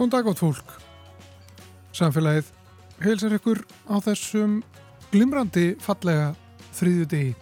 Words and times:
Góðan 0.00 0.14
dag 0.14 0.28
átt 0.30 0.40
fólk. 0.40 0.70
Samfélagið 1.92 2.46
heilsar 3.04 3.34
ykkur 3.36 3.58
á 3.84 4.00
þessum 4.00 4.54
glimrandi 5.12 5.74
fallega 5.76 6.30
þriðju 6.78 7.08
degi. 7.10 7.34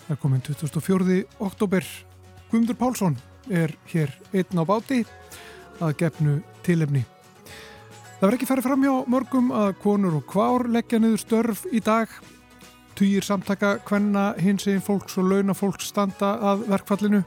Það 0.00 0.10
er 0.10 0.18
komin 0.18 0.42
24. 0.42 1.18
oktober. 1.38 1.86
Guðmundur 2.50 2.78
Pálsson 2.80 3.14
er 3.46 3.76
hér 3.92 4.10
einn 4.32 4.58
á 4.58 4.66
báti 4.66 5.04
að 5.78 5.94
gefnu 6.00 6.34
tilefni. 6.66 7.04
Það 7.46 8.26
verður 8.26 8.38
ekki 8.40 8.50
farið 8.50 8.66
fram 8.66 8.88
hjá 8.88 8.96
mörgum 9.14 9.54
að 9.60 9.70
konur 9.84 10.18
og 10.18 10.26
kvár 10.34 10.66
leggja 10.66 10.98
niður 10.98 11.22
störf 11.22 11.62
í 11.70 11.78
dag. 11.78 12.10
Týjir 12.98 13.22
samtaka 13.22 13.76
hvenna 13.86 14.32
hins 14.42 14.66
eginn 14.66 14.82
fólks 14.82 15.14
og 15.22 15.30
launafólks 15.30 15.94
standa 15.94 16.34
að 16.42 16.66
verkfallinu. 16.74 17.22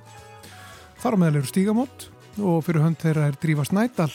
Þar 0.99 1.15
á 1.15 1.21
meðal 1.23 1.39
eru 1.39 1.53
stígamót 1.55 2.09
og 2.35 2.65
fyrir 2.67 2.83
hönd 2.83 2.99
þeirra 2.99 3.31
er 3.31 3.39
Drífa 3.39 3.69
Snædal 3.71 4.11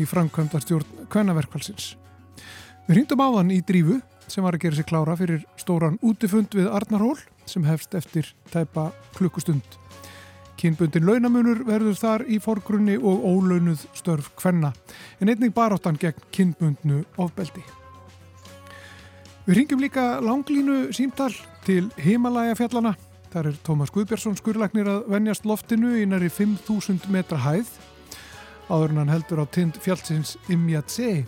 í 0.00 0.06
framkvæmdastjórn 0.08 1.06
kvennaverkfallsins. 1.12 1.94
Við 2.86 2.98
hringdum 2.98 3.22
á 3.24 3.28
hann 3.38 3.52
í 3.54 3.60
Drífu 3.64 4.00
sem 4.28 4.44
var 4.44 4.56
að 4.56 4.64
gera 4.64 4.78
sér 4.78 4.88
klára 4.88 5.16
fyrir 5.16 5.44
stóran 5.60 6.00
útifund 6.02 6.54
við 6.56 6.68
Arnarhól 6.72 7.16
sem 7.48 7.64
hefst 7.68 7.94
eftir 7.96 8.28
tæpa 8.52 8.90
klukkustund. 9.16 9.64
Kynbundin 10.60 11.04
launamunur 11.04 11.64
verður 11.66 11.96
þar 11.98 12.24
í 12.30 12.38
forgrunni 12.40 12.96
og 12.96 13.24
ólaunuð 13.24 13.86
störf 13.96 14.30
kvenna 14.38 14.72
en 15.20 15.32
einnig 15.32 15.52
baráttan 15.54 15.98
gegn 16.00 16.28
kynbundnu 16.32 17.02
ofbeldi. 17.20 17.64
Við 19.44 19.58
ringjum 19.58 19.82
líka 19.82 20.04
langlínu 20.24 20.92
símtal 20.96 21.34
til 21.66 21.90
Himalaya 22.00 22.54
fjallana. 22.56 22.94
Þar 23.32 23.50
er 23.50 23.58
Tómas 23.66 23.90
Guðbjörnsson 23.92 24.38
skurlagnir 24.38 24.88
að 24.88 25.08
venjast 25.10 25.44
loftinu 25.44 25.96
í 25.98 26.06
næri 26.08 26.30
5.000 26.32 27.10
metra 27.12 27.40
hæð 27.42 27.72
áður 28.68 28.94
en 28.94 29.02
hann 29.02 29.12
heldur 29.12 29.42
á 29.42 29.46
tind 29.50 29.78
fjallsins 29.82 30.36
Imjatse. 30.52 31.24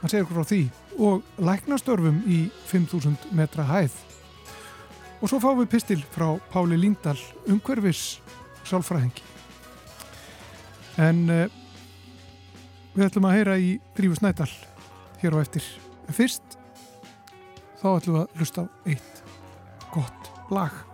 Hann 0.00 0.10
segir 0.10 0.26
okkur 0.26 0.40
frá 0.40 0.48
því 0.50 0.62
og 1.02 1.42
læknastörfum 1.42 2.22
í 2.28 2.44
5.000 2.70 3.32
metra 3.36 3.66
hæð. 3.68 3.94
Og 5.22 5.30
svo 5.30 5.38
fáum 5.42 5.60
við 5.62 5.70
pistil 5.76 6.00
frá 6.14 6.34
Páli 6.50 6.78
Líndal, 6.78 7.18
umhverfis 7.46 8.20
sálfræðingi. 8.66 9.22
En 11.00 11.24
uh, 11.30 11.46
við 12.92 13.06
ætlum 13.06 13.28
að 13.30 13.36
heyra 13.38 13.58
í 13.58 13.76
Drífu 13.96 14.18
Snædal 14.18 14.50
hér 15.22 15.38
á 15.38 15.42
eftir. 15.42 15.66
En 16.10 16.18
fyrst 16.18 16.58
þá 17.80 17.86
ætlum 17.96 18.18
við 18.18 18.24
að 18.24 18.40
hlusta 18.40 18.66
á 18.66 18.70
eitt 18.90 19.22
gott 19.94 20.32
lag. 20.52 20.91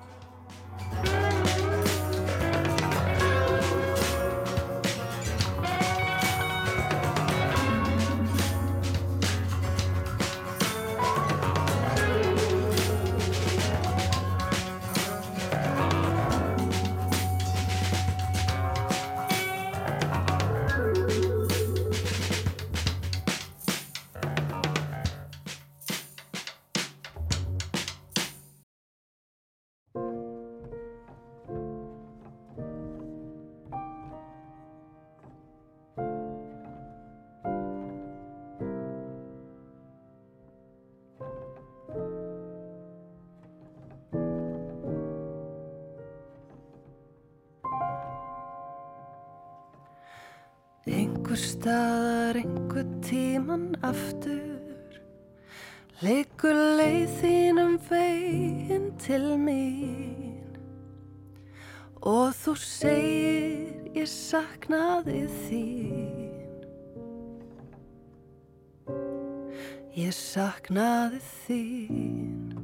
Ég 70.08 70.14
saknaði 70.16 71.18
þín. 71.20 72.54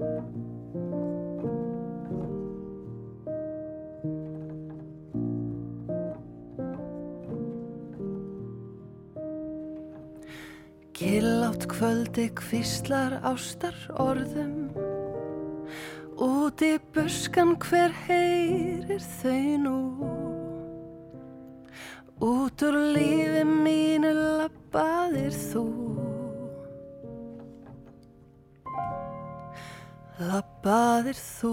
Killátt 10.97 11.67
kvöldi 11.69 12.31
kvíslar 12.33 13.19
ástar 13.21 13.77
orðum. 13.93 14.73
Út 16.17 16.65
í 16.65 16.79
buskan 16.97 17.59
hver 17.61 17.93
heyrir 18.07 19.05
þau 19.21 19.45
nú. 19.67 19.79
Út 22.25 22.65
úr 22.71 22.81
lífi 22.97 23.45
mínu 23.45 24.17
labbaðir 24.17 25.37
þú 25.51 25.69
Labbaðir 30.15 31.17
þú? 31.19 31.51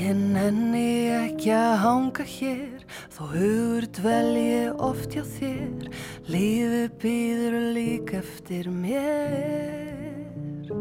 Ég 0.00 0.16
nenni 0.16 1.12
ekki 1.12 1.52
að 1.52 1.74
hanga 1.82 2.24
hér 2.24 2.86
Þó 3.12 3.20
hugur 3.34 3.86
dvelji 4.00 4.72
oft 4.80 5.12
hjá 5.12 5.26
þér. 5.28 5.92
Lífið 6.32 6.96
býður 7.04 7.58
lík 7.76 8.14
eftir 8.16 8.72
mér. 8.72 10.72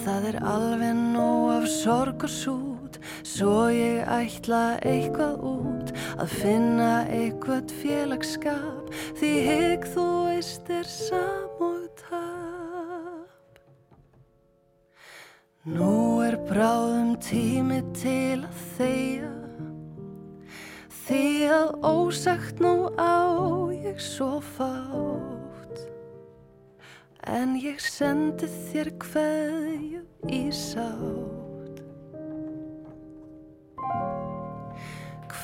Það 0.00 0.32
er 0.32 0.40
alveg 0.40 0.96
nóg 1.12 1.52
af 1.58 1.68
sorg 1.68 2.24
og 2.24 2.32
sút 2.32 3.00
Svo 3.28 3.68
ég 3.68 4.08
ætla 4.08 4.80
eitthvað 4.80 5.48
út 5.52 5.73
Að 6.20 6.36
finna 6.40 6.92
eitthvað 7.10 7.74
félagsskap 7.82 8.92
Því 9.18 9.32
hygg 9.48 9.86
þú 9.92 10.06
veist 10.28 10.70
er 10.72 10.88
samúð 10.88 11.86
tap. 12.00 13.60
Nú 15.64 16.20
er 16.24 16.36
bráðum 16.48 17.14
tími 17.24 17.80
til 17.96 18.44
að 18.44 18.60
þeia 18.76 19.32
Því 21.04 21.24
að 21.52 21.70
ósagt 21.84 22.60
nú 22.64 22.88
á 22.96 23.28
ég 23.76 24.00
svo 24.00 24.38
fátt. 24.54 25.82
En 27.28 27.58
ég 27.60 27.76
sendi 27.76 28.48
þér 28.48 28.92
kveðju 29.04 30.04
í 30.32 30.42
sátt 30.48 31.43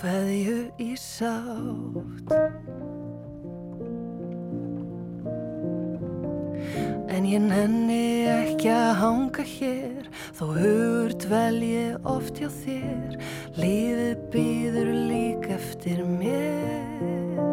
Kveðju 0.01 0.61
í 0.81 0.95
sátt. 0.97 2.31
En 7.13 7.27
ég 7.29 7.43
nenni 7.45 8.25
ekki 8.33 8.71
að 8.73 8.95
hanga 9.03 9.45
hér 9.45 10.09
Þó 10.39 10.47
hugur 10.57 11.13
dvelji 11.21 11.85
oft 12.09 12.41
hjá 12.41 12.49
þér. 12.63 13.19
Lífið 13.61 14.25
býður 14.33 14.91
lík 15.11 15.45
eftir 15.53 16.01
mér. 16.09 17.45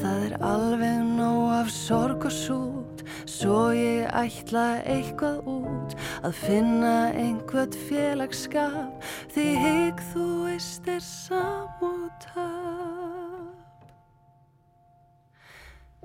Það 0.00 0.26
er 0.30 0.40
alveg 0.54 1.06
nóg 1.20 1.56
af 1.60 1.72
sorg 1.76 2.24
og 2.24 2.36
sút 2.40 2.69
Svo 3.28 3.70
ég 3.76 4.08
ætla 4.14 4.80
eitthvað 4.84 5.46
út 5.50 5.96
Að 6.26 6.36
finna 6.44 6.94
einhvern 7.14 7.76
félagsskap. 7.88 9.08
Því 9.34 9.46
hygg 9.64 10.04
þú 10.12 10.26
veist 10.46 10.90
er 10.90 11.02
samútap 11.04 12.48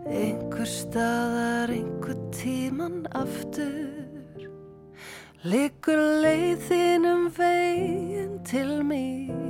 Einhver 0.06 0.68
staðar, 0.69 1.72
einhver 1.74 2.19
tíman 2.36 3.06
aftur 3.16 4.06
Liggur 5.46 6.00
leiðinum 6.24 7.28
veginn 7.38 8.40
til 8.50 8.80
mín. 8.81 9.44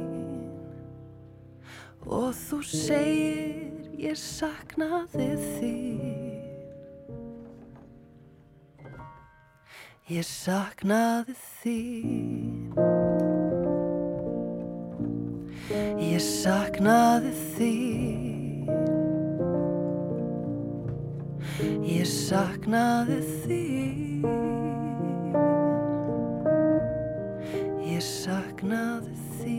Og 2.04 2.34
þú 2.36 2.60
segir 2.68 3.88
ég 3.96 4.20
saknaði 4.20 5.30
þín 5.40 6.15
Ég 10.06 10.22
saknaði 10.22 11.34
þín. 11.34 12.76
Ég 15.98 16.22
saknaði 16.22 17.32
því 17.56 17.70
Ég 21.90 22.06
saknaði 22.06 23.18
því 23.42 23.64
Ég 27.90 28.06
saknaði 28.06 29.18
því 29.42 29.58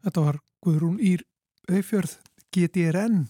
Þetta 0.00 0.22
var 0.24 0.38
Guðrún 0.64 0.96
Ír 1.04 1.26
Eifjörð 1.68 2.14
GTRN 2.56 3.26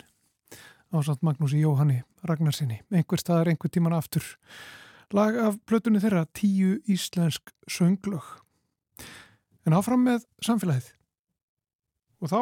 á 0.94 0.96
samt 1.02 1.25
Magnúsi 1.26 1.58
Jóhanni 1.58 2.05
Ragnarsinni 2.22 2.76
einhver 2.94 3.19
staðar 3.19 3.50
einhver 3.50 3.72
tíman 3.75 3.96
aftur. 3.96 4.22
Lag 5.11 5.34
af 5.34 5.56
plötunni 5.67 5.99
þeirra 5.99 6.28
tíu 6.31 6.76
íslensk 6.87 7.50
sönglög. 7.67 8.22
En 9.67 9.75
áfram 9.75 10.05
með 10.06 10.28
samfélagið. 10.46 10.93
Og 12.22 12.31
þá 12.31 12.38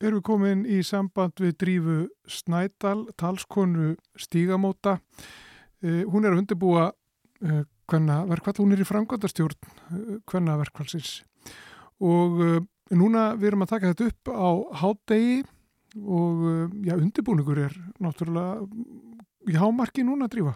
erum 0.00 0.22
við 0.22 0.24
komin 0.24 0.62
í 0.64 0.78
samband 0.80 1.36
við 1.42 1.58
drífu 1.60 1.98
Snædal 2.32 3.10
talskonu 3.20 3.94
Stígamóta. 4.16 5.02
Uh, 5.84 6.06
hún 6.08 6.24
er 6.24 6.32
að 6.32 6.46
undirbúa 6.46 6.86
uh, 6.94 7.60
hvenna 7.92 8.22
verkvall, 8.30 8.56
hún 8.62 8.72
er 8.72 8.80
í 8.80 8.88
framkvæmdastjórn 8.88 9.68
uh, 9.68 10.16
hvenna 10.24 10.56
verkvallsins 10.62 11.18
og 12.00 12.40
núna 12.94 13.32
við 13.34 13.50
erum 13.50 13.66
að 13.66 13.72
taka 13.74 13.92
þetta 13.92 14.10
upp 14.12 14.30
á 14.30 14.50
hátdegi 14.82 15.40
og 15.96 16.44
já, 16.84 16.94
undirbúningur 16.98 17.64
er 17.66 17.74
náttúrulega 18.02 18.66
í 19.46 19.56
hámarki 19.56 20.04
núna 20.04 20.28
að 20.28 20.36
drífa. 20.36 20.54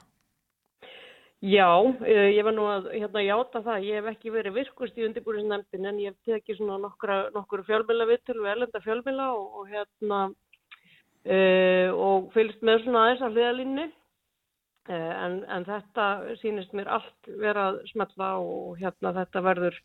Já, 1.41 1.73
ég 2.05 2.43
var 2.45 2.53
nú 2.53 2.67
að 2.69 2.91
hérna 2.93 3.23
játa 3.25 3.63
það, 3.65 3.85
ég 3.89 3.97
hef 3.97 4.09
ekki 4.11 4.33
verið 4.35 4.59
virkust 4.59 4.99
í 5.01 5.07
undirbúinisnefndin 5.07 5.89
en 5.89 6.01
ég 6.03 6.13
hef 6.13 6.29
tekið 6.29 6.59
svona 6.59 6.77
nokkra, 6.83 7.17
nokkur 7.33 7.63
fjölmjöla 7.65 8.07
vittul 8.11 8.43
og 8.43 8.51
erlenda 8.51 8.83
fjölmjöla 8.85 9.31
og, 9.39 9.47
og 9.63 9.71
hérna 9.71 10.19
uh, 10.29 11.89
og 11.97 12.29
fylgst 12.35 12.61
með 12.61 12.85
svona 12.85 13.07
aðeins 13.07 13.25
af 13.25 13.33
hliðalínni 13.33 13.87
uh, 13.89 15.15
en, 15.25 15.41
en 15.49 15.67
þetta 15.71 16.11
sínist 16.43 16.77
mér 16.77 16.93
allt 16.99 17.33
vera 17.41 17.71
að 17.71 17.81
smetla 17.95 18.31
og 18.45 18.77
hérna 18.83 19.17
þetta 19.23 19.45
verður 19.49 19.81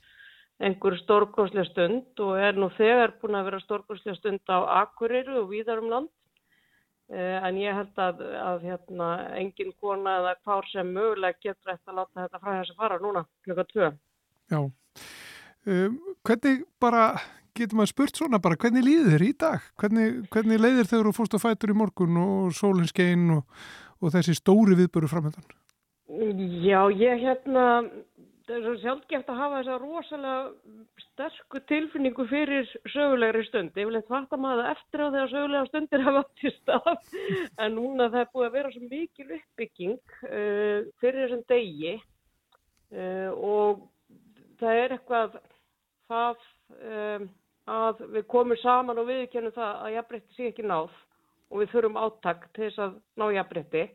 einhver 0.63 0.95
stórkoslega 1.01 1.67
stund 1.67 2.21
og 2.23 2.37
er 2.39 2.55
nú 2.55 2.69
þegar 2.77 3.15
búin 3.19 3.35
að 3.35 3.49
vera 3.49 3.63
stórkoslega 3.63 4.15
stund 4.19 4.43
á 4.47 4.59
Akureyru 4.81 5.41
og 5.41 5.49
víðar 5.51 5.81
um 5.83 5.89
land 5.91 6.11
eh, 7.11 7.39
en 7.43 7.59
ég 7.59 7.75
held 7.75 7.99
að, 7.99 8.23
að 8.39 8.67
hérna, 8.69 9.09
engin 9.41 9.73
kona 9.81 10.19
eða 10.21 10.35
hvár 10.45 10.69
sem 10.71 10.93
mögulega 10.95 11.41
getur 11.43 11.73
eftir 11.75 11.91
að 11.91 11.99
láta 12.01 12.23
þetta 12.23 12.43
frá 12.43 12.51
þess 12.53 12.75
að 12.75 12.83
fara 12.83 13.01
núna 13.03 13.25
klukka 13.43 13.67
tvö. 13.73 13.89
Já, 14.53 14.61
um, 14.61 15.99
hvernig 16.23 16.63
bara, 16.79 17.03
getur 17.57 17.81
maður 17.81 17.91
spurt 17.91 18.21
svona 18.21 18.39
bara, 18.39 18.59
hvernig 18.61 18.87
líður 18.87 19.11
þér 19.17 19.27
í 19.27 19.33
dag? 19.43 19.67
Hvernig, 19.81 20.23
hvernig 20.31 20.63
leiðir 20.63 20.91
þegar 20.93 21.11
þú 21.11 21.15
fórst 21.19 21.35
að 21.35 21.45
fætur 21.49 21.75
í 21.75 21.77
morgun 21.83 22.23
og 22.23 22.55
sólinskein 22.55 23.27
og, 23.41 23.61
og 23.99 24.15
þessi 24.15 24.39
stóri 24.39 24.79
viðböru 24.79 25.11
framöndan? 25.11 25.51
Já, 26.05 26.85
ég 26.93 27.23
hérna 27.25 27.81
það 28.45 28.55
er 28.55 28.65
svo 28.65 28.73
sjálfgeft 28.81 29.29
að 29.31 29.39
hafa 29.41 29.59
þessa 29.59 29.77
rosalega 29.81 30.81
sterku 31.01 31.61
tilfinningu 31.69 32.25
fyrir 32.29 32.67
sögulegri 32.93 33.45
stund. 33.47 33.73
Ég 33.79 33.89
vil 33.89 33.97
eitthvað 33.97 34.19
fattar 34.19 34.41
maður 34.43 34.69
eftir 34.73 35.03
á 35.03 35.07
þegar 35.07 35.31
sögulega 35.31 35.69
stundir 35.69 36.05
hafa 36.05 36.21
átt 36.21 36.43
í 36.45 36.51
stað 36.59 36.91
en 37.65 37.75
núna 37.77 38.09
það 38.13 38.21
er 38.21 38.29
búið 38.35 38.47
að 38.49 38.57
vera 38.59 38.73
svo 38.75 38.91
mikil 38.91 39.27
uppbygging 39.39 39.97
uh, 40.29 40.77
fyrir 41.01 41.21
þessum 41.23 41.43
degi 41.49 41.95
uh, 41.95 43.31
og 43.33 43.83
það 44.61 44.83
er 44.83 44.95
eitthvað 44.97 45.39
það 46.11 46.47
um, 46.77 47.27
að 47.75 48.05
við 48.13 48.29
komum 48.29 48.61
saman 48.61 49.01
og 49.01 49.09
viðkennum 49.09 49.55
það 49.55 49.83
að 49.87 49.95
jafnbreytti 49.97 50.37
sé 50.37 50.49
ekki 50.51 50.65
náð 50.69 50.93
og 51.49 51.61
við 51.61 51.71
þurfum 51.73 52.01
áttak 52.01 52.49
til 52.53 52.67
þess 52.67 52.83
að 52.85 52.97
ná 53.17 53.25
jafnbreytti 53.39 53.85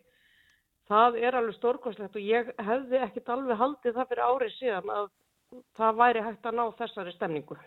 það 0.90 1.18
er 1.22 1.38
alveg 1.38 1.56
stórkoslegt 1.56 2.16
og 2.18 2.26
ég 2.26 2.52
hefði 2.58 3.02
ekkit 3.06 3.32
alveg 3.32 3.60
haldið 3.60 3.96
það 3.98 4.08
fyrir 4.10 4.24
árið 4.26 4.54
síðan 4.56 4.94
að 4.94 5.10
það 5.78 6.00
væri 6.00 6.24
hægt 6.26 6.48
að 6.48 6.56
ná 6.58 6.64
þessari 6.78 7.14
stemningu. 7.14 7.58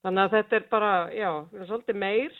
Þannig 0.00 0.22
að 0.22 0.34
þetta 0.36 0.56
er 0.56 0.66
bara, 0.70 0.92
já, 1.12 1.30
svolítið 1.68 2.00
meir 2.00 2.38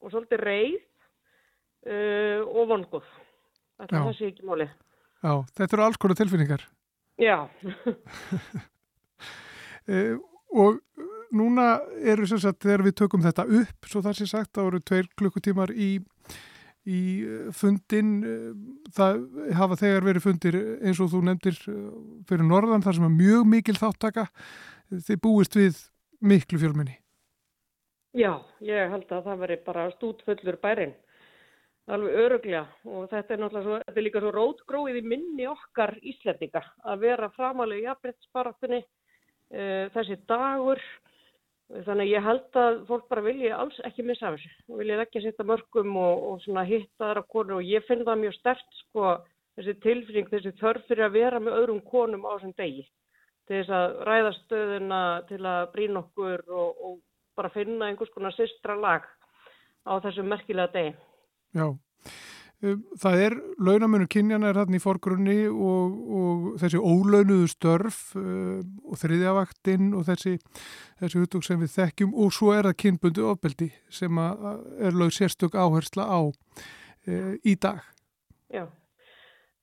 og 0.00 0.12
svolítið 0.12 0.44
reið 0.46 0.76
uh, 0.80 2.40
og 2.46 2.68
vonguð. 2.70 3.08
Þetta 3.80 3.96
er 3.96 4.06
þessi 4.10 4.28
ekki 4.30 4.46
móli. 4.46 4.68
Já, 5.20 5.32
þetta 5.56 5.76
eru 5.76 5.86
alls 5.86 6.00
konar 6.00 6.20
tilfinningar. 6.20 6.66
Já. 7.20 7.38
uh, 9.90 10.14
og 10.64 10.80
núna 11.34 11.66
eru 12.12 12.26
sem 12.28 12.40
sagt, 12.42 12.62
þegar 12.64 12.86
við 12.86 12.96
tökum 13.02 13.24
þetta 13.24 13.46
upp, 13.60 13.90
svo 13.90 14.02
það 14.04 14.18
sé 14.18 14.28
sagt, 14.30 14.52
þá 14.56 14.62
eru 14.66 14.80
tveir 14.82 15.10
klukkutímar 15.18 15.72
í 15.74 15.90
í 16.88 17.00
eh, 17.26 17.50
fundin 17.52 18.12
eh, 18.24 18.46
það 18.96 19.20
hafa 19.58 19.78
þegar 19.82 20.06
verið 20.06 20.24
fundir 20.24 20.58
eins 20.80 21.00
og 21.02 21.10
þú 21.12 21.22
nefndir 21.28 21.58
eh, 21.68 21.84
fyrir 22.28 22.46
norðan 22.48 22.84
þar 22.84 22.96
sem 22.96 23.08
er 23.08 23.18
mjög 23.18 23.50
mikil 23.52 23.76
þáttaka 23.76 24.26
þið 24.90 25.20
búist 25.20 25.58
við 25.58 25.84
miklu 26.20 26.60
fjölminni 26.62 26.96
Já, 28.16 28.40
ég 28.64 28.90
held 28.90 29.12
að 29.12 29.28
það 29.28 29.42
veri 29.44 29.60
bara 29.66 29.90
stútfullur 29.92 30.58
bærin 30.62 30.96
alveg 31.90 32.16
öruglega 32.24 32.64
og 32.86 33.10
þetta 33.10 33.34
er 33.34 33.42
náttúrulega 33.42 33.66
svo, 33.66 33.76
þetta 33.84 34.00
er 34.00 34.06
líka 34.06 34.22
svo 34.22 34.32
rótgróið 34.34 34.98
í 35.00 35.04
minni 35.12 35.46
okkar 35.50 35.94
íslendinga 36.06 36.62
að 36.86 37.04
vera 37.04 37.30
framalega 37.34 37.80
í 37.80 37.86
jafnbrettsbaraftunni 37.88 38.80
uh, 38.80 39.86
þessi 39.94 40.18
dagur 40.30 40.82
Þannig 41.70 42.08
að 42.08 42.10
ég 42.10 42.24
held 42.26 42.56
að 42.58 42.78
fólk 42.88 43.04
bara 43.12 43.22
vilja 43.22 43.58
alls 43.62 43.76
ekki 43.86 44.02
missa 44.02 44.26
af 44.26 44.38
þessu 44.38 44.72
og 44.72 44.80
vilja 44.80 45.02
ekki 45.04 45.20
setja 45.22 45.46
mörgum 45.46 45.92
og, 46.00 46.24
og 46.30 46.40
svona 46.42 46.64
hitta 46.66 47.04
þar 47.04 47.20
á 47.22 47.30
konu 47.30 47.58
og 47.60 47.68
ég 47.68 47.84
finn 47.86 48.02
það 48.06 48.24
mjög 48.24 48.34
stert 48.38 48.80
sko 48.80 49.12
þessi 49.58 49.76
tilfinning, 49.84 50.30
þessi 50.32 50.52
þörf 50.58 50.88
fyrir 50.88 51.06
að 51.06 51.14
vera 51.18 51.42
með 51.42 51.60
öðrum 51.60 51.84
konum 51.86 52.26
á 52.26 52.34
þessum 52.34 52.56
degi 52.58 52.88
til 53.46 53.60
þess 53.60 53.74
að 53.76 53.94
ræða 54.08 54.32
stöðuna 54.40 55.00
til 55.30 55.40
að 55.46 55.62
brína 55.76 56.02
okkur 56.02 56.44
og, 56.48 56.82
og 56.88 56.98
bara 57.38 57.52
finna 57.54 57.88
einhvers 57.90 58.12
konar 58.14 58.34
sýstra 58.34 58.76
lag 58.78 59.06
á 59.86 59.92
þessum 60.02 60.28
merkilega 60.30 60.74
degi. 60.74 60.92
Já. 61.54 61.66
Það 62.60 63.22
er, 63.24 63.34
launamönu 63.56 64.04
kynjana 64.12 64.50
er 64.50 64.58
þarna 64.60 64.76
í 64.76 64.82
forgrunni 64.84 65.36
og, 65.48 65.94
og 66.20 66.42
þessi 66.60 66.76
ólaunuðu 66.76 67.46
störf 67.48 68.00
uh, 68.20 68.58
og 68.84 69.00
þriðjavaktinn 69.00 69.94
og 69.96 70.04
þessi, 70.10 70.34
þessi 71.00 71.22
hutug 71.22 71.46
sem 71.46 71.62
við 71.62 71.72
þekkjum 71.78 72.12
og 72.20 72.34
svo 72.36 72.52
er 72.52 72.68
það 72.68 72.76
kynbundu 72.84 73.24
ofbeldi 73.30 73.70
sem 73.88 74.20
er 74.20 74.92
lög 74.92 75.16
sérstök 75.16 75.56
áhersla 75.56 76.04
á 76.04 76.20
uh, 76.28 77.32
í 77.40 77.56
dag. 77.56 77.80
Já, 78.52 78.66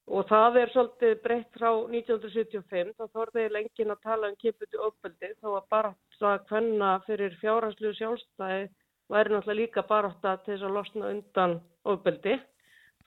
og 0.10 0.28
það 0.34 0.60
er 0.64 0.74
svolítið 0.74 1.16
breytt 1.30 1.54
frá 1.54 1.70
1975, 1.70 2.92
þá 2.98 3.06
þorðið 3.14 3.56
lengin 3.60 3.94
að 3.94 4.04
tala 4.10 4.34
um 4.34 4.42
kynbundu 4.42 4.84
ofbeldi 4.90 5.34
þó 5.38 5.50
að 5.54 5.72
bara 5.78 5.96
það 6.18 6.44
hvenna 6.50 6.92
fyrir 7.06 7.38
fjárhanslu 7.46 7.94
sjálfstæði 8.02 8.68
væri 9.14 9.38
náttúrulega 9.38 9.62
líka 9.62 9.86
baróta 9.86 10.40
til 10.42 10.56
þess 10.56 10.66
að 10.66 10.78
losna 10.82 11.10
undan 11.14 11.60
ofbeldi 11.86 12.40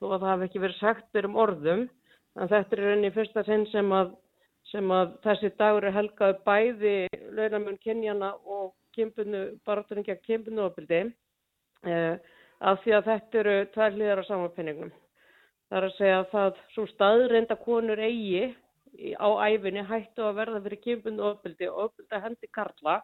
þó 0.01 0.15
að 0.15 0.23
það 0.23 0.31
hef 0.33 0.43
ekki 0.47 0.61
verið 0.63 0.79
sagt 0.81 1.19
um 1.21 1.35
orðum 1.37 1.81
en 2.39 2.49
þetta 2.49 2.77
er 2.77 2.91
enni 2.95 3.11
fyrsta 3.13 3.43
sinn 3.45 3.67
sem 3.69 3.91
að, 3.93 4.15
sem 4.71 4.93
að 4.95 5.11
þessi 5.25 5.51
dagur 5.59 5.85
er 5.85 5.97
helgaðu 5.97 6.37
bæði 6.47 6.95
launamun 7.37 7.77
kynjana 7.83 8.31
og 8.41 8.73
kynbunnu 8.95 10.65
ofbildi 10.65 11.03
eh, 11.85 12.15
af 12.61 12.81
því 12.81 12.95
að 12.97 13.07
þetta 13.11 13.39
eru 13.43 13.55
tvær 13.75 13.95
hlýðar 13.95 14.21
á 14.21 14.29
samanpinningum. 14.29 14.91
Það 15.69 15.77
er 15.77 15.87
að 15.87 15.95
segja 15.99 16.17
að 16.19 16.27
það 16.33 16.59
svo 16.73 16.87
staðreinda 16.89 17.57
konur 17.61 18.01
eigi 18.01 18.43
á 19.21 19.29
æfinni 19.47 19.85
hættu 19.87 20.25
að 20.25 20.37
verða 20.41 20.63
fyrir 20.65 20.83
kynbunnu 20.87 21.27
ofbildi 21.29 21.69
og 21.69 21.85
ofbildi 21.85 22.23
hendi 22.25 22.51
karla, 22.57 22.97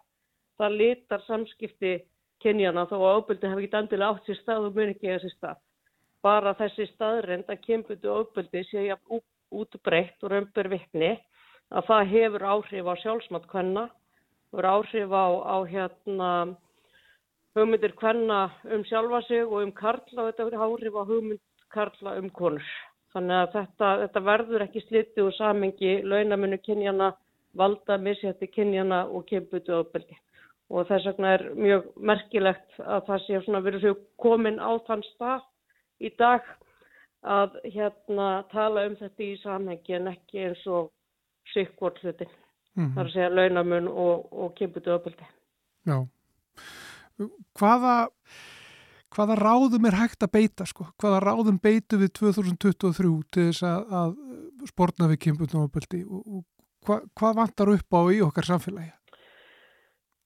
það 0.58 0.78
litar 0.82 1.24
samskipti 1.30 1.94
kynjana 2.44 2.90
þó 2.90 2.98
að 2.98 3.22
ofbildi 3.22 3.54
hefur 3.54 3.70
ekki 3.70 3.82
endilega 3.82 4.12
átt 4.14 4.28
sér 4.28 4.42
stað 4.42 4.68
og 4.68 4.78
mun 4.78 4.94
ekki 4.94 5.14
sér 5.14 5.36
stað 5.38 5.64
bara 6.28 6.56
þessi 6.60 6.90
staðrind 6.92 7.50
að 7.52 7.64
kemputu 7.64 8.12
ofbeldi 8.12 8.64
sé 8.68 8.88
jafn 8.90 9.22
útbreytt 9.56 10.24
og 10.26 10.34
römbur 10.34 10.70
vittni 10.74 11.14
að 11.72 11.88
það 11.90 12.12
hefur 12.14 12.46
áhrif 12.52 12.90
á 12.92 12.94
sjálfsmatt 13.04 13.48
hvenna, 13.52 13.88
hefur 14.52 14.68
áhrif 14.74 15.14
á, 15.16 15.28
á 15.44 15.58
hérna 15.72 16.32
hugmyndir 17.56 17.96
hvenna 18.02 18.42
um 18.74 18.84
sjálfa 18.88 19.22
sig 19.28 19.46
og 19.46 19.64
um 19.64 19.72
karla 19.72 20.24
og 20.24 20.30
þetta 20.30 20.44
hefur 20.44 20.66
áhrif 20.68 21.00
á 21.00 21.04
hugmynd 21.10 21.44
karla 21.74 22.18
um 22.20 22.30
konur. 22.30 22.70
Þannig 23.16 23.42
að 23.42 23.52
þetta, 23.56 23.90
þetta 24.04 24.24
verður 24.28 24.66
ekki 24.68 24.84
slitið 24.86 25.26
úr 25.26 25.36
samengi 25.38 25.94
launamunni 26.04 26.60
kynjana, 26.62 27.12
valda 27.58 27.98
misjætti 27.98 28.50
kynjana 28.52 29.06
og 29.08 29.26
kemputu 29.32 29.74
ofbeldi. 29.80 30.18
og 30.70 30.84
þess 30.90 31.06
vegna 31.08 31.30
er 31.38 31.44
mjög 31.56 31.86
merkilegt 31.96 32.80
að 32.84 33.06
það 33.08 33.22
sé 33.24 33.38
svona 33.46 33.62
verið 33.64 33.86
komin 34.20 34.58
á 34.60 34.72
þann 34.88 35.04
stað 35.14 35.46
í 36.00 36.12
dag 36.20 36.46
að 37.28 37.58
hérna 37.66 38.44
tala 38.52 38.86
um 38.88 38.98
þetta 39.00 39.24
í 39.24 39.38
samhengi 39.42 39.98
en 39.98 40.12
ekki 40.14 40.44
eins 40.48 40.62
og 40.68 40.92
sykvort 41.54 42.00
hlutin. 42.04 42.30
Mm 42.76 42.84
-hmm. 42.84 42.94
Það 42.94 43.02
er 43.02 43.08
að 43.08 43.14
segja 43.14 43.30
launamun 43.30 43.88
og, 43.88 44.34
og 44.34 44.54
kemputu 44.56 44.94
öpildi. 44.94 45.26
Já. 45.88 46.08
Hvaða 47.58 48.10
hvaða 49.18 49.38
ráðum 49.40 49.88
er 49.88 49.98
hægt 49.98 50.24
að 50.24 50.32
beita 50.32 50.66
sko? 50.66 50.86
hvaða 51.02 51.22
ráðum 51.24 51.60
beitu 51.62 51.98
við 51.98 52.14
2023 52.20 53.24
til 53.32 53.48
þess 53.50 53.64
að, 53.64 53.94
að 54.00 54.68
spórna 54.70 55.10
við 55.12 55.22
kynbundnofaböldi 55.26 56.04
og, 56.06 56.22
og 56.28 56.44
hva, 56.86 57.02
hvað 57.18 57.40
vantar 57.42 57.74
upp 57.74 57.98
á 57.98 58.02
í 58.14 58.22
okkar 58.22 58.48
samfélagi? 58.48 58.94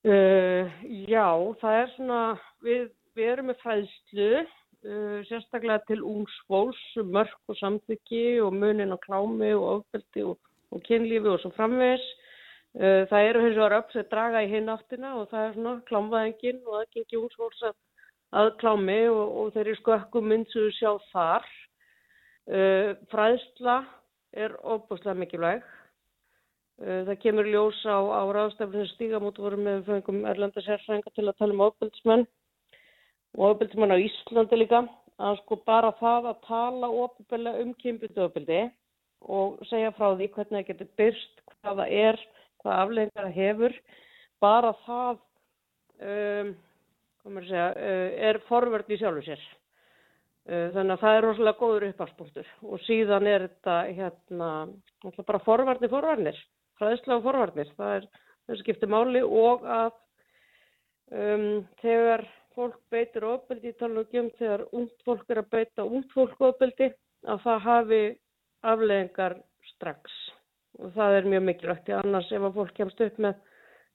Uh, 0.02 0.66
já, 1.08 1.28
það 1.62 1.78
er 1.78 1.92
svona 1.96 2.22
við, 2.66 2.88
við 3.16 3.32
erum 3.36 3.52
með 3.52 3.62
fæðslu 3.62 4.30
uh, 4.86 5.20
sérstaklega 5.30 5.86
til 5.88 6.02
úngsfólks 6.04 6.82
mörg 7.04 7.38
og 7.48 7.58
samþyggi 7.60 8.42
og 8.46 8.54
munin 8.54 8.96
og 8.96 9.02
klámi 9.06 9.54
og 9.58 9.68
ofbeldi 9.76 10.26
og, 10.26 10.38
og 10.72 10.84
kynlífi 10.88 11.30
og 11.30 11.40
svo 11.44 11.54
framvegs 11.58 12.08
uh, 12.80 13.04
það 13.12 13.30
eru 13.30 13.46
hins 13.46 13.58
vegar 13.60 13.78
upp 13.80 13.94
sem 13.94 14.10
draga 14.12 14.44
í 14.46 14.52
hinn 14.52 14.72
áttina 14.74 15.16
og 15.20 15.30
það 15.32 15.48
er 15.48 15.56
svona 15.58 15.76
klámvæðingin 15.90 16.62
og 16.66 16.78
það 16.78 16.92
gengi 16.96 17.24
úngsfólks 17.24 17.66
að 17.70 17.80
að 18.32 18.54
klámi 18.62 19.02
og, 19.12 19.24
og 19.40 19.48
þeirri 19.56 19.76
skökkum 19.82 20.30
myndsum 20.32 20.70
sjá 20.78 20.94
þar. 21.12 21.48
Uh, 22.48 22.94
fræðsla 23.12 23.82
er 24.32 24.56
óbúslega 24.64 25.18
mikilvæg. 25.20 25.66
Það 26.82 27.18
kemur 27.22 27.46
ljós 27.46 27.78
á, 27.86 28.00
á 28.00 28.22
ráðstafnum 28.34 28.88
stígamótu 28.96 29.44
voru 29.44 29.58
með 29.62 29.84
fengum 29.86 30.24
erlanda 30.26 30.64
sérfrænga 30.66 31.12
til 31.14 31.28
að 31.28 31.36
tala 31.38 31.54
um 31.54 31.66
ofbeldsmenn 31.68 32.24
og 33.38 33.46
ofbeldsmenn 33.52 33.96
á 33.96 34.04
Íslandi 34.04 34.60
líka. 34.60 34.84
Að 35.22 35.38
sko 35.44 35.60
bara 35.68 35.92
það 36.00 36.32
að 36.32 36.44
tala 36.48 36.90
ofbelda 37.04 37.54
um 37.62 37.74
kynbundu 37.78 38.24
ofbeldi 38.26 38.62
og 39.22 39.60
segja 39.70 39.92
frá 39.94 40.16
því 40.16 40.32
hvernig 40.34 40.58
það 40.58 40.68
getur 40.72 40.90
byrst, 40.98 41.44
hvað 41.62 41.82
það 41.82 41.96
er, 42.08 42.22
hvað 42.64 42.80
afleggingar 42.84 43.28
það 43.28 43.38
hefur. 43.38 43.80
Bara 44.42 44.72
það 44.88 45.20
um, 46.10 46.54
segja, 47.46 47.68
eh, 47.78 48.08
er 48.32 48.42
forverð 48.48 48.96
í 48.96 48.98
sjálfu 48.98 49.28
sér. 49.28 49.44
Eh, 50.50 50.72
þannig 50.74 50.96
að 50.96 51.04
það 51.04 51.16
er 51.16 51.26
rosalega 51.28 51.60
góður 51.60 51.84
uppáspunktur 51.92 52.48
og 52.66 52.80
síðan 52.88 53.28
er 53.30 53.44
þetta 53.46 53.76
hérna, 53.94 54.48
bara 55.20 55.40
forvarnir 55.46 55.92
forvarnir, 55.92 56.40
fræðslega 56.82 57.22
forvarnir, 57.28 57.70
það 57.78 57.92
er 58.00 58.08
þessi 58.50 58.64
skipti 58.64 58.90
máli 58.90 59.22
og 59.22 59.68
að 59.70 59.92
um, 61.14 61.46
þegar 61.84 62.26
fólk 62.56 62.78
beitir 62.92 63.26
ofbeldi 63.28 63.72
í 63.72 63.78
talunum, 63.80 64.32
þegar 64.40 64.66
ungd 64.72 65.06
fólk 65.06 65.30
er 65.30 65.42
að 65.42 65.52
beita 65.56 65.86
ungd 65.86 66.12
fólk 66.16 66.42
ofbeldi, 66.50 66.92
að 67.28 67.44
það 67.46 67.64
hafi 67.68 68.02
afleðingar 68.72 69.38
strax 69.76 70.18
og 70.80 70.94
það 70.96 71.18
er 71.18 71.30
mjög 71.34 71.46
mikilvægt, 71.48 71.90
annars 71.94 72.32
ef 72.32 72.46
að 72.48 72.58
fólk 72.58 72.74
kemst 72.78 73.02
upp 73.04 73.18
með, 73.22 73.40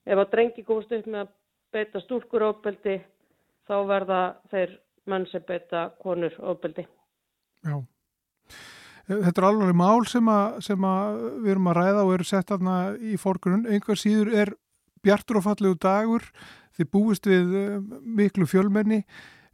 ef 0.05 0.21
að 0.21 0.31
drengi 0.33 0.63
komst 0.67 0.93
upp 0.93 1.07
með 1.09 1.23
að 1.25 1.31
beita 1.73 2.01
stúrkur 2.03 2.45
ofbeldi, 2.47 2.97
þá 3.67 3.75
verða 3.89 4.21
þeir 4.51 4.75
mann 5.09 5.25
sem 5.31 5.43
beita 5.47 5.87
konur 6.03 6.35
ofbeldi. 6.53 6.85
Já. 7.65 7.81
Þetta 9.07 9.39
er 9.39 9.47
alveg 9.47 9.75
mál 9.79 10.05
sem, 10.09 10.27
að, 10.27 10.57
sem 10.67 10.87
að 10.87 11.19
við 11.43 11.51
erum 11.53 11.69
að 11.71 11.77
ræða 11.79 12.03
og 12.03 12.13
eru 12.17 12.25
sett 12.27 12.49
aðna 12.51 12.77
í 12.99 13.15
fórgrunn. 13.19 13.63
Einhver 13.71 13.99
síður 13.99 14.33
er 14.35 14.51
bjartur 15.05 15.39
og 15.39 15.45
fallegu 15.45 15.77
dagur. 15.79 16.25
Þið 16.77 16.89
búist 16.93 17.29
við 17.29 17.55
eh, 17.57 17.77
miklu 18.19 18.47
fjölmenni. 18.49 19.03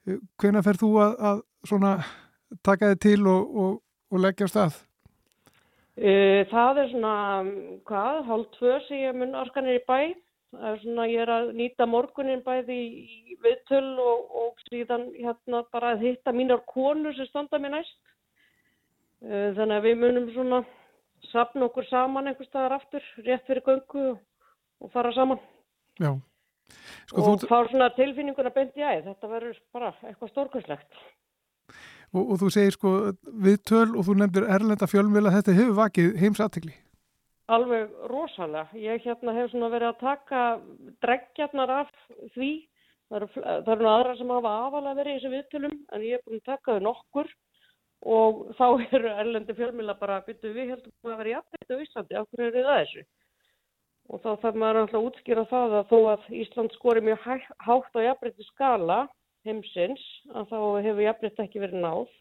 Eh, 0.08 0.20
Hvena 0.42 0.64
fer 0.66 0.80
þú 0.80 0.92
að, 1.04 1.14
að 1.30 2.04
taka 2.64 2.94
þið 2.94 3.00
til 3.08 3.22
og, 3.28 3.56
og, 3.64 3.80
og 4.12 4.26
leggja 4.26 4.50
stað? 4.52 4.82
Eh, 5.94 6.44
það 6.50 6.84
er 6.84 6.92
svona, 6.92 7.16
hvað, 7.90 8.22
hálf 8.28 8.54
tvö 8.58 8.78
sem 8.88 9.04
ég 9.06 9.18
mun 9.18 9.36
orkanir 9.38 9.82
í 9.82 9.88
bæ 9.88 10.14
Svona, 10.54 11.08
ég 11.10 11.24
er 11.24 11.32
að 11.34 11.48
nýta 11.58 11.86
morgunin 11.90 12.44
bæði 12.46 12.76
í 12.78 13.38
viðtöl 13.42 13.98
og, 14.02 14.34
og 14.38 14.60
síðan 14.68 15.08
hérna 15.16 15.64
bara 15.74 15.96
að 15.96 16.04
hitta 16.06 16.34
mínar 16.36 16.62
konur 16.70 17.16
sem 17.18 17.26
standa 17.30 17.58
mér 17.62 17.74
næst. 17.80 17.96
Eh, 19.26 19.50
þannig 19.58 19.80
að 19.80 19.88
við 19.88 19.98
munum 20.04 20.28
svona 20.36 20.60
sapna 21.32 21.66
okkur 21.70 21.88
saman 21.90 22.30
einhver 22.30 22.46
staðar 22.46 22.78
aftur, 22.78 23.08
rétt 23.26 23.48
fyrir 23.48 23.66
göngu 23.66 24.06
og 24.14 24.94
fara 24.94 25.14
saman. 25.16 25.42
Já. 25.98 26.14
Sko, 27.10 27.20
og 27.22 27.42
þú... 27.42 27.50
fá 27.50 27.58
svona 27.70 27.90
tilfinninguna 27.98 28.54
beint 28.56 28.78
í 28.80 28.86
æð. 28.86 29.10
Þetta 29.10 29.32
verður 29.32 29.60
bara 29.76 29.92
eitthvað 30.08 30.32
stórkvæslegt. 30.32 31.04
Og, 32.14 32.24
og 32.24 32.40
þú 32.42 32.50
segir 32.54 32.76
sko 32.76 32.94
viðtöl 33.46 33.96
og 33.98 34.08
þú 34.08 34.18
nefndir 34.20 34.50
erlenda 34.56 34.90
fjölmjöla, 34.90 35.34
þetta 35.34 35.56
hefur 35.58 35.78
vakið 35.80 36.12
heimsatikli. 36.22 36.76
Alveg 37.54 37.90
rosalega. 38.08 38.70
Ég 38.80 39.04
hérna 39.04 39.34
hef 39.36 39.50
svona 39.52 39.72
verið 39.74 39.90
að 39.90 40.04
taka 40.04 40.44
dreggjarnar 41.04 41.74
af 41.82 41.90
því. 42.36 42.52
Það 43.12 43.18
eru, 43.20 43.42
eru 43.76 43.90
aðra 43.92 44.14
sem 44.18 44.32
hafa 44.32 44.54
afalega 44.68 45.00
verið 45.02 45.16
í 45.16 45.18
þessu 45.18 45.32
viðtölum 45.34 45.74
en 45.94 46.06
ég 46.06 46.16
hef 46.16 46.24
búin 46.30 46.40
að 46.40 46.48
taka 46.54 46.78
þau 46.78 46.86
nokkur 46.88 47.34
og 48.14 48.40
þá 48.58 48.66
eru 48.98 49.12
erlendi 49.12 49.58
fjölmila 49.58 49.98
bara 50.00 50.22
að 50.22 50.32
byttu 50.32 50.54
við 50.56 50.72
heldum 50.74 51.12
að 51.12 51.20
vera 51.20 51.34
í 51.34 51.36
afbreytu 51.40 51.78
á 51.78 51.84
Íslandi. 51.84 52.18
Af 52.20 52.32
hverju 52.32 52.48
eru 52.48 52.64
það 52.70 52.80
þessu? 52.80 53.06
Og 54.14 54.22
þá 54.22 54.30
þarf 54.44 54.58
maður 54.62 54.80
alltaf 54.84 55.00
að 55.00 55.08
útskýra 55.10 55.44
það 55.50 55.76
að 55.80 55.88
þó 55.90 56.00
að 56.12 56.28
Ísland 56.44 56.76
skori 56.78 57.02
mjög 57.02 57.24
hátt 57.66 57.98
á 57.98 58.00
jafnbreytti 58.06 58.46
skala 58.52 59.00
heimsins 59.48 60.04
að 60.38 60.52
þá 60.52 60.60
hefur 60.86 61.06
jafnbreytti 61.08 61.44
ekki 61.48 61.64
verið 61.64 61.82
náð 61.82 62.12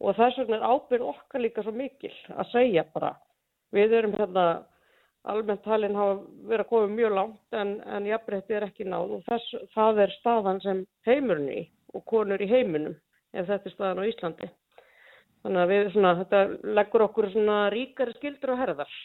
og 0.00 0.16
þess 0.16 0.38
vegna 0.40 0.58
er 0.58 0.68
ábyrð 0.68 1.08
okkar 1.14 1.44
líka 1.44 1.64
svo 1.64 1.72
mikil 1.76 2.12
að 2.34 2.52
segja 2.52 2.84
bara 2.92 3.14
Við 3.74 3.92
erum 3.94 4.16
hérna 4.18 4.44
almennt 5.30 5.62
talin 5.62 5.98
hafa 5.98 6.16
verið 6.48 6.64
að 6.64 6.70
koma 6.70 6.92
mjög 6.94 7.12
langt 7.14 7.56
en, 7.60 7.74
en 7.86 8.08
jafnbreytti 8.08 8.56
er 8.56 8.66
ekki 8.66 8.86
náð 8.88 9.16
og 9.18 9.26
þess, 9.28 9.52
það 9.74 10.00
er 10.04 10.14
staðan 10.16 10.62
sem 10.64 10.80
heimurinn 11.06 11.52
í 11.54 11.60
og 11.94 12.04
konur 12.08 12.42
í 12.42 12.48
heiminum 12.50 12.96
ef 13.32 13.46
þetta 13.46 13.68
er 13.68 13.74
staðan 13.74 14.02
á 14.02 14.10
Íslandi. 14.10 14.48
Þannig 15.40 15.62
að 15.62 15.72
við 15.72 15.90
svona, 15.94 16.14
þetta 16.20 16.72
leggur 16.78 17.04
okkur 17.06 17.28
svona 17.32 17.58
ríkari 17.72 18.16
skildur 18.16 18.54
og 18.54 18.60
herðar 18.60 18.96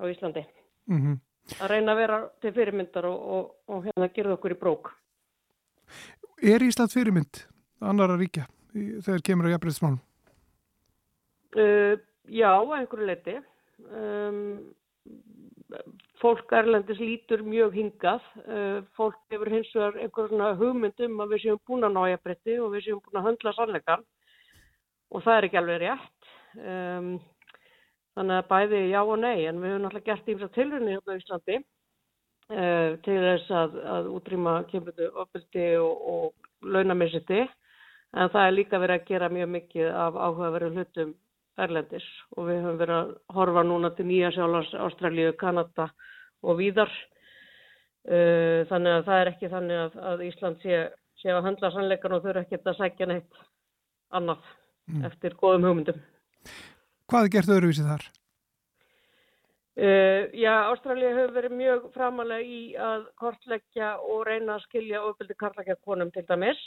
á 0.00 0.02
Íslandi. 0.08 0.46
Mm 0.88 1.02
-hmm. 1.02 1.18
Að 1.58 1.72
reyna 1.72 1.94
að 1.94 2.00
vera 2.04 2.18
til 2.42 2.52
fyrirmyndar 2.54 3.08
og, 3.10 3.20
og, 3.36 3.46
og 3.70 3.86
hérna 3.88 4.10
gerða 4.14 4.36
okkur 4.36 4.54
í 4.54 4.58
brók. 4.60 4.92
Er 6.40 6.62
Ísland 6.62 6.92
fyrirmynd 6.92 7.44
annara 7.84 8.18
ríkja 8.20 8.46
þegar 8.74 9.24
kemur 9.26 9.50
á 9.50 9.52
jafnbreyttismálum? 9.54 10.00
Uh, 11.50 11.96
já, 12.30 12.52
einhverju 12.54 13.08
leiti 13.08 13.34
um, 13.90 14.60
fólk 16.20 16.52
erlendis 16.54 17.00
lítur 17.02 17.42
mjög 17.46 17.74
hingað 17.74 18.22
uh, 18.44 18.78
fólk 18.98 19.18
hefur 19.32 19.50
hins 19.50 19.72
vegar 19.74 19.98
einhver 19.98 20.30
svona 20.30 20.52
hugmynd 20.60 21.02
um 21.06 21.24
að 21.24 21.34
við 21.34 21.44
séum 21.44 21.60
búin 21.66 21.88
að 21.88 21.96
nája 21.96 22.22
bretti 22.22 22.56
og 22.62 22.74
við 22.76 22.86
séum 22.86 23.02
búin 23.02 23.20
að 23.20 23.28
höndla 23.30 23.54
sannleikan 23.56 24.06
og 25.10 25.24
það 25.26 25.36
er 25.36 25.48
ekki 25.48 25.60
alveg 25.60 25.82
rétt 25.82 26.30
um, 26.62 27.12
þannig 28.18 28.40
að 28.40 28.50
bæði 28.50 28.82
já 28.90 29.00
og 29.02 29.16
nei 29.22 29.46
en 29.46 29.60
við 29.62 29.74
höfum 29.74 29.84
náttúrulega 29.86 30.08
gert 30.10 30.30
ímsa 30.34 30.50
tilrunni 30.56 30.96
hérna 30.96 31.16
á 31.16 31.20
Íslandi 31.20 31.56
uh, 31.60 32.90
til 33.06 33.18
þess 33.26 33.56
að, 33.62 33.80
að 33.94 34.12
útrýma 34.16 34.54
kemurðu 34.70 35.10
opildi 35.24 35.66
og, 35.80 36.06
og 36.14 36.70
launamissiti 36.74 37.42
en 37.44 38.30
það 38.34 38.46
er 38.46 38.56
líka 38.56 38.80
verið 38.82 39.00
að 39.00 39.10
gera 39.12 39.32
mjög 39.32 39.52
mikið 39.56 39.90
af 39.94 40.18
áhugaverðu 40.18 40.72
hlutum 40.76 41.12
Erlendis 41.60 42.06
og 42.36 42.48
við 42.48 42.62
höfum 42.64 42.80
verið 42.80 42.96
að 42.96 43.10
horfa 43.36 43.64
núna 43.66 43.90
til 43.96 44.06
Nýja 44.08 44.30
sjálfars, 44.34 44.70
Ástralju, 44.86 45.32
Kanada 45.40 45.90
og 46.46 46.60
víðar. 46.60 46.92
Uh, 48.00 48.64
þannig 48.70 48.94
að 48.96 49.06
það 49.10 49.20
er 49.20 49.30
ekki 49.34 49.50
þannig 49.52 49.80
að, 49.82 49.96
að 50.10 50.22
Ísland 50.24 50.62
sé, 50.62 50.78
sé 51.20 51.32
að 51.34 51.44
handla 51.44 51.70
sannleikan 51.74 52.14
og 52.16 52.28
eru 52.32 52.40
ekkert 52.40 52.70
að 52.70 52.78
sækja 52.78 53.08
neitt 53.10 53.42
annað 54.16 54.46
mm. 54.88 55.02
eftir 55.10 55.36
góðum 55.42 55.66
hugmyndum. 55.68 56.00
Hvað 57.10 57.26
er 57.26 57.32
gert 57.34 57.50
öðruvísið 57.50 57.86
þar? 57.90 58.02
Uh, 59.80 60.28
já, 60.36 60.52
Ástralja 60.68 61.08
hefur 61.16 61.32
verið 61.34 61.54
mjög 61.56 61.88
framalega 61.94 62.44
í 62.44 62.60
að 62.78 63.08
kortleggja 63.18 63.94
og 63.98 64.22
reyna 64.28 64.58
að 64.58 64.66
skilja 64.66 65.00
ofbildi 65.08 65.34
karlakja 65.40 65.76
konum 65.82 66.12
til 66.14 66.22
dæmis. 66.28 66.60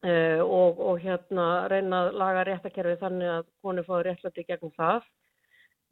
Uh, 0.00 0.40
og, 0.44 0.80
og 0.80 1.00
hérna 1.00 1.46
reyna 1.72 2.06
að 2.06 2.18
laga 2.20 2.44
réttakerfi 2.48 2.98
þannig 3.02 3.32
að 3.34 3.48
konu 3.62 3.84
fái 3.84 3.98
réttlæti 4.06 4.46
gegnum 4.48 4.72
það. 4.76 5.08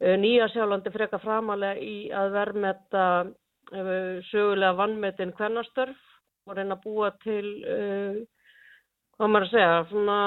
Uh, 0.01 0.15
Nýja 0.21 0.49
sjálfandi 0.53 0.93
freka 0.93 1.21
framalega 1.21 1.81
í 1.81 1.95
að 2.13 2.33
verðmeta 2.37 3.05
uh, 3.29 4.17
sögulega 4.29 4.75
vannmetin 4.77 5.33
hvernastörf 5.37 6.05
og 6.49 6.57
reyna 6.57 6.77
að 6.77 6.85
búa 6.85 7.13
til, 7.21 7.49
hvað 9.19 9.31
maður 9.33 9.45
að 9.45 9.51
segja, 9.51 9.79
svona 9.89 10.17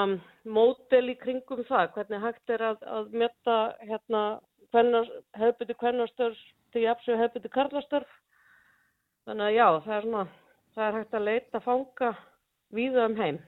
mótel 0.53 1.05
í 1.09 1.15
kringum 1.17 1.63
það, 1.65 1.87
hvernig 1.95 2.21
hægt 2.21 2.51
er 2.53 2.63
að, 2.67 2.83
að 2.85 3.15
metta 3.23 3.55
hérna 3.81 4.21
hefðbytti 4.73 5.77
hvernastörf 5.81 6.43
til 6.73 6.83
jafnsög 6.85 7.17
hefðbytti 7.17 7.51
karlastörf. 7.53 8.11
Þannig 9.25 9.47
að 9.47 9.55
já, 9.57 9.67
það 9.85 9.95
er 9.95 10.05
svona 10.05 10.23
það 10.75 10.85
er 10.85 10.97
hægt 10.99 11.17
að 11.17 11.25
leita 11.27 11.59
að 11.59 11.65
fanga 11.65 12.11
víða 12.73 13.07
um 13.09 13.17
heim. 13.17 13.41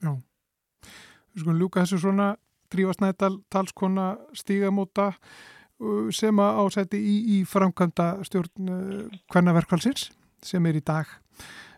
Já, 0.00 0.12
við 1.32 1.42
skulum 1.44 1.60
ljúka 1.62 1.84
þessu 1.84 2.02
svona 2.04 2.28
drífasnættal 2.70 3.32
talskona 3.52 4.06
stígamóta 4.36 5.10
uh, 5.14 6.12
sem 6.12 6.36
að 6.40 6.60
ásæti 6.64 7.00
í, 7.00 7.16
í 7.36 7.40
framkvæmda 7.48 8.12
stjórn 8.28 8.74
hvernaverkvælsins 9.32 10.10
uh, 10.10 10.16
sem 10.52 10.68
er 10.68 10.80
í 10.80 10.84
dag 10.84 11.08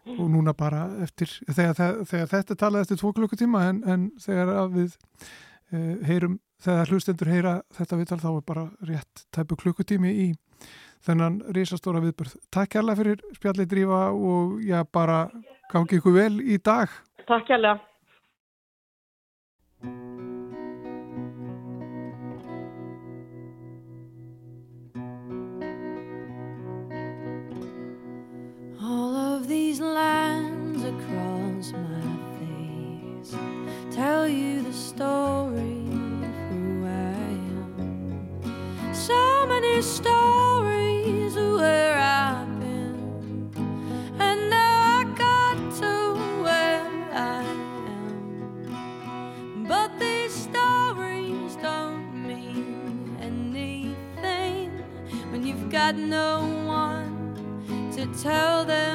og 0.07 0.29
núna 0.31 0.55
bara 0.59 0.87
eftir, 1.05 1.31
þegar, 1.47 2.03
þegar 2.09 2.31
þetta 2.33 2.57
talaði 2.59 2.87
eftir 2.87 3.01
tvo 3.03 3.13
klukkutíma 3.17 3.67
en, 3.71 3.83
en 3.87 4.09
þegar 4.23 4.71
við 4.73 4.97
uh, 4.97 6.01
heyrum, 6.09 6.41
þegar 6.63 6.91
hlustendur 6.91 7.31
heyra 7.31 7.55
þetta 7.77 8.01
viðtal 8.01 8.21
þá 8.23 8.31
er 8.33 8.43
bara 8.49 8.67
rétt 8.89 9.27
tæpu 9.35 9.59
klukkutími 9.63 10.15
í 10.27 10.29
þennan 11.03 11.41
risastóra 11.55 12.03
viðbörð. 12.03 12.37
Takk 12.55 12.77
kærlega 12.77 13.01
fyrir 13.01 13.23
spjalli 13.37 13.67
drífa 13.71 14.05
og 14.15 14.61
já 14.63 14.83
bara 14.87 15.25
gangi 15.73 15.99
ykkur 15.99 16.19
vel 16.19 16.37
í 16.43 16.59
dag. 16.63 16.91
Takk 17.27 17.49
kærlega. 17.51 17.81
Lines 29.83 30.85
across 30.85 31.73
my 31.73 32.03
face 32.39 33.35
tell 33.91 34.29
you 34.29 34.63
the 34.63 34.73
story 34.73 35.81
of 36.23 36.35
who 36.49 36.87
I 36.87 37.31
am. 37.59 38.41
So 38.95 39.47
many 39.47 39.83
stories 39.83 41.37
of 41.37 41.55
where 41.59 41.99
I've 41.99 42.61
been, 42.61 43.51
and 44.19 44.51
now 44.51 45.01
I 45.01 45.05
got 45.17 45.57
to 45.81 46.15
where 46.43 46.89
I 47.13 47.43
am. 48.69 49.67
But 49.67 49.99
these 49.99 50.33
stories 50.33 51.57
don't 51.57 52.27
mean 52.27 53.17
anything 53.21 54.71
when 55.31 55.45
you've 55.45 55.69
got 55.71 55.97
no 55.97 56.47
one 56.67 57.91
to 57.93 58.07
tell 58.23 58.65
them 58.65 58.92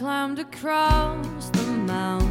climbed 0.00 0.38
across 0.38 1.50
the 1.50 1.62
mountain 1.62 2.29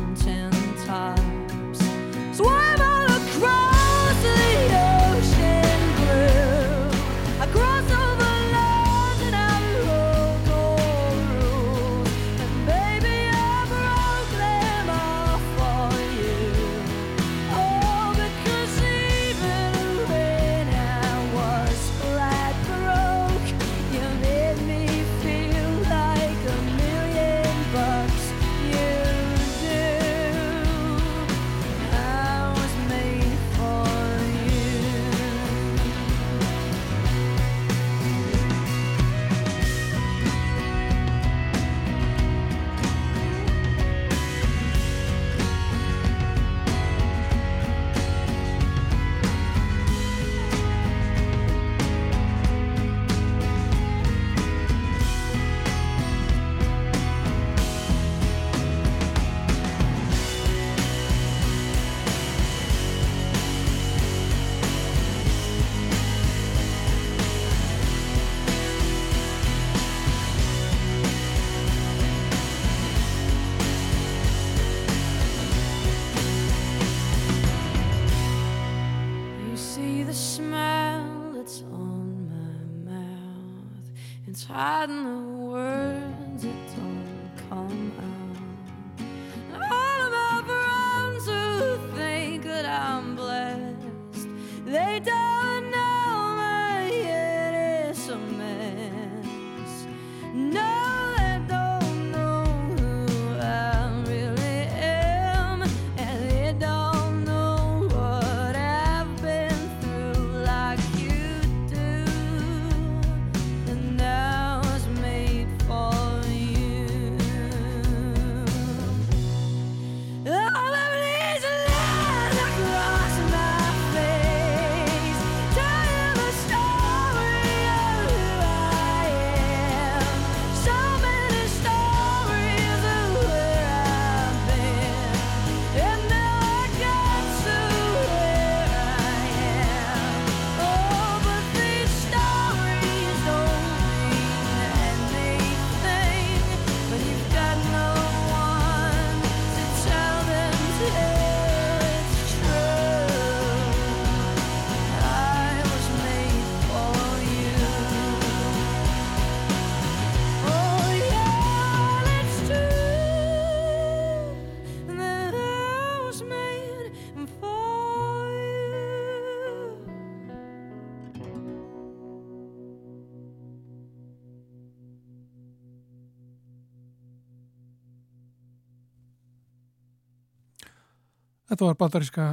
Þetta 181.49 181.65
var 181.65 181.77
bandaríska 181.79 182.23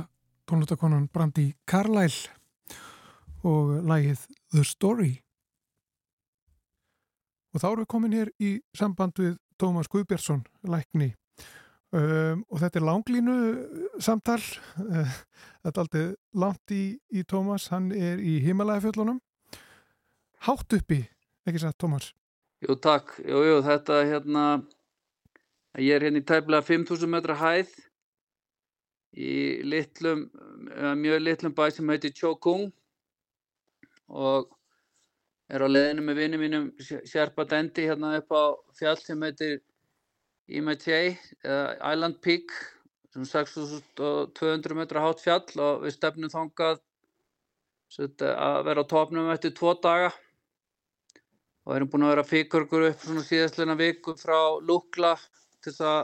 tónlustakonan 0.45 1.07
Brandi 1.09 1.47
Carlyle 1.65 2.29
og 3.49 3.71
lægið 3.89 4.27
The 4.53 4.65
Story. 4.69 5.15
Og 7.55 7.63
þá 7.63 7.67
erum 7.71 7.81
við 7.81 7.89
komin 7.95 8.17
hér 8.19 8.31
í 8.37 8.51
samband 8.77 9.17
við 9.17 9.39
Tómas 9.57 9.89
Guðbjörnsson, 9.89 10.43
lækni. 10.69 11.15
Um, 11.97 12.43
og 12.53 12.61
þetta 12.61 12.83
er 12.83 12.87
langlínu 12.91 13.39
samtal. 14.05 14.43
Uh, 14.85 15.17
þetta 15.65 15.73
er 15.73 15.83
aldrei 15.87 16.05
langt 16.37 16.77
í, 16.77 16.83
í 17.09 17.25
Tómas. 17.25 17.71
Hann 17.73 17.89
er 17.97 18.21
í 18.21 18.37
Himalæðafjöllunum. 18.45 19.23
Hátt 20.45 20.77
uppi, 20.77 21.01
ekki 21.49 21.65
satt 21.65 21.81
Tómas? 21.81 22.13
Jú, 22.61 22.77
takk. 22.77 23.17
Jú, 23.25 23.41
jú, 23.49 23.59
þetta 23.65 24.05
hérna, 24.13 24.47
ég 25.81 25.97
er 25.97 26.11
hérna 26.11 26.21
í 26.21 26.29
tæplega 26.29 26.69
5.000 26.69 27.15
metra 27.17 27.41
hæð 27.41 27.73
í 29.17 29.63
litlum, 29.65 30.27
mjög 31.01 31.23
litlum 31.23 31.55
bæ 31.57 31.71
sem 31.73 31.89
heitir 31.89 32.13
Chokung 32.17 32.69
og 34.13 34.53
er 35.49 35.63
á 35.65 35.69
leðinu 35.71 36.05
með 36.05 36.21
vinið 36.21 36.43
mínum 36.43 36.67
Sherpa 36.83 37.47
Dendi 37.49 37.87
hérna 37.89 38.17
upp 38.21 38.35
á 38.37 38.45
fjall 38.77 38.99
sem 39.01 39.23
heitir 39.25 39.61
Imetjei 40.47 41.17
eða 41.43 41.95
Island 41.95 42.21
Peak 42.23 42.53
sem 43.15 43.25
6200 43.25 44.77
metra 44.77 45.03
hátt 45.03 45.23
fjall 45.25 45.63
og 45.65 45.87
við 45.87 45.97
stefnum 45.97 46.33
þangað 46.33 46.83
að 47.97 48.61
vera 48.67 48.83
á 48.85 48.91
topnum 48.91 49.31
eftir 49.33 49.55
tvo 49.57 49.73
daga. 49.81 50.11
Og 51.67 51.75
erum 51.75 51.91
búin 51.91 52.05
að 52.07 52.13
vera 52.13 52.27
fíkurkur 52.27 52.85
upp 52.91 53.01
svona 53.03 53.25
síðastleina 53.27 53.75
viku 53.79 54.15
frá 54.19 54.61
Lukla 54.63 55.15
til 55.63 55.73
þess 55.73 55.87
að 55.87 56.03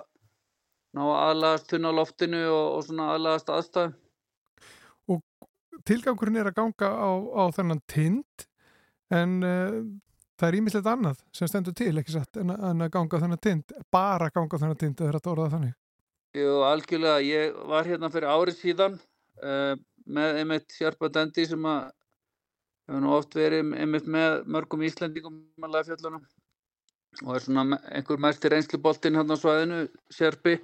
ná 0.97 1.03
aðlagast 1.09 1.69
tunna 1.71 1.93
á 1.93 1.99
loftinu 1.99 2.41
og, 2.51 2.65
og 2.77 2.87
svona 2.87 3.11
aðlagast 3.15 3.53
aðstæðum. 3.53 3.95
Og 5.13 5.21
tilgangurinn 5.89 6.41
er 6.41 6.51
að 6.51 6.59
ganga 6.61 6.91
á, 6.93 7.11
á 7.13 7.45
þennan 7.57 7.83
tind 7.91 8.47
en 9.13 9.39
uh, 9.45 9.79
það 10.41 10.49
er 10.49 10.59
ímislegt 10.59 10.91
annað 10.91 11.23
sem 11.37 11.51
stendur 11.51 11.77
til, 11.77 11.95
ekki 12.01 12.17
satt, 12.17 12.37
en, 12.41 12.53
en 12.53 12.85
að 12.85 12.93
ganga 12.97 13.21
á 13.21 13.23
þennan 13.25 13.43
tind, 13.47 13.73
bara 13.93 14.29
að 14.29 14.37
ganga 14.39 14.59
á 14.59 14.63
þennan 14.65 14.83
tind, 14.83 15.01
eða 15.01 15.17
þetta 15.19 15.33
orðað 15.33 15.57
þannig? 15.57 15.75
Jú, 16.33 16.53
algjörlega, 16.65 17.25
ég 17.29 17.57
var 17.69 17.89
hérna 17.89 18.09
fyrir 18.13 18.33
árið 18.33 18.61
síðan 18.61 18.95
uh, 19.45 19.75
með 20.09 20.39
einmitt 20.43 20.77
Sjarpa 20.77 21.11
Dendi 21.13 21.45
sem 21.49 21.67
að 21.69 21.91
hefur 22.89 23.03
nú 23.05 23.13
oft 23.15 23.37
verið 23.37 23.75
einmitt 23.79 24.09
með 24.11 24.39
mörgum 24.51 24.85
Íslandingum 24.87 25.43
með 25.61 25.77
lagfjöldunum 25.77 26.25
og 27.23 27.35
er 27.37 27.45
svona 27.45 27.79
einhver 27.93 28.21
mest 28.25 28.45
í 28.45 28.51
reynsluboltinn 28.51 29.19
hérna 29.19 29.37
á 29.37 29.43
svæðinu, 29.43 29.83
Sjarpi 30.13 30.57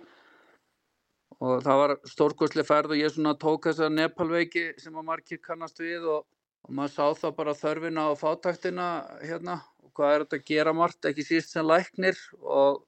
og 1.38 1.62
það 1.62 1.80
var 1.82 1.94
stórkostlega 2.10 2.66
ferð 2.66 2.94
og 2.96 3.00
ég 3.00 3.14
svona 3.14 3.36
tók 3.38 3.68
þessa 3.68 3.88
Nepalveiki 3.92 4.64
sem 4.82 4.96
að 4.98 5.06
margir 5.06 5.40
kannast 5.42 5.78
við 5.78 6.08
og, 6.10 6.26
og 6.66 6.74
maður 6.74 6.94
sá 6.96 7.22
það 7.22 7.36
bara 7.38 7.56
þörfina 7.60 8.06
og 8.10 8.18
fátaktina 8.18 8.88
hérna. 9.22 9.60
Og 9.84 9.92
hvað 9.94 10.14
er 10.14 10.24
þetta 10.24 10.40
að 10.40 10.50
gera 10.50 10.74
margt, 10.74 11.08
ekki 11.10 11.26
síst 11.26 11.54
sem 11.54 11.66
læknir 11.66 12.18
og 12.42 12.82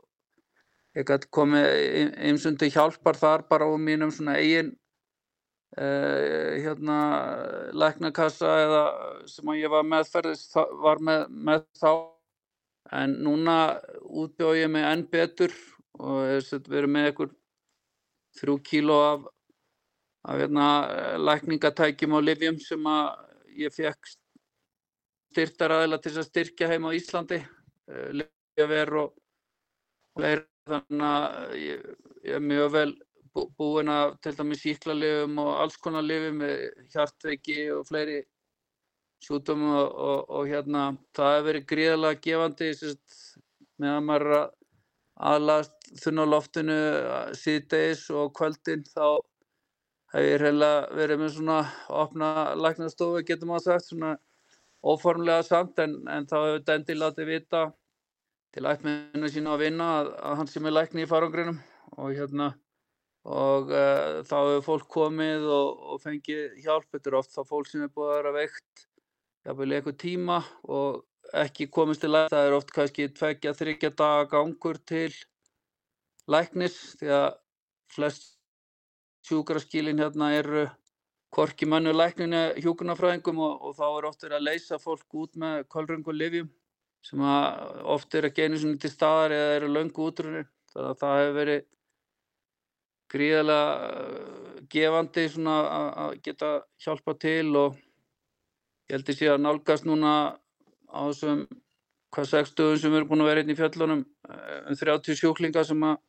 ég 0.98 1.06
gæti 1.06 1.30
komið 1.30 1.68
einsundi 2.18 2.72
hjálpar 2.74 3.18
þar 3.18 3.46
bara 3.50 3.70
á 3.70 3.74
mínum 3.78 4.10
svona 4.10 4.40
eigin 4.42 4.74
uh, 5.78 6.58
hérna 6.58 7.00
læknakassa 7.70 8.54
eða 8.66 8.84
sem 9.30 9.52
að 9.54 9.62
ég 9.62 9.74
var 9.78 9.86
meðferðist 9.86 10.58
var 10.82 10.98
með, 10.98 11.28
með 11.30 11.68
þá. 11.78 11.92
En 12.90 13.12
núna 13.22 13.76
útbjóð 14.02 14.64
ég 14.64 14.70
mig 14.74 14.82
enn 14.82 15.04
betur 15.06 15.52
og 16.00 16.24
við 16.26 16.80
erum 16.80 16.96
með 16.96 17.12
einhver 17.12 17.28
þrjú 18.38 18.57
kíló 18.66 18.99
af, 19.03 19.29
af 20.31 20.40
hérna, 20.43 20.66
lækningatækjum 21.19 22.16
og 22.19 22.27
livjum 22.27 22.61
sem 22.62 22.90
ég 23.59 23.75
fekk 23.75 24.12
styrtaræðila 25.31 25.99
til 26.03 26.16
að 26.16 26.29
styrkja 26.29 26.71
heim 26.71 26.88
á 26.88 26.90
Íslandi 26.97 27.38
eh, 27.40 28.09
livjaver 28.21 28.97
og, 29.05 29.14
og 30.19 30.27
þannig 30.71 31.07
að 31.07 31.55
ég, 31.61 31.87
ég 32.27 32.37
er 32.38 32.45
mjög 32.45 32.75
vel 32.75 32.93
búin 33.59 33.90
að 33.93 34.16
til 34.25 34.35
dæmis 34.38 34.62
síklarlifum 34.64 35.38
og 35.43 35.51
alls 35.62 35.79
konar 35.83 36.07
lifum 36.07 36.40
með 36.43 36.64
hjartveiki 36.93 37.59
og 37.77 37.85
fleiri 37.88 38.21
sjútum 39.23 39.66
og, 39.69 39.87
og, 39.95 40.25
og 40.33 40.49
hérna 40.51 40.87
það 41.16 41.35
hefur 41.35 41.49
verið 41.51 41.69
gríðarlega 41.73 42.23
gefandi 42.27 42.71
meðan 43.81 44.09
maður 44.09 44.35
að 44.38 44.49
aðlast 45.31 45.80
þunna 45.98 46.26
loftinu 46.29 46.79
síðdeis 47.38 48.05
og 48.14 48.33
kvöldin 48.38 48.85
þá 48.87 49.18
hef 50.14 50.26
ég 50.26 50.40
reynilega 50.42 50.87
verið 50.98 51.22
með 51.22 51.35
svona 51.37 51.59
opna 52.03 52.31
læknastofu 52.59 53.22
getum 53.26 53.55
að 53.55 53.66
sagt 53.66 53.90
svona 53.90 54.14
óformlega 54.87 55.44
samt 55.46 55.79
en, 55.83 55.98
en 56.09 56.26
þá 56.31 56.37
hefur 56.38 56.64
Dendi 56.66 56.96
látið 56.96 57.31
vita 57.35 57.66
til 58.55 58.66
ættmennu 58.66 59.31
sína 59.31 59.55
að 59.55 59.64
vinna 59.66 59.88
að, 60.00 60.11
að 60.26 60.38
hann 60.40 60.50
sem 60.50 60.66
er 60.66 60.76
lækni 60.76 61.07
í 61.07 61.11
farangrinum 61.11 61.61
og 61.98 62.14
hérna 62.16 62.53
og 63.29 63.70
uh, 63.74 64.22
þá 64.24 64.37
hefur 64.38 64.64
fólk 64.64 64.88
komið 64.94 65.44
og, 65.44 65.83
og 65.92 66.00
fengið 66.03 66.57
hjálp, 66.64 66.88
þetta 66.94 67.11
er 67.11 67.18
oft 67.18 67.35
þá 67.35 67.42
fólk 67.44 67.68
sem 67.68 67.85
er 67.85 67.92
búið 67.92 68.12
að 68.14 68.18
vera 68.20 68.37
veikt 68.38 68.87
jafnvel 69.46 69.74
eitthvað 69.76 69.98
tíma 70.00 70.38
og 70.68 71.03
ekki 71.37 71.68
komist 71.70 72.03
til 72.03 72.14
læknis, 72.14 72.33
það 72.33 72.48
er 72.48 72.57
oft 72.57 72.72
kannski 72.74 73.11
tveggja, 73.14 73.53
þryggja 73.59 73.92
daga 73.98 74.24
gangur 74.33 74.81
til 74.88 75.12
læknis 76.28 76.76
því 77.00 77.11
að 77.16 77.28
flest 77.94 78.28
sjúkraskílin 79.28 80.00
hérna 80.00 80.33
eru 80.37 80.68
korki 81.30 81.66
mannu 81.66 81.92
lækninu 81.94 82.40
hjúkunarfræðingum 82.62 83.38
og, 83.38 83.61
og 83.62 83.76
þá 83.78 83.85
er 83.88 84.09
oft 84.09 84.24
verið 84.24 84.38
að 84.38 84.46
leysa 84.48 84.80
fólk 84.83 85.20
út 85.22 85.37
með 85.38 85.66
kolröngu 85.70 86.14
livjum 86.14 86.48
sem 87.06 87.20
oft 87.88 88.14
er 88.14 88.28
að 88.28 88.35
svona 88.61 88.80
til 88.80 88.90
staðar 88.92 89.35
eða 89.37 89.52
eru 89.59 89.68
löngu 89.72 90.09
útrunni 90.11 90.42
þannig 90.72 90.90
að 90.90 90.98
það 91.00 91.20
hefur 91.20 91.37
verið 91.38 91.62
gríðarlega 93.11 93.70
uh, 93.87 94.59
gefandi 94.70 95.24
að 95.54 96.18
geta 96.26 96.50
hjálpa 96.85 97.16
til 97.22 97.56
og 97.59 97.78
ég 98.90 98.96
held 98.96 99.11
að 99.11 99.18
sé 99.18 99.30
að 99.30 99.42
nálgast 99.46 99.88
núna 99.88 100.12
á 100.90 101.00
þessum 101.09 101.46
hvað 102.11 102.30
60 102.35 102.78
sem 102.83 102.94
eru 102.94 103.09
búin 103.09 103.22
að 103.24 103.30
vera 103.30 103.42
inn 103.44 103.52
hérna 103.52 103.54
í 103.54 103.59
fjöllunum 103.59 104.00
eh, 104.02 104.61
um 104.66 104.78
30 104.78 105.18
sjúklingar 105.18 105.66
sem 105.66 105.83
að 105.87 106.00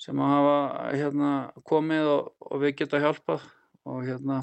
sem 0.00 0.20
að 0.20 0.32
hafa 0.34 0.58
hérna 0.92 1.32
komið 1.64 2.10
og, 2.12 2.30
og 2.50 2.62
við 2.62 2.76
geta 2.82 3.00
hjálpað 3.00 3.46
og 3.88 4.04
hérna 4.04 4.42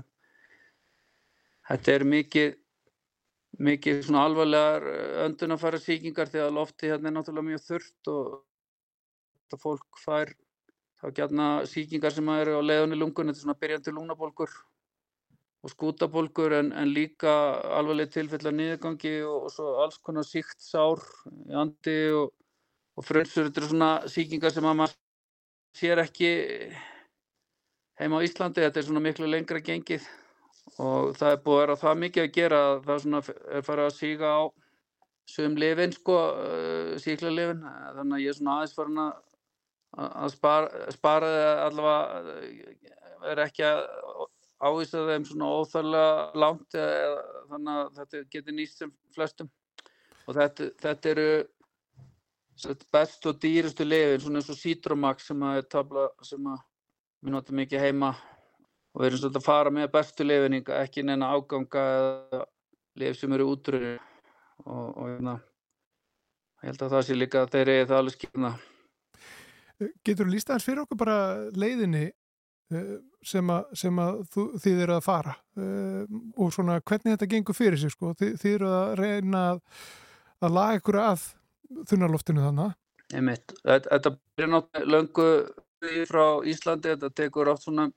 þetta 1.70 1.96
er 1.98 2.06
mikið 2.10 2.60
mikið 3.64 4.02
svona 4.08 4.24
alvarlegar 4.28 4.88
eh, 4.90 5.20
öndunafæra 5.28 5.80
síkingar 5.82 6.32
því 6.32 6.42
að 6.42 6.56
lofti 6.58 6.90
hérna 6.90 7.12
er 7.12 7.18
náttúrulega 7.18 7.50
mjög 7.52 7.66
þurft 7.68 8.12
og 8.14 8.32
þetta 9.44 9.62
fólk 9.62 10.02
fær 10.02 10.34
þá 11.02 11.08
gætna 11.20 11.48
síkingar 11.70 12.16
sem 12.16 12.30
eru 12.34 12.58
á 12.58 12.62
leiðunni 12.64 12.98
lungun, 12.98 13.30
þetta 13.30 13.42
er 13.42 13.46
svona 13.46 13.60
byrjandi 13.62 13.94
lúnabólkur 13.94 14.54
og 15.64 15.72
skútabólgur 15.72 16.58
en, 16.58 16.72
en 16.76 16.90
líka 16.92 17.34
alvarleg 17.78 18.10
tilfell 18.12 18.48
af 18.50 18.56
niðurgangi 18.58 19.14
og, 19.28 19.46
og 19.48 19.54
svo 19.54 19.76
alls 19.84 20.00
konar 20.04 20.26
síkt 20.28 20.64
sár 20.64 21.04
í 21.30 21.54
andi 21.56 21.98
og, 22.18 22.34
og 22.98 23.06
frönsur, 23.06 23.48
þetta 23.48 23.62
eru 23.62 23.72
svona 23.72 23.92
síkingar 24.12 24.56
sem 24.56 24.66
að 24.68 24.80
maður 24.82 24.98
sér 25.78 26.02
ekki 26.04 26.34
heima 28.00 28.20
á 28.22 28.26
Íslandi, 28.26 28.64
þetta 28.64 28.82
er 28.82 28.88
svona 28.88 29.04
miklu 29.04 29.30
lengra 29.30 29.62
gengið 29.64 30.06
og 30.82 31.14
það 31.18 31.36
er 31.36 31.42
búið 31.46 31.56
að 31.56 31.64
vera 31.64 31.80
það 31.84 32.02
mikið 32.04 32.24
að 32.24 32.36
gera 32.38 32.60
að 32.68 32.84
það 32.88 33.02
svona 33.04 33.22
er 33.30 33.66
farið 33.68 33.90
að 33.90 33.98
síga 33.98 34.34
á 34.34 34.42
sögum 35.30 35.58
lifin 35.60 35.94
sko, 35.96 36.18
uh, 36.36 36.94
síkla 37.02 37.32
lifin, 37.32 37.64
þannig 37.64 38.18
að 38.18 38.24
ég 38.24 38.34
er 38.34 38.38
svona 38.38 38.58
aðeins 38.58 38.76
farin 38.78 39.02
að, 39.04 39.12
að 40.04 40.34
spara, 40.34 40.86
spara 40.96 41.34
allavega, 41.68 42.64
er 43.32 43.44
ekki 43.46 43.66
að 43.68 43.84
ávísa 44.64 45.04
þeim 45.08 45.28
svona 45.28 45.52
óþarlega 45.60 46.42
langt 46.44 46.78
eða, 46.80 47.24
þannig 47.52 47.80
að 47.80 48.00
þetta 48.00 48.24
getur 48.36 48.58
nýst 48.58 48.84
sem 48.84 48.94
flestum. 49.16 49.50
Og 50.24 50.38
þetta, 50.38 50.70
þetta 50.80 51.12
eru 51.12 51.28
best 52.94 53.26
og 53.30 53.40
dýrustu 53.42 53.86
lifin 53.88 54.22
svona 54.22 54.42
eins 54.42 54.52
og 54.54 54.60
Citromax 54.60 55.30
sem 55.30 55.44
að 55.46 55.60
er 55.60 55.70
tabla 55.76 56.08
sem 56.26 56.48
að 56.48 56.62
við 57.24 57.36
notum 57.36 57.60
mikið 57.62 57.86
heima. 57.88 58.14
Og 58.94 59.02
við 59.02 59.08
erum 59.08 59.22
svona 59.24 59.40
að 59.42 59.48
fara 59.48 59.74
með 59.74 59.92
bestu 59.94 60.28
lifin 60.28 60.60
ekki 60.62 61.06
neina 61.06 61.32
áganga 61.34 61.86
eða 62.00 62.44
lif 63.02 63.18
sem 63.18 63.34
eru 63.34 63.50
útrúið 63.56 63.96
og, 64.66 64.90
og 64.94 65.08
hérna 65.10 65.40
ég 66.62 66.70
held 66.70 66.84
að 66.86 66.94
það 66.94 67.08
sé 67.08 67.16
líka 67.18 67.42
að 67.42 67.56
þeir 67.56 67.72
eru 67.74 67.88
það 67.90 68.02
alveg 68.04 68.14
skilna 68.20 68.52
Getur 70.06 70.28
þú 70.28 70.34
lísta 70.36 70.54
hans 70.54 70.68
fyrir 70.68 70.84
okkur 70.84 71.00
bara 71.02 71.16
leiðinni 71.58 72.04
Eh, 72.74 72.96
sem 73.24 73.50
að, 73.54 73.76
sem 73.80 74.00
að 74.02 74.18
þú, 74.34 74.46
þið 74.64 74.82
eru 74.86 74.96
að 74.98 75.06
fara? 75.06 75.34
Uh, 75.56 76.18
og 76.42 76.50
svona 76.52 76.80
hvernig 76.82 77.14
þetta 77.14 77.28
gengur 77.32 77.56
fyrir 77.56 77.80
sig 77.80 77.94
sko, 77.94 78.12
þið, 78.20 78.34
þið 78.42 78.56
eru 78.58 78.72
að 78.74 78.94
reyna 79.00 79.44
að, 79.54 79.62
að 80.44 80.56
laga 80.58 80.80
ykkur 80.80 80.98
að 81.04 81.26
þunarloftinu 81.90 82.44
þannig 82.46 82.74
Einmitt. 83.14 83.54
Þetta 83.64 84.16
byrja 84.16 84.50
náttúrulega 84.50 84.94
löngu 84.94 85.28
frá 86.10 86.26
Íslandi, 86.50 86.94
þetta 86.94 87.10
tekur 87.14 87.52
átt 87.52 87.66
svona 87.66 87.90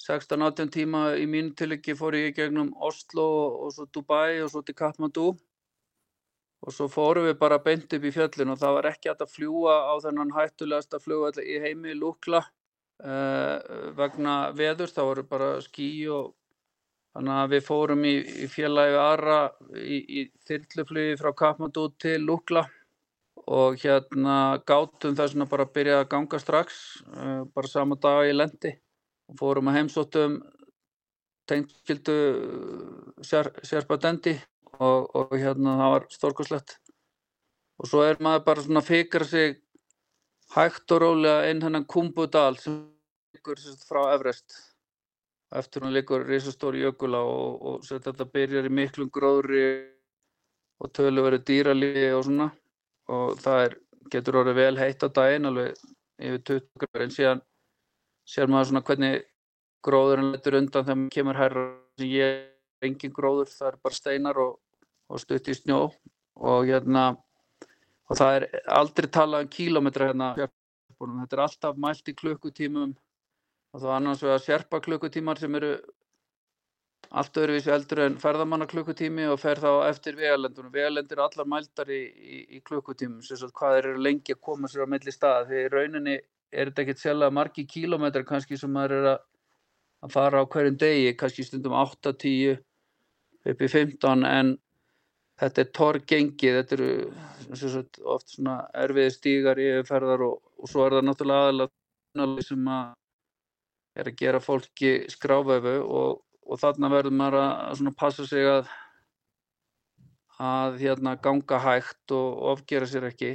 16-18 0.00 0.72
tíma 0.72 1.02
í 1.20 1.26
mínu 1.28 1.52
tilöki 1.58 1.94
fór 1.98 2.16
ég 2.16 2.34
gegnum 2.38 2.72
Oslo 2.80 3.26
og 3.66 3.74
svo 3.76 3.86
Dubai 3.92 4.40
og 4.40 4.50
svo 4.52 4.62
til 4.64 4.76
Kathmandu. 4.78 5.34
Og 6.60 6.74
svo 6.76 6.88
fórum 6.92 7.28
við 7.28 7.38
bara 7.40 7.60
beint 7.62 7.92
upp 7.96 8.04
í 8.04 8.12
fjöllin 8.12 8.52
og 8.52 8.58
það 8.60 8.74
var 8.76 8.88
ekki 8.90 9.12
að 9.12 9.28
fljúa 9.32 9.76
á 9.92 9.94
þennan 10.04 10.34
hættulegasta 10.36 11.00
fljóðall 11.00 11.44
í 11.44 11.60
heimi 11.62 11.94
Lukla 11.96 12.42
uh, 12.42 13.56
vegna 13.96 14.34
veður, 14.56 14.92
þá 14.92 15.00
voru 15.04 15.24
bara 15.28 15.54
skí 15.64 15.88
og 16.12 16.34
þannig 17.14 17.36
að 17.36 17.54
við 17.54 17.64
fórum 17.66 18.04
í, 18.06 18.14
í 18.44 18.46
félagi 18.50 18.98
aðra 19.00 19.38
í, 19.74 19.96
í 20.20 20.26
þyrluflugi 20.46 21.16
frá 21.20 21.32
Kathmandu 21.42 21.88
til 22.00 22.18
Lukla 22.22 22.66
og 23.50 23.80
hérna 23.82 24.60
gátum 24.68 25.16
þess 25.18 25.34
að 25.34 25.50
bara 25.50 25.66
byrja 25.74 26.00
að 26.02 26.10
ganga 26.12 26.38
strax, 26.38 26.78
uh, 27.16 27.42
bara 27.50 27.70
sama 27.70 27.98
dag 27.98 28.28
í 28.28 28.36
lendi 28.36 28.74
og 29.30 29.38
fórum 29.40 29.70
að 29.70 29.80
heimsóttum 29.80 30.38
tengildu 31.50 32.16
sérpadendi 33.26 34.36
og, 34.78 35.10
og 35.16 35.34
hérna 35.34 35.76
það 35.80 35.94
var 35.96 36.06
stórkoslegt 36.14 36.76
og 37.80 37.90
svo 37.90 38.04
er 38.06 38.20
maður 38.22 38.46
bara 38.46 38.64
svona 38.64 38.82
að 38.84 38.90
fikra 38.92 39.26
sig 39.26 39.58
hægt 40.54 40.94
og 40.94 41.02
rólega 41.02 41.50
inn 41.50 41.62
hennan 41.64 41.88
Kumbudal 41.90 42.54
sem 42.60 42.82
liggur 43.34 43.58
frá 43.86 44.02
Everest 44.14 44.69
eftir 45.50 45.82
hún 45.82 45.94
liggur 45.94 46.26
risastóri 46.26 46.84
jökula 46.84 47.20
og, 47.26 47.62
og 47.66 47.86
þetta 47.86 48.26
byrjar 48.34 48.68
í 48.68 48.74
miklum 48.74 49.10
gróðri 49.10 49.64
og 50.80 50.92
tölu 50.96 51.24
verið 51.26 51.46
dýralífi 51.48 52.04
og 52.16 52.26
svona. 52.26 52.50
Og 53.10 53.40
það 53.42 53.64
er, 53.64 53.74
getur 54.12 54.40
orðið 54.42 54.60
vel 54.60 54.76
heitt 54.78 55.02
á 55.02 55.08
daginn 55.10 55.50
alveg 55.50 55.80
yfir 56.20 56.44
20 56.52 56.84
gráður. 56.84 57.04
En 57.04 57.14
síðan 57.16 57.42
sér 58.28 58.52
maður 58.52 58.70
svona 58.70 58.84
hvernig 58.86 59.26
gróðurinn 59.86 60.32
letur 60.34 60.58
undan 60.60 60.86
þegar 60.86 61.00
maður 61.00 61.16
kemur 61.16 61.40
herra 61.40 61.66
sem 61.98 62.12
ég 62.12 62.38
er 62.38 62.88
engin 62.88 63.12
gróður, 63.16 63.50
það 63.50 63.72
er 63.72 63.80
bara 63.82 63.96
steinar 63.98 64.40
og, 64.40 64.54
og 65.10 65.20
stutt 65.20 65.50
í 65.50 65.56
snjó. 65.56 65.82
Og 66.40 66.70
hérna 66.70 67.10
og 68.10 68.18
það 68.18 68.36
er 68.38 68.46
aldrei 68.78 69.08
talað 69.12 69.44
um 69.46 69.52
kílometra 69.52 70.10
hérna 70.10 70.32
þetta 70.36 71.36
er 71.36 71.42
alltaf 71.44 71.78
mælt 71.80 72.10
í 72.10 72.16
klukkutímum 72.16 72.94
og 73.70 73.82
þá 73.82 73.88
annars 73.96 74.22
vegar 74.24 74.42
sérpa 74.42 74.80
klukkutímar 74.82 75.38
sem 75.38 75.54
eru 75.58 75.74
allt 77.10 77.38
öðruvísi 77.42 77.72
eldur 77.74 78.04
en 78.04 78.18
ferðamanna 78.22 78.66
klukkutími 78.70 79.26
og 79.30 79.40
fer 79.42 79.58
þá 79.62 79.70
eftir 79.88 80.18
vegalendunum. 80.18 80.70
Vegalendur 80.74 81.18
er 81.18 81.24
allar 81.24 81.48
mældar 81.50 81.90
í, 81.90 82.02
í, 82.06 82.36
í 82.56 82.60
klukkutímum, 82.66 83.22
sem 83.26 83.38
svo 83.40 83.50
hvað 83.54 83.78
eru 83.80 83.94
lengi 83.98 84.36
að 84.36 84.42
koma 84.46 84.70
sér 84.70 84.86
á 84.86 84.92
milli 84.92 85.14
staða. 85.14 85.48
Því 85.48 85.64
rauninni 85.74 86.16
er 86.50 86.70
þetta 86.70 86.84
ekkert 86.84 87.02
sjálf 87.02 87.34
margi 87.34 87.66
kílómetrar 87.70 88.26
kannski 88.28 88.58
sem 88.58 88.70
maður 88.74 88.96
er 88.98 89.08
að, 89.14 89.20
að 90.06 90.14
fara 90.14 90.42
á 90.42 90.50
hverjum 90.54 90.78
degi, 90.82 91.14
kannski 91.18 91.46
stundum 91.46 91.74
8-10 91.78 92.60
upp 93.50 93.64
í 93.64 93.70
15 93.74 94.26
en 94.30 94.54
þetta 95.40 95.62
er 95.64 95.74
torrgengið, 95.78 96.56
þetta 96.60 96.76
eru 96.76 97.68
sagt, 97.74 98.00
oft 98.04 98.34
svona 98.34 98.60
erfiði 98.76 99.14
stígar 99.14 99.60
í 99.62 99.70
ferðar 99.88 100.26
og, 100.26 100.40
og 100.60 100.70
svo 100.70 100.84
er 100.86 100.98
það 100.98 101.06
náttúrulega 101.08 101.46
aðalega 101.48 102.44
sem 102.44 102.74
að 102.76 102.90
er 103.98 104.10
að 104.10 104.18
gera 104.20 104.40
fólki 104.42 104.92
skráfæfu 105.10 105.78
og 105.84 106.20
og 106.50 106.58
þarna 106.58 106.90
verður 106.90 107.14
maður 107.14 107.42
að 107.42 107.92
passa 107.98 108.26
sig 108.26 108.46
að 108.50 108.70
að 110.40 110.78
hérna 110.80 111.18
ganga 111.20 111.58
hægt 111.60 112.14
og 112.16 112.38
ofgera 112.54 112.88
sér 112.88 113.10
ekki 113.10 113.34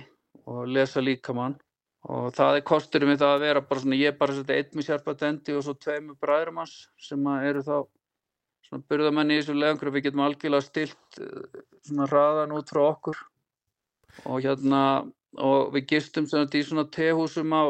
og 0.50 0.66
lesa 0.68 1.04
líkamann. 1.04 1.54
Og 2.06 2.32
það 2.38 2.60
er 2.60 2.66
kosturum 2.66 3.12
við 3.12 3.22
það 3.22 3.36
að 3.36 3.44
vera 3.46 3.62
bara 3.66 3.82
svona 3.82 4.00
ég 4.00 4.12
er 4.12 4.18
bara 4.18 4.34
svona 4.34 4.58
einn 4.58 4.74
með 4.78 4.88
sérpatendi 4.88 5.56
og 5.58 5.64
svo 5.66 5.76
tvei 5.78 6.00
með 6.02 6.18
bræðurum 6.22 6.60
hans 6.62 6.74
sem 7.02 7.30
eru 7.36 7.64
þá 7.66 7.78
svona 8.66 8.88
byrðamenni 8.90 9.38
í 9.38 9.40
þessu 9.42 9.56
leðangur 9.58 9.94
við 9.94 10.06
getum 10.08 10.26
algjörlega 10.26 10.66
stilt 10.66 11.22
eh, 11.22 11.64
svona 11.86 12.10
raðan 12.10 12.58
út 12.58 12.74
frá 12.74 12.82
okkur. 12.90 13.22
Og 14.26 14.42
hérna 14.46 14.82
og 15.42 15.74
við 15.76 15.88
gistum 15.94 16.30
svona 16.30 16.50
í 16.50 16.66
svona 16.66 16.88
tehúsum 16.90 17.54
á 17.54 17.64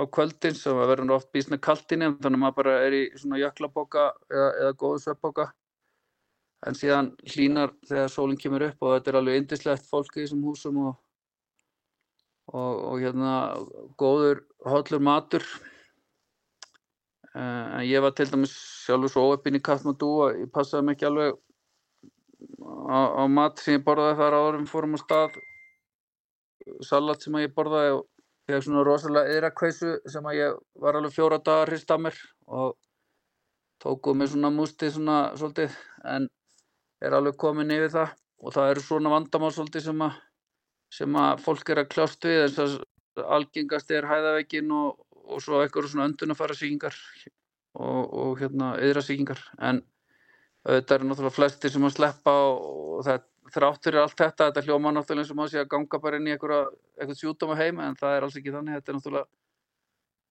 á 0.00 0.02
kvöldin 0.16 0.56
sem 0.56 0.76
verður 0.80 1.18
oft 1.18 1.30
bísna 1.34 1.60
kaltinni 1.60 2.08
þannig 2.16 2.38
að 2.38 2.42
maður 2.44 2.58
bara 2.62 2.76
er 2.86 2.96
í 2.96 3.02
svona 3.20 3.40
jöklaboka 3.42 4.10
eða, 4.32 4.50
eða 4.62 4.76
góðu 4.80 5.02
sveppboka 5.04 5.50
en 6.66 6.76
síðan 6.76 7.12
hlínar 7.32 7.72
þegar 7.88 8.12
sólinn 8.12 8.40
kemur 8.40 8.66
upp 8.68 8.84
og 8.84 8.96
þetta 8.96 9.12
er 9.12 9.18
alveg 9.20 9.40
indislegt 9.40 9.86
fólk 9.88 10.16
í 10.16 10.24
þessum 10.24 10.42
húsum 10.44 10.80
og, 10.84 10.96
og, 12.52 12.72
og 12.90 12.96
hérna 13.00 13.34
góður 14.00 14.42
hollur 14.66 15.04
matur. 15.04 15.46
En 17.30 17.86
ég 17.86 18.02
var 18.02 18.12
til 18.18 18.26
dæmis 18.28 18.52
sjálfur 18.84 19.12
svo 19.12 19.28
óöppin 19.30 19.56
í 19.56 19.62
Kathmandu 19.64 20.08
og 20.24 20.40
ég 20.42 20.50
passaði 20.52 20.88
mig 20.88 20.98
ekki 20.98 21.08
alveg 21.08 21.38
á, 22.90 23.00
á 23.22 23.24
mat 23.30 23.62
sem 23.62 23.78
ég 23.78 23.86
borðaði 23.86 24.18
þar 24.20 24.38
áður 24.40 24.58
við 24.58 24.72
fórum 24.74 24.98
á 24.98 25.00
stað. 25.00 25.38
Salat 26.84 27.24
sem 27.24 27.38
ég 27.40 27.54
borðaði 27.54 27.94
og 27.96 28.09
fekk 28.54 28.66
svona 28.66 28.84
rosalega 28.86 29.36
yðrakveisu 29.36 29.92
sem 30.10 30.26
að 30.30 30.38
ég 30.38 30.58
var 30.82 30.98
alveg 30.98 31.14
fjóra 31.14 31.38
dagar 31.42 31.72
hrist 31.72 31.90
af 31.90 32.00
mér 32.02 32.18
og 32.46 32.76
tókuð 33.82 34.18
mér 34.20 34.30
svona 34.32 34.50
músti 34.54 34.90
svona 34.92 35.18
svolítið 35.40 35.76
en 36.14 36.28
er 37.00 37.16
alveg 37.16 37.38
komin 37.40 37.72
yfir 37.74 37.92
það. 37.94 38.16
Og 38.40 38.54
það 38.56 38.70
eru 38.72 38.84
svona 38.84 39.12
vandamál 39.12 39.52
svolítið 39.52 39.86
sem 39.86 40.02
að, 40.06 40.16
sem 40.96 41.16
að 41.22 41.42
fólk 41.44 41.72
er 41.72 41.82
að 41.82 41.90
kljást 41.92 42.24
við 42.24 42.42
eins 42.46 42.60
og 42.64 43.24
algengast 43.36 43.90
er 43.92 44.08
hæðaveikin 44.08 44.70
og, 44.72 45.00
og 45.28 45.42
svo 45.44 45.60
eitthvað 45.60 45.90
svona 45.92 46.08
öndunafæra 46.08 46.56
síkingar 46.56 46.96
og, 47.76 48.04
og 48.06 48.40
hérna 48.40 48.72
yðrasíkingar 48.80 49.42
en 49.68 49.82
þetta 50.66 50.96
eru 50.96 51.08
náttúrulega 51.08 51.36
flesti 51.36 51.70
sem 51.72 51.84
að 51.84 51.96
sleppa 51.96 52.34
og 52.54 53.04
það 53.06 53.26
þráttur 53.54 53.96
er 53.96 54.04
allt 54.04 54.16
þetta, 54.18 54.48
þetta 54.48 54.64
hljóma 54.66 54.92
náttúrulega 54.94 55.24
eins 55.24 55.34
og 55.34 55.38
maður 55.38 55.54
sé 55.54 55.62
að 55.62 55.70
ganga 55.74 56.00
bara 56.02 56.18
inn 56.20 56.28
í 56.28 56.34
eitthvað 56.34 57.14
sjúdóma 57.18 57.58
heima 57.58 57.86
en 57.88 57.98
það 58.00 58.16
er 58.16 58.26
alls 58.26 58.38
ekki 58.40 58.54
þannig, 58.54 58.78
þetta 58.78 58.92
er 58.92 58.98
náttúrulega 58.98 59.28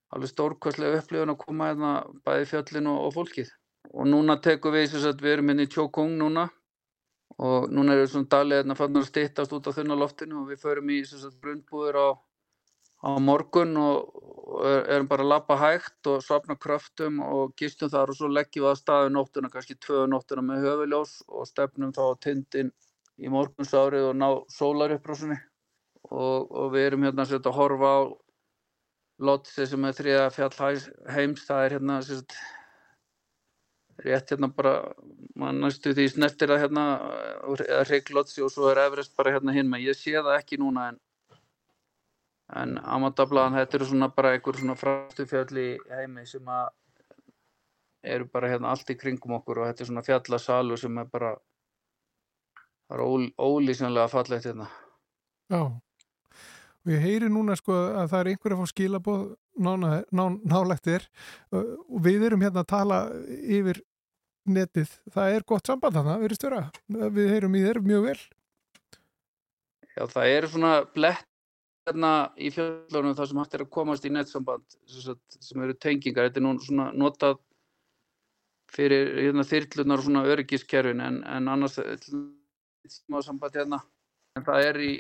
alveg 0.09 0.31
stórkvæslega 0.31 1.01
upplifun 1.03 1.33
að 1.33 1.41
koma 1.43 1.67
hérna 1.69 1.91
bæði 2.25 2.47
fjöllin 2.49 2.89
og, 2.89 3.01
og 3.07 3.15
fólkið. 3.17 3.51
Og 3.93 4.07
núna 4.09 4.37
tekum 4.43 4.73
við 4.75 4.89
þess 4.93 5.09
að 5.09 5.21
við 5.25 5.35
erum 5.35 5.51
inn 5.51 5.61
hérna 5.61 5.69
í 5.69 5.73
Tjókung 5.73 6.15
núna 6.19 6.47
og 7.39 7.69
núna 7.71 7.93
erum 7.93 8.05
við 8.05 8.11
svona 8.13 8.31
dalið 8.33 8.61
hérna 8.61 8.77
fannar 8.77 9.05
að 9.05 9.11
stittast 9.11 9.53
út 9.55 9.69
á 9.69 9.71
þunna 9.77 9.99
loftinu 9.99 10.41
og 10.41 10.49
við 10.49 10.63
förum 10.63 10.89
í 10.91 10.99
þess 11.05 11.29
að 11.29 11.37
brundbúður 11.43 11.99
á, 12.01 12.07
á 13.05 13.09
morgun 13.23 13.77
og, 13.79 14.09
og 14.49 14.65
erum 14.81 15.07
bara 15.11 15.25
að 15.25 15.31
lappa 15.33 15.59
hægt 15.61 16.09
og 16.11 16.25
svapna 16.25 16.57
kröftum 16.59 17.21
og 17.23 17.53
gistum 17.59 17.91
þar 17.93 18.11
og 18.11 18.19
svo 18.19 18.31
leggjum 18.33 18.65
við 18.65 18.71
að 18.73 18.81
staðu 18.81 19.13
nóttuna, 19.13 19.53
kannski 19.53 19.77
tvö 19.77 20.03
nóttuna 20.09 20.43
með 20.45 20.67
höfuljós 20.67 21.19
og 21.29 21.47
stefnum 21.47 21.93
þá 21.95 22.03
tindin 22.25 22.73
í 23.19 23.31
morgunsárið 23.31 24.09
og 24.09 24.17
ná 24.17 24.27
sólarupprosunni 24.53 25.37
og, 26.09 26.49
og 26.49 26.71
við 26.73 26.87
erum 26.89 27.05
hérna 27.07 27.27
að 27.27 27.53
horfa 27.55 27.93
á 27.95 27.99
Lotse 29.19 29.65
sem 29.67 29.83
er 29.83 29.95
þriða 29.97 30.29
fjall 30.31 30.77
heims, 31.11 31.41
það 31.43 31.65
er 31.65 31.73
hérna 31.75 31.97
sett, 32.07 32.35
rétt 34.05 34.31
hérna 34.31 34.47
bara 34.55 34.93
mann 35.35 35.59
næstu 35.59 35.91
því 35.91 36.05
snertir 36.13 36.53
að 36.55 36.61
hérna 36.63 36.85
eða 37.57 37.83
Hrygg 37.89 38.13
Lotse 38.15 38.45
og 38.45 38.53
svo 38.53 38.69
er 38.71 38.79
Everest 38.85 39.17
bara 39.19 39.33
hérna 39.35 39.55
hinn 39.55 39.67
með, 39.67 39.89
ég 39.89 39.99
sé 39.99 40.15
það 40.15 40.37
ekki 40.37 40.61
núna 40.61 40.87
en 40.93 41.01
en 42.57 42.77
Amadablaðan 42.81 43.59
þetta 43.59 43.77
eru 43.77 43.87
svona 43.91 44.09
bara 44.13 44.33
einhver 44.33 44.57
svona 44.57 44.75
fræstu 44.79 45.25
fjöll 45.29 45.59
í 45.61 45.69
heimi 45.91 46.25
sem 46.25 46.47
að 46.49 46.69
eru 48.15 48.25
bara 48.33 48.49
hérna 48.49 48.71
allt 48.73 48.89
í 48.89 48.97
kringum 48.97 49.35
okkur 49.37 49.61
og 49.61 49.69
þetta 49.69 49.83
er 49.83 49.89
svona 49.91 50.05
fjallasalur 50.07 50.79
sem 50.81 50.97
er 50.97 51.09
bara 51.11 51.35
það 52.89 52.97
er 52.97 53.05
ól, 53.05 53.27
ólýsanlega 53.37 54.09
fallegt 54.11 54.49
hérna. 54.49 54.65
Já, 55.49 55.61
og 55.69 56.91
ég 56.93 57.05
heyri 57.05 57.29
núna 57.29 57.57
sko 57.59 57.75
að 57.75 58.09
það 58.11 58.19
er 58.19 58.31
einhver 58.33 58.55
að 58.55 58.63
fá 58.63 58.73
skilaboð 58.73 59.23
nálegt 59.59 60.89
er 60.89 61.05
og 61.53 62.01
við 62.05 62.27
erum 62.29 62.43
hérna 62.45 62.63
að 62.63 62.71
tala 62.71 62.99
yfir 63.27 63.81
netið. 64.49 64.91
Það 65.13 65.35
er 65.35 65.47
gott 65.47 65.69
samband 65.69 65.97
þannig, 65.97 66.21
verist 66.23 66.45
vera. 66.45 66.61
Við 66.89 67.33
heyrum 67.33 67.57
í 67.57 67.65
þér 67.65 67.81
mjög 67.85 68.05
vel. 68.07 68.19
Já, 69.97 70.03
það 70.07 70.31
er 70.31 70.47
svona 70.49 70.71
blett 70.95 71.27
hérna 71.89 72.13
í 72.37 72.51
fjöldunum 72.53 73.15
þar 73.17 73.29
sem 73.29 73.41
hægt 73.41 73.55
er 73.57 73.65
að 73.65 73.71
komast 73.73 74.05
í 74.05 74.13
nettsamband 74.13 74.79
sem 74.87 75.63
eru 75.65 75.75
tengingar. 75.75 76.29
Þetta 76.29 76.41
er 76.41 76.45
nú 76.45 76.55
svona 76.63 76.89
notað 76.95 77.39
fyrir 78.69 79.15
hérna, 79.17 79.45
þyrlunar 79.49 80.01
og 80.01 80.05
svona 80.05 80.25
öryggiskerfin 80.29 81.01
en, 81.01 81.23
en 81.25 81.49
annars 81.49 81.79
samband 83.25 83.55
hérna. 83.55 83.81
En 84.37 84.45
það 84.45 84.67
er 84.69 84.81
í 84.85 84.93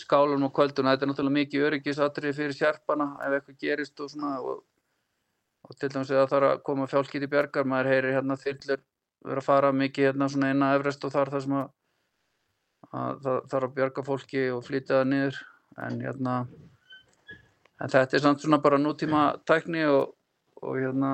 skálunum 0.00 0.48
og 0.48 0.54
kvölduna 0.54 0.94
þetta 0.94 1.06
er 1.06 1.10
náttúrulega 1.10 1.38
mikið 1.38 1.66
öryggisatrið 1.68 2.36
fyrir 2.36 2.56
sérpana 2.56 3.08
ef 3.26 3.36
eitthvað 3.38 3.58
gerist 3.64 4.00
og 4.00 4.12
svona 4.12 4.36
og, 4.38 4.62
og 5.66 5.76
til 5.76 5.90
dæmis 5.90 6.12
að 6.12 6.20
það 6.20 6.32
þarf 6.34 6.50
að 6.50 6.62
koma 6.68 6.86
fjálkið 6.90 7.26
í 7.26 7.30
björgar, 7.32 7.66
maður 7.66 7.90
heyrir 7.90 8.16
hérna 8.16 8.38
þyrlur 8.38 8.84
vera 9.26 9.42
að 9.42 9.48
fara 9.48 9.72
mikið 9.76 10.08
hérna 10.08 10.28
svona 10.32 10.50
inn 10.54 10.64
að 10.64 10.78
Everest 10.78 11.04
og 11.04 11.14
þar 11.14 11.32
þar 11.34 11.44
sem 11.44 11.56
að, 11.58 11.72
að 12.90 13.20
það 13.24 13.40
þarf 13.52 13.68
að 13.68 13.76
björga 13.78 14.06
fólki 14.06 14.44
og 14.54 14.62
flytja 14.66 15.00
það 15.00 15.10
niður. 15.10 15.42
En 15.80 16.00
hérna 16.02 16.36
en 17.80 17.92
þetta 17.92 18.16
er 18.16 18.24
samt 18.24 18.42
svona 18.42 18.60
bara 18.62 18.80
nútíma 18.80 19.24
tækni 19.48 19.84
og, 19.88 20.14
og 20.62 20.80
hérna 20.80 21.12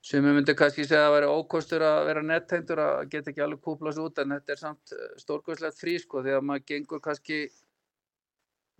sem 0.00 0.24
ég 0.24 0.36
myndi 0.36 0.54
kannski 0.56 0.86
segja 0.86 1.02
að 1.04 1.06
það 1.06 1.14
væri 1.14 1.32
ókostur 1.36 1.82
að 1.84 1.98
vera 2.08 2.22
nettengtur 2.24 2.80
að 2.80 3.00
geta 3.12 3.32
ekki 3.32 3.42
alveg 3.44 3.64
kúplast 3.66 4.00
út 4.00 4.20
en 4.22 4.32
þetta 4.36 4.54
er 4.54 4.60
samt 4.60 4.94
eh, 4.96 5.10
stórkvæmslegt 5.20 5.80
frí 5.80 5.96
sko 6.00 6.22
því 6.24 6.36
að 6.38 6.46
maður 6.48 6.66
gengur 6.70 7.02
kannski 7.04 7.40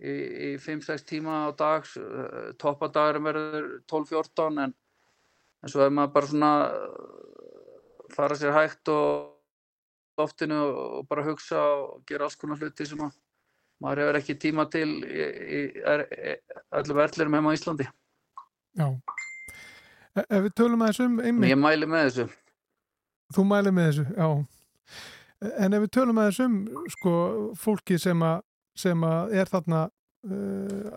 í, 0.01 0.13
í 0.13 0.49
5-6 0.61 1.05
tíma 1.11 1.43
á 1.45 1.49
dags 1.57 1.93
eh, 2.01 2.49
toppadagurum 2.61 3.29
verður 3.29 3.69
12-14 3.93 4.63
en, 4.65 4.73
en 5.61 5.73
svo 5.73 5.85
er 5.85 5.93
maður 5.93 6.15
bara 6.17 6.31
svona 6.33 6.53
eh, 6.73 8.07
fara 8.17 8.39
sér 8.41 8.57
hægt 8.57 8.91
og 8.91 10.21
oftinu 10.21 10.57
og 10.57 11.09
bara 11.09 11.25
hugsa 11.29 11.61
og 11.61 12.01
gera 12.09 12.25
alls 12.25 12.37
konar 12.37 12.57
hluti 12.61 12.85
sem 12.85 13.01
að 13.01 13.13
maður 13.81 14.03
hefur 14.03 14.19
ekki 14.19 14.39
tíma 14.41 14.65
til 14.73 14.89
í, 15.05 15.25
í, 15.61 15.61
í 15.69 16.33
öllum 16.81 16.97
verðlirum 16.97 17.37
heima 17.37 17.53
á 17.53 17.57
Íslandi. 17.57 17.87
Já. 18.77 18.89
E, 18.89 19.30
ef 20.19 20.41
við 20.45 20.53
tölum 20.59 20.81
aðeins 20.85 20.99
um 21.05 21.19
einmitt, 21.23 21.49
Ég 21.53 21.59
mæli 21.59 21.87
með 21.89 22.07
þessu. 22.09 22.25
þú 23.35 23.45
mæli 23.47 23.71
með 23.75 23.89
þessu, 23.91 24.05
já. 24.17 24.29
En 25.57 25.73
ef 25.73 25.85
við 25.85 25.91
tölum 25.97 26.19
aðeins 26.21 26.39
um 26.45 26.57
sko, 26.93 27.13
fólki 27.57 27.97
sem, 27.99 28.21
a, 28.23 28.33
sem 28.77 29.03
a 29.07 29.13
er 29.33 29.49
þarna 29.49 29.85
uh, 29.87 30.89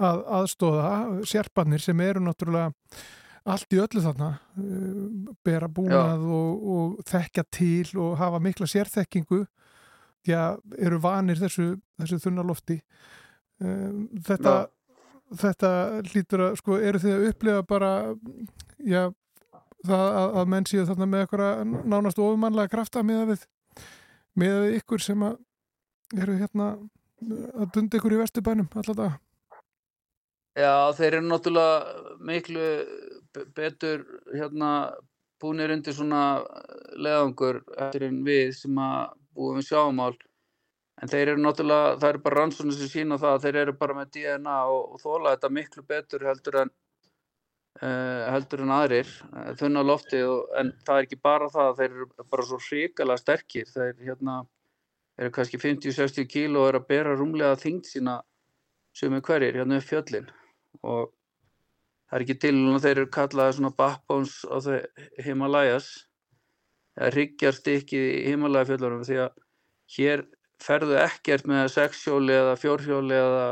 að 0.00 0.22
aðstóða, 0.38 0.92
sérbarnir 1.28 1.82
sem 1.84 2.00
eru 2.00 2.22
náttúrulega 2.24 2.70
allt 3.52 3.74
í 3.74 3.80
öllu 3.82 4.00
þarna, 4.04 4.30
uh, 4.56 5.32
bera 5.44 5.68
búnað 5.68 6.22
og, 6.24 6.62
og 6.76 7.02
þekka 7.10 7.44
til 7.52 7.88
og 8.00 8.14
hafa 8.22 8.38
mikla 8.40 8.68
sérþekkingu, 8.70 9.42
já, 10.24 10.54
eru 10.78 11.00
vanir 11.02 11.36
þessu, 11.42 11.74
þessu 12.00 12.20
þunna 12.22 12.46
lofti. 12.46 12.78
Um, 13.62 14.06
þetta, 14.22 14.68
þetta 15.40 15.72
hlýtur 16.10 16.44
að, 16.46 16.54
sko, 16.60 16.78
eru 16.78 17.00
þið 17.02 17.14
að 17.16 17.26
upplifa 17.30 17.64
bara, 17.68 17.90
já, 18.78 19.02
það 19.86 20.06
að, 20.08 20.36
að 20.42 20.50
menn 20.54 20.68
séu 20.68 20.86
þarna 20.88 21.08
með 21.10 21.24
eitthvað 21.24 21.76
nánast 21.94 22.22
ofumannlega 22.22 22.72
krafta 22.72 23.02
með 23.06 23.24
við, 23.32 23.46
með 24.38 24.58
við 24.64 24.78
ykkur 24.80 25.04
sem 25.04 25.26
að 25.26 25.38
eru 26.22 26.38
hérna 26.40 26.72
að 27.54 27.70
dunda 27.76 27.98
ykkur 27.98 28.16
í 28.16 28.20
vesturbænum 28.22 28.68
alltaf. 28.80 29.20
Já, 30.58 30.92
þeir 30.98 31.14
eru 31.16 31.28
náttúrulega 31.30 32.16
miklu 32.28 32.64
be- 33.32 33.46
betur 33.56 34.02
hérna 34.34 34.72
búinir 35.40 35.72
undir 35.72 35.94
svona 35.96 36.42
leðangur 37.00 37.62
eftir 37.78 38.04
en 38.10 38.20
við 38.26 38.52
sem 38.58 38.76
að 38.78 39.14
búum 39.32 39.56
við 39.58 39.70
sjáumál. 39.70 40.12
En 41.02 41.10
þeir 41.10 41.32
eru 41.32 41.42
náttúrulega, 41.42 41.96
það 41.98 42.08
eru 42.12 42.22
bara 42.22 42.38
rannsóknir 42.38 42.78
sem 42.78 42.90
sína 42.90 43.18
það 43.18 43.36
að 43.36 43.44
þeir 43.46 43.56
eru 43.64 43.74
bara 43.80 43.96
með 43.98 44.10
DNA 44.14 44.56
og, 44.70 44.82
og 44.94 45.02
þóla 45.02 45.34
þetta 45.34 45.52
miklu 45.56 45.82
betur 45.88 46.26
heldur 46.28 46.58
en 46.60 46.70
uh, 47.82 48.20
heldur 48.30 48.62
en 48.62 48.74
aðrir, 48.76 49.10
uh, 49.32 49.48
þunna 49.58 49.82
lofti 49.82 50.20
og, 50.22 50.44
en 50.60 50.70
það 50.86 51.00
er 51.00 51.08
ekki 51.08 51.18
bara 51.26 51.48
það, 51.50 51.72
þeir 51.80 51.88
eru 51.90 52.28
bara 52.36 52.46
svo 52.46 52.60
hrikalega 52.62 53.22
sterkir. 53.24 53.72
Þeir 53.72 53.96
hérna 54.06 54.36
eru 55.18 55.32
kannski 55.34 55.58
50-60 55.60 56.28
kíló 56.30 56.62
og 56.62 56.70
eru 56.70 56.82
að 56.82 56.86
bera 56.92 57.16
rúmlega 57.18 57.58
þyngd 57.60 57.88
sína 57.88 58.20
sem 58.96 59.12
er 59.16 59.24
hverjir 59.24 59.58
hérna 59.58 59.80
upp 59.80 59.88
fjöllin 59.88 60.30
og 60.82 61.10
það 62.08 62.16
er 62.16 62.24
ekki 62.24 62.38
til 62.44 62.54
að 62.60 62.84
þeir 62.84 62.94
eru 62.94 63.10
kallaði 63.16 63.56
svona 63.56 63.72
backbones 63.76 64.34
á 64.48 64.56
þau 64.64 64.78
Himalayas 65.24 65.90
eða 66.98 67.10
hryggjarstykkið 67.14 68.08
í 68.12 68.22
Himalaya 68.28 68.68
fjöllunum 68.68 69.04
því 69.08 69.18
að 69.26 69.36
hér 69.96 70.24
ferðu 70.62 70.96
ekkert 71.02 71.48
með 71.50 71.68
sexhjóli 71.74 72.34
eða 72.36 72.54
fjórhjóli 72.60 73.18
eða 73.18 73.46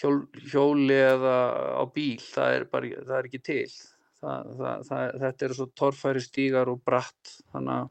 hjól, 0.00 0.16
hjóli 0.52 0.96
eða 0.96 1.36
á 1.80 1.84
bíl 1.92 2.18
það 2.22 2.56
er 2.56 2.66
bara 2.72 3.04
það 3.06 3.14
er 3.18 3.30
ekki 3.30 3.42
til. 3.50 3.68
Það, 4.16 4.52
það, 4.88 5.16
þetta 5.22 5.46
eru 5.46 5.56
svo 5.58 5.66
torfæri 5.76 6.22
stígar 6.24 6.70
og 6.72 6.80
bratt 6.86 7.32
þannig 7.52 7.74
að 7.76 7.88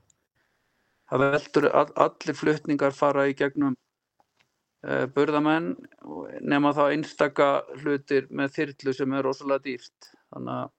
það 1.06 1.26
veldur 1.26 1.68
all, 1.70 1.92
allir 2.08 2.40
flutningar 2.40 2.96
fara 2.98 3.28
í 3.30 3.36
gegnum 3.38 3.76
uh, 3.76 5.06
burðamenn 5.14 5.76
og- 6.02 6.32
nema 6.42 6.74
þá 6.74 6.84
einstaka 6.88 7.50
hlutir 7.84 8.32
með 8.32 8.56
þyrlu 8.58 8.96
sem 8.98 9.14
er 9.14 9.28
rosalega 9.30 9.68
dýrt. 9.68 10.12
Þannig 10.34 10.64
að 10.64 10.74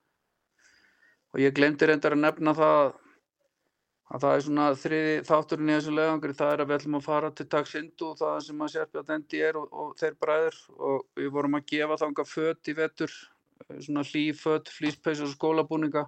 og 1.37 1.43
ég 1.45 1.53
glemdi 1.53 1.85
reyndar 1.85 2.15
að 2.17 2.23
nefna 2.23 2.55
það 2.57 2.95
að 4.07 4.23
það 4.23 4.35
er 4.35 4.45
svona 4.45 4.67
þriði 4.79 5.15
þátturinn 5.27 5.71
í 5.71 5.75
þessu 5.75 5.95
leiðangri 5.97 6.35
það 6.39 6.53
er 6.53 6.61
að 6.63 6.69
við 6.69 6.77
ætlum 6.77 6.99
að 6.99 7.07
fara 7.07 7.31
til 7.35 7.47
Taksindu 7.51 8.11
og 8.11 8.19
það 8.21 8.37
sem 8.47 8.61
að 8.63 8.73
Sérpjátendi 8.75 9.41
er 9.49 9.59
og, 9.59 9.73
og 9.73 9.97
þeir 9.99 10.19
bræður 10.23 10.61
og 10.91 11.01
við 11.19 11.33
vorum 11.35 11.59
að 11.59 11.67
gefa 11.73 11.99
þanga 12.05 12.27
föt 12.31 12.71
í 12.71 12.77
vetur 12.79 13.11
eh, 13.17 13.81
svona 13.81 14.05
hlýföt, 14.07 14.71
flýspeysur 14.77 15.27
og 15.27 15.35
skólabúninga 15.35 16.05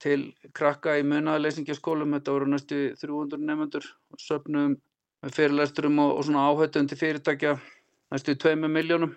til 0.00 0.20
krakka 0.56 0.96
í 0.96 1.04
munaðleysingjaskólum 1.08 2.16
þetta 2.16 2.36
voru 2.36 2.48
næstu 2.52 2.80
300 3.00 3.44
nefnendur 3.44 3.84
og 4.12 4.20
söfnum 4.20 4.78
með 5.24 5.36
fyrirlesturum 5.36 6.00
og, 6.04 6.16
og 6.16 6.26
svona 6.28 6.48
áhættum 6.48 6.88
til 6.88 7.00
fyrirtækja 7.00 7.54
næstu 8.12 8.36
2 8.46 8.56
miljónum 8.64 9.12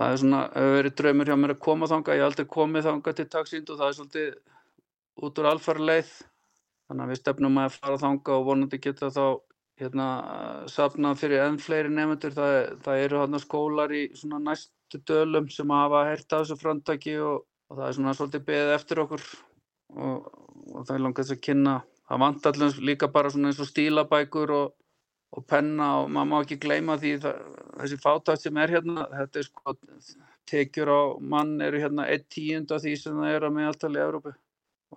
það 0.00 0.12
er 0.12 0.20
svona, 0.20 0.44
hefur 0.52 0.78
verið 0.78 0.96
draumur 1.00 1.30
hjá 1.30 1.36
mér 1.40 1.56
að 1.56 1.64
koma 1.64 1.88
þanga 1.88 2.16
ég 2.16 2.22
hef 2.24 2.30
aldrei 2.30 2.52
komið 2.58 2.88
þanga 2.90 3.16
til 3.16 3.28
Taksindu 3.32 3.80
það 3.80 3.88
er 3.88 3.98
svolítið 3.98 4.30
út 5.24 5.40
úr 5.40 5.50
alfara 5.52 5.90
leið 5.92 6.14
þannig 6.88 7.04
að 7.04 7.12
við 7.12 7.20
stefnum 7.20 7.60
að 7.62 7.76
fara 7.78 8.00
þanga 8.02 8.36
og 8.36 8.46
vonandi 8.48 8.80
geta 8.82 9.10
þá 9.14 9.26
hérna 9.80 10.06
safnað 10.70 11.18
fyrir 11.22 11.42
enn 11.44 11.58
fleiri 11.62 11.90
nefnendur 11.90 12.34
það, 12.36 12.58
það 12.84 13.00
eru 13.06 13.20
hérna 13.22 13.40
skólar 13.42 13.94
í 13.94 14.04
næstu 14.34 15.00
dölum 15.08 15.48
sem 15.50 15.72
hafa 15.74 16.04
heyrt 16.10 16.28
af 16.30 16.44
þessu 16.44 16.58
framtaki 16.60 17.16
og, 17.18 17.42
og 17.70 17.80
það 17.80 17.88
er 17.88 17.96
svona 17.98 18.14
svolítið 18.18 18.46
beðið 18.50 18.74
eftir 18.76 19.02
okkur. 19.04 19.26
Og, 19.94 20.30
og 20.74 20.86
það 20.86 20.94
er 20.94 21.04
langast 21.06 21.34
að 21.34 21.42
kynna. 21.48 21.74
Það 22.04 22.22
vant 22.22 22.46
allir 22.50 22.78
líka 22.90 23.08
bara 23.10 23.32
svona 23.32 23.50
eins 23.50 23.62
og 23.62 23.70
stílabækur 23.70 24.52
og, 24.54 24.76
og 25.34 25.46
penna 25.50 25.88
og 26.02 26.12
maður 26.14 26.30
má 26.30 26.36
ekki 26.42 26.60
gleyma 26.62 26.98
því 27.00 27.16
það, 27.24 27.40
þessi 27.80 27.98
fátækt 28.04 28.44
sem 28.44 28.60
er 28.62 28.74
hérna 28.76 29.08
þetta 29.10 29.40
er 29.40 29.48
sko 29.48 29.74
tekjur 30.50 30.90
á 30.92 31.00
mann 31.32 31.56
eru 31.64 31.80
hérna 31.80 32.06
einn 32.12 32.26
tíund 32.30 32.74
af 32.74 32.84
því 32.84 32.94
sem 33.00 33.16
það 33.18 33.38
er 33.38 33.48
að 33.48 33.56
meðaltali 33.56 33.98
í 33.98 34.04
Evrópu. 34.04 34.34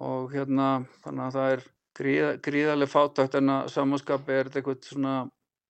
Og 0.04 0.36
hérna 0.36 0.68
þannig 1.06 1.24
að 1.26 1.38
það 1.38 1.56
er 1.56 1.66
gríða, 1.98 2.30
gríðarlega 2.44 2.92
fátækt 2.92 3.38
en 3.40 3.52
að 3.54 3.74
samanskapi 3.74 4.34
er 4.34 4.50
þetta 4.50 4.62
eitthvað 4.62 4.88
svona 4.92 5.16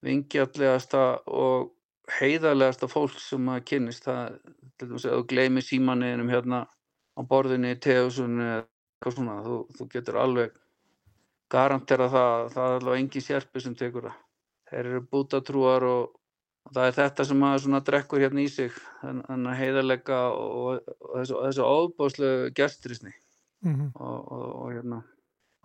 vingjallegasta 0.05 1.03
og 1.33 1.71
heiðarlegasta 2.19 2.89
fólk 2.91 3.17
sem 3.21 3.43
maður 3.43 3.65
kynnist. 3.71 4.05
Það, 4.07 4.37
til 4.77 4.89
dæmis 4.91 5.07
að 5.07 5.17
þú 5.17 5.25
gleymir 5.31 5.65
símanniðinum 5.65 6.31
hérna 6.31 6.61
á 7.17 7.21
borðinni 7.27 7.73
í 7.73 7.79
tegusunni 7.81 8.45
eða 8.45 8.61
eitthvað 8.61 9.17
svona, 9.17 9.39
þú, 9.45 9.57
þú 9.77 9.89
getur 9.95 10.21
alveg 10.21 10.61
garantera 11.51 12.07
það, 12.11 12.47
það 12.53 12.69
er 12.69 12.77
alveg 12.81 13.01
engin 13.01 13.25
sérpi 13.25 13.63
sem 13.63 13.75
tekur 13.77 14.09
það. 14.09 14.23
Þeir 14.67 14.79
eru 14.91 15.03
bútatrúar 15.11 15.85
og, 15.87 16.15
og 16.67 16.73
það 16.75 16.89
er 16.89 16.97
þetta 16.97 17.27
sem 17.27 17.39
maður 17.39 17.63
svona 17.65 17.83
drekkur 17.89 18.23
hérna 18.25 18.43
í 18.43 18.49
sig, 18.51 18.81
þannig 19.01 19.51
að 19.53 19.61
heiðarlega 19.61 20.23
og, 20.35 20.89
og 20.99 21.13
þessu, 21.21 21.37
þessu 21.45 21.69
óbáslegu 21.71 22.49
gestrisni. 22.57 23.15
Mm 23.65 23.87
og, 23.95 24.17
og, 24.31 24.49
og 24.61 24.73
hérna 24.75 24.99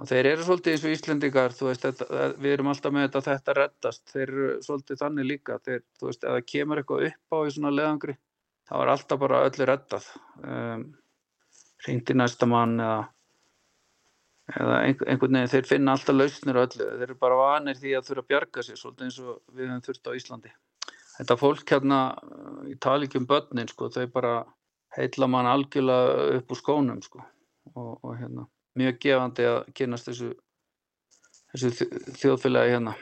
og 0.02 0.08
þeir 0.10 0.28
eru 0.32 0.46
svolítið 0.46 0.74
eins 0.74 0.84
og 0.84 0.96
Íslendingar 0.96 1.54
þú 1.54 1.68
veist, 1.68 1.86
þetta, 1.86 2.28
við 2.42 2.56
erum 2.56 2.72
alltaf 2.72 2.94
með 2.94 3.06
þetta 3.06 3.22
þetta 3.28 3.56
reddast, 3.58 4.02
þeir 4.10 4.24
eru 4.26 4.50
svolítið 4.66 5.00
þannig 5.04 5.28
líka 5.28 5.58
þeir, 5.62 5.84
þú 6.00 6.08
veist, 6.08 6.24
ef 6.24 6.37
það 6.37 6.46
kemur 6.52 6.83
eitthvað 6.83 7.08
upp 7.08 7.37
á 7.37 7.38
í 7.38 7.54
svona 7.54 7.74
leðangri, 7.77 8.16
þá 8.66 8.74
er 8.81 8.92
alltaf 8.96 9.22
bara 9.22 9.42
öllu 9.46 9.68
reddað. 9.70 10.08
Um, 10.42 10.87
hringdi 11.87 12.16
næsta 12.18 12.48
mann 12.50 12.81
eða 12.83 13.02
eða 14.50 14.79
einhver, 14.88 15.08
einhvern 15.08 15.38
veginn, 15.38 15.52
þeir 15.52 15.68
finna 15.68 15.94
alltaf 15.94 16.16
lausnir 16.16 16.58
á 16.58 16.64
öllu, 16.64 16.88
þeir 16.88 17.06
eru 17.06 17.18
bara 17.20 17.38
vanir 17.38 17.79
því 17.79 17.94
að 17.96 18.08
þurfa 18.08 18.24
að 18.24 18.31
bjarga 18.33 18.64
sér, 18.66 18.81
svolítið 18.81 19.06
eins 19.06 19.20
og 19.22 19.37
við 19.54 19.68
höfum 19.68 19.85
þurft 19.87 20.10
á 20.10 20.16
Íslandi. 20.18 20.54
Þetta 21.12 21.37
fólk 21.38 21.74
hérna, 21.74 22.00
ég 22.66 22.81
tala 22.83 23.06
ekki 23.06 23.20
um 23.20 23.29
börnin 23.31 23.70
sko, 23.70 23.90
þau 23.92 24.08
bara 24.12 24.35
heilla 24.96 25.29
mann 25.31 25.48
algjörlega 25.48 26.27
upp 26.40 26.52
úr 26.52 26.58
skónum 26.58 27.00
sko 27.04 27.22
og, 27.22 27.92
og 28.02 28.16
hérna, 28.18 28.48
mjög 28.79 28.98
gefandi 29.04 29.48
að 29.48 29.58
kynast 29.77 30.08
þessu, 30.08 30.31
þessu 31.52 31.88
þjóðfélagi 32.20 32.77
hérna. 32.77 32.94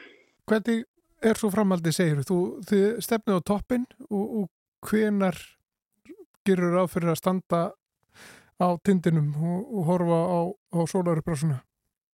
Hvernig 0.49 0.83
er 1.21 1.39
svo 1.39 1.51
framhaldið 1.53 1.97
segir 1.97 2.23
þú? 2.27 2.39
Þið 2.67 2.85
stefnið 3.05 3.39
á 3.39 3.47
toppin 3.51 3.85
og, 4.09 4.25
og 4.41 4.89
hvenar 4.89 5.37
gerur 6.47 6.75
ráð 6.75 6.91
fyrir 6.95 7.13
að 7.13 7.21
standa 7.21 7.61
á 8.61 8.67
tindinum 8.85 9.31
og, 9.37 9.65
og 9.69 9.89
horfa 9.89 10.19
á, 10.21 10.39
á 10.49 10.79
sólarupprásuna? 10.89 11.61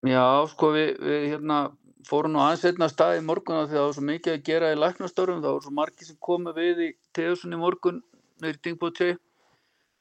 Já, 0.08 0.24
sko 0.52 0.72
við, 0.76 0.94
við 1.04 1.30
hérna 1.34 1.62
fórum 2.08 2.36
nú 2.36 2.44
aðeins 2.44 2.66
einna 2.70 2.88
stað 2.92 3.20
í 3.20 3.24
morgun 3.26 3.64
því 3.64 3.64
að 3.66 3.74
það 3.74 3.86
var 3.86 3.96
svo 3.98 4.06
mikið 4.08 4.36
að 4.36 4.44
gera 4.48 4.72
í 4.72 4.78
læknastörfum, 4.80 5.42
það 5.44 5.56
voru 5.56 5.66
svo 5.66 5.74
margir 5.80 6.08
sem 6.08 6.20
komu 6.24 6.54
við 6.56 6.84
í 6.86 6.90
Teðusun 7.18 7.56
í 7.56 7.60
morgun 7.60 8.04
neyri 8.44 8.62
Dingbóti 8.64 9.10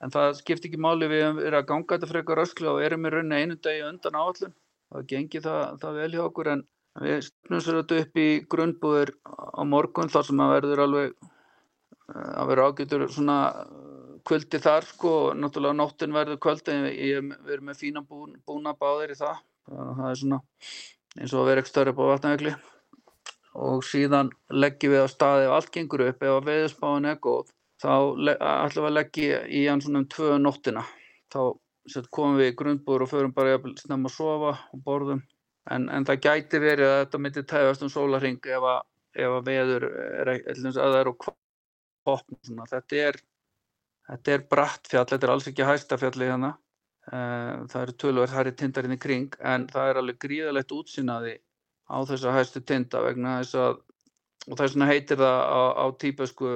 en 0.05 0.13
það 0.13 0.39
skipti 0.41 0.71
ekki 0.71 0.81
máli 0.83 1.09
við 1.11 1.27
verið 1.41 1.59
að 1.61 1.69
ganga 1.71 1.97
þetta 1.97 2.13
frekar 2.13 2.43
öskla 2.45 2.75
og 2.75 2.85
erum 2.85 3.07
í 3.07 3.13
rauninni 3.13 3.43
einu 3.43 3.59
degi 3.65 3.85
undan 3.87 4.19
áallun 4.21 4.57
það 4.93 5.07
gengi 5.13 5.43
það, 5.45 5.63
það 5.83 6.01
vel 6.01 6.11
hjá 6.15 6.25
okkur 6.27 6.51
en 6.53 6.65
við 7.03 7.23
stefnum 7.27 7.63
sér 7.63 7.81
þetta 7.81 8.03
upp 8.03 8.21
í 8.21 8.29
grunnbúðir 8.53 9.13
á 9.27 9.63
morgun 9.69 10.13
þar 10.13 10.29
sem 10.29 10.43
að 10.43 10.53
verður 10.55 10.85
alveg 10.87 11.11
eh, 11.13 12.31
að 12.41 12.53
vera 12.53 12.69
ágætur 12.71 13.07
svona 13.13 13.39
eh, 13.65 14.15
kvöldi 14.27 14.61
þar 14.63 14.89
sko. 14.89 15.13
Og 15.27 15.41
náttúrulega 15.41 15.79
nóttin 15.81 16.17
verður 16.17 16.41
kvöld 16.47 16.71
en 16.73 16.87
við, 16.89 17.35
erum 17.53 17.69
með 17.71 17.83
fína 17.83 18.05
bún, 18.07 18.39
búna 18.47 18.75
báðir 18.79 19.13
í 19.17 19.19
það. 19.19 19.43
Það 19.67 20.09
er 20.09 20.23
svona 20.23 20.41
eins 21.17 21.35
og 21.35 21.43
að 21.43 21.51
vera 21.51 21.63
ekki 21.63 21.73
stöður 21.73 21.93
upp 21.93 22.01
á 22.01 22.11
vatnajökli. 22.13 22.55
Og 23.67 23.85
síðan 23.89 24.33
leggjum 24.53 24.93
við 24.93 25.05
á 25.05 25.09
staði 25.09 25.47
ef 25.47 25.55
allt 25.57 25.71
gengur 25.73 26.05
upp, 26.05 26.23
ef 26.23 26.33
að 26.33 26.49
veðurspáin 26.51 27.09
er 27.09 27.21
góð 27.25 27.53
þá 27.83 27.93
ætlum 27.95 28.85
við 28.85 28.91
að 28.91 28.97
leggja 28.97 29.41
í 29.47 29.63
hann 29.69 29.83
svona 29.85 30.03
um 30.03 30.09
tvö 30.13 30.37
nóttina. 30.41 30.83
Þá 31.33 31.41
sett, 31.93 32.11
komum 32.15 32.41
við 32.41 32.53
í 32.53 32.57
grundbúður 32.59 33.07
og 33.07 33.13
förum 33.13 33.35
bara 33.37 33.55
jafnvel 33.55 33.77
snemma 33.81 34.11
að 34.11 34.17
sofa 34.17 34.53
og 34.73 34.83
borðum. 34.87 35.23
En, 35.71 35.89
en 35.91 36.07
það 36.07 36.23
gæti 36.29 36.61
verið 36.63 36.91
að 36.91 37.01
þetta 37.01 37.23
myndi 37.23 37.47
tæfast 37.51 37.83
um 37.83 37.91
sólarhing 37.91 38.51
ef 38.57 38.69
að, 38.73 38.83
ef 39.19 39.39
að 39.39 39.49
veður 39.49 39.89
er, 39.91 40.31
dæmis 40.47 40.79
að 40.79 40.93
það 40.95 41.01
er 41.01 41.11
koppn 42.07 42.39
svona. 42.47 42.69
þetta 42.71 43.01
er 43.09 43.19
þetta 44.07 44.37
er 44.37 44.47
bratt 44.51 44.91
fjall, 44.91 45.09
þetta 45.11 45.27
er 45.27 45.33
alls 45.35 45.51
ekki 45.51 45.67
hæsta 45.67 45.99
fjalli 46.01 46.31
hérna. 46.31 46.53
Uh, 47.07 47.67
það 47.71 47.83
eru 47.85 47.93
tölverð 48.03 48.33
hærri 48.35 48.53
tindarinn 48.59 48.97
í 48.97 48.99
kring 48.99 49.35
en 49.39 49.69
það 49.71 49.91
er 49.91 49.99
alveg 50.01 50.17
gríðalegt 50.25 50.73
útsýnaði 50.75 51.37
á 51.87 51.97
þessa 52.03 52.33
hæstu 52.35 52.63
tinda 52.67 52.99
vegna 53.05 53.37
þess 53.39 53.59
að 53.63 53.77
og 54.47 54.59
þess 54.59 54.75
vegna 54.77 54.89
heitir 54.91 55.19
það 55.21 55.39
á, 55.43 55.61
á 55.83 55.85
típesku 56.03 56.51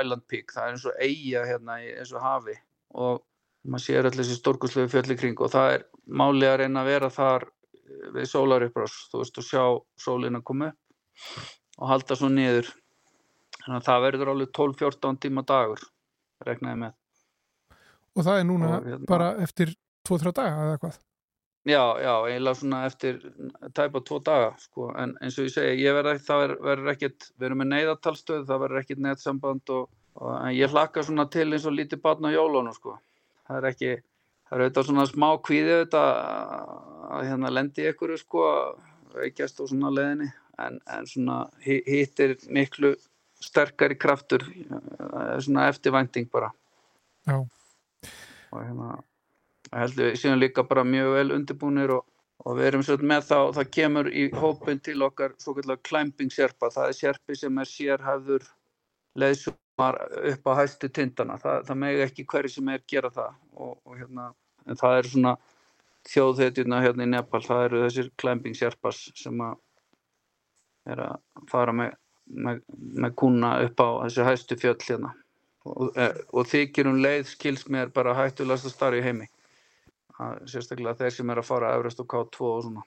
Island 0.00 0.24
Peak, 0.30 0.52
það 0.54 0.66
er 0.66 0.74
eins 0.76 0.86
og 0.86 1.00
eiga 1.02 1.44
hérna 1.48 1.78
í 1.82 1.88
eins 1.98 2.12
og 2.14 2.22
hafi. 2.22 2.54
Og 2.94 3.22
maður 3.64 3.84
sér 3.86 4.08
allir 4.08 4.20
þessi 4.22 4.38
stórkuslegu 4.38 4.92
fjöll 4.92 5.14
í 5.14 5.18
kring. 5.18 5.40
Og 5.42 5.50
það 5.50 5.72
er 5.78 5.84
málið 6.06 6.50
að 6.52 6.58
reyna 6.62 6.84
að 6.84 6.90
vera 6.92 7.10
þar 7.10 7.46
við 8.14 8.28
sólarupprás, 8.30 8.96
þú 9.12 9.22
veist, 9.22 9.38
og 9.40 9.48
sjá 9.48 9.64
sólina 10.00 10.42
koma 10.44 10.70
og 11.78 11.88
halda 11.90 12.16
svo 12.18 12.30
niður. 12.30 12.68
Þannig 13.64 13.80
að 13.80 13.88
það 13.88 14.04
verður 14.06 14.30
alveg 14.34 14.52
12-14 14.58 15.20
tíma 15.24 15.44
dagur 15.48 15.82
regnaði 16.44 16.80
með. 16.84 16.94
Og 18.14 18.26
það 18.26 18.38
er 18.38 18.46
núna 18.46 18.70
Og 18.76 18.86
hérna- 18.86 19.08
bara 19.10 19.28
eftir 19.42 19.74
2-3 20.06 20.32
daga 20.36 20.68
eða 20.68 20.80
hvað 20.82 20.98
Já, 21.64 21.80
já, 21.96 22.12
eiginlega 22.28 22.58
svona 22.60 22.78
eftir 22.84 23.20
tæpa 23.72 24.00
tvo 24.04 24.18
daga, 24.20 24.50
sko, 24.60 24.90
en 25.00 25.14
eins 25.24 25.38
og 25.40 25.46
ég 25.46 25.52
segi, 25.54 25.78
ég 25.80 25.94
verð 25.96 26.10
ekki, 26.12 26.24
það 26.26 26.40
ver- 26.42 26.58
verður 26.66 26.90
ekkit, 26.92 27.28
við 27.40 27.46
erum 27.48 27.60
með 27.62 27.70
neyðartalstöð, 27.70 28.42
það 28.50 28.60
verður 28.66 28.80
ekkit 28.82 29.00
netsamband 29.00 29.72
og, 29.72 29.86
og 30.20 30.34
ég 30.52 30.74
hlakka 30.74 31.04
svona 31.06 31.24
til 31.32 31.46
eins 31.56 31.64
og 31.64 31.72
lítið 31.78 32.02
barn 32.04 32.28
á 32.28 32.36
jólunum, 32.36 32.76
sko. 32.76 32.98
Það 33.48 33.60
er 33.62 33.68
ekki, 33.70 33.94
það 34.50 34.58
er 34.58 34.64
auðvitað 34.66 34.88
svona 34.90 35.06
smá 35.08 35.26
kvíði 35.48 35.72
auðvitað 35.78 36.10
að 37.16 37.24
hérna 37.30 37.54
lendi 37.56 37.88
ykkur, 37.94 38.12
sko, 38.20 38.44
veikjast 39.16 39.64
og 39.64 39.72
svona 39.72 39.94
leiðinni, 39.96 40.28
en, 40.66 40.78
en 40.98 41.08
svona 41.08 41.38
hi- 41.64 41.80
hitt 41.88 42.20
er 42.20 42.36
miklu 42.52 42.92
sterkari 43.40 43.96
kraftur, 43.96 44.44
svona 45.40 45.70
eftirvænting 45.72 46.28
bara. 46.32 46.52
Já, 47.24 47.40
og 48.52 48.60
hérna 48.60 49.00
ég 49.70 49.78
held 49.80 49.96
við 49.98 50.18
séum 50.20 50.40
líka 50.40 50.64
bara 50.68 50.84
mjög 50.84 51.14
vel 51.14 51.30
undirbúnir 51.36 51.94
og, 51.96 52.04
og 52.44 52.58
við 52.58 52.68
erum 52.70 52.84
svolítið 52.86 53.10
með 53.10 53.24
þá 53.30 53.38
það 53.56 53.70
kemur 53.78 54.10
í 54.10 54.26
hópin 54.34 54.82
til 54.84 55.00
okkar 55.06 55.34
svo 55.42 55.56
kallar 55.58 55.80
climbing 55.88 56.32
sérpa, 56.32 56.70
það 56.74 56.90
er 56.90 56.98
sérpi 56.98 57.38
sem 57.38 57.58
er 57.62 57.70
sérhæfður 57.70 58.46
leiðsumar 59.18 59.98
upp 60.32 60.48
á 60.50 60.52
hæstu 60.60 60.90
tindana. 60.90 61.38
Það, 61.40 61.66
það 61.68 61.80
megi 61.82 62.06
ekki 62.06 62.26
hverju 62.30 62.54
sem 62.56 62.70
er 62.74 62.86
gera 62.90 63.10
það. 63.14 63.34
Og, 63.54 63.74
og 63.86 63.98
hérna, 63.98 64.30
en 64.66 64.80
það 64.80 64.98
er 64.98 65.10
svona 65.10 65.34
þjóðhetjuna 66.10 66.80
hérna 66.84 67.06
í 67.06 67.12
Nepal. 67.14 67.42
Það 67.44 67.66
eru 67.68 67.84
þessir 67.86 68.10
climbing 68.20 68.58
sérpas 68.58 69.04
sem 69.18 69.44
að 69.44 69.60
er 70.92 71.00
að 71.00 71.46
fara 71.48 71.72
með, 71.72 71.94
með, 72.28 72.58
með 73.00 73.14
kuna 73.20 73.54
upp 73.64 73.80
á 73.80 73.88
þessi 74.04 74.26
hæstu 74.26 74.58
fjöll 74.60 74.80
hérna. 74.84 75.14
Og, 75.64 75.94
eh, 75.96 76.18
og 76.36 76.44
þykir 76.50 76.90
um 76.90 76.98
leið 77.00 77.30
skils 77.30 77.64
mér 77.72 77.88
bara 77.94 78.12
hættulegast 78.18 78.68
að 78.68 78.74
starfa 78.74 78.98
í 79.00 79.04
heimi 79.06 79.30
sérstaklega 80.48 80.98
þeir 80.98 81.14
sem 81.16 81.30
er 81.30 81.40
að 81.40 81.48
fara 81.48 81.74
Everest 81.76 82.02
og 82.02 82.08
K2 82.10 82.48
og 82.48 82.62
svona. 82.66 82.84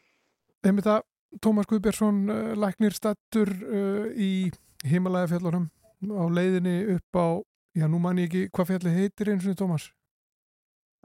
Einmitt 0.65 0.87
það 0.87 1.03
Tómas 1.43 1.67
Guðbjörnsson 1.67 2.23
uh, 2.31 2.53
læknir 2.59 2.95
stattur 2.95 3.51
uh, 3.51 4.07
í 4.15 4.49
Himalæja 4.87 5.33
fjallunum 5.33 5.67
á 6.07 6.23
leiðinni 6.31 6.77
upp 6.95 7.19
á 7.19 7.27
já, 7.75 7.87
nú 7.89 7.99
man 7.99 8.19
ég 8.21 8.29
ekki 8.29 8.51
hvað 8.53 8.69
fjalli 8.71 8.93
heitir 8.95 9.31
eins 9.33 9.47
og 9.49 9.57
Tómas. 9.59 9.89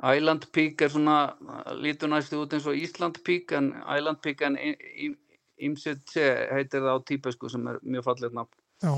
Island 0.02 0.46
Peak 0.54 0.82
er 0.82 0.92
svona 0.92 1.16
lítur 1.78 2.10
næstu 2.10 2.40
út 2.42 2.54
eins 2.54 2.66
og 2.68 2.78
Ísland 2.78 3.20
Peak 3.26 3.52
en 3.56 3.72
Island 3.82 4.22
Peak 4.22 4.44
en 4.46 4.58
Imsit 5.62 6.14
heitir 6.16 6.82
það 6.82 6.96
á 6.96 7.06
típesku 7.06 7.50
sem 7.50 7.66
er 7.70 7.80
mjög 7.82 8.06
fallið 8.08 8.38
nafn. 8.38 8.54
Já, 8.82 8.94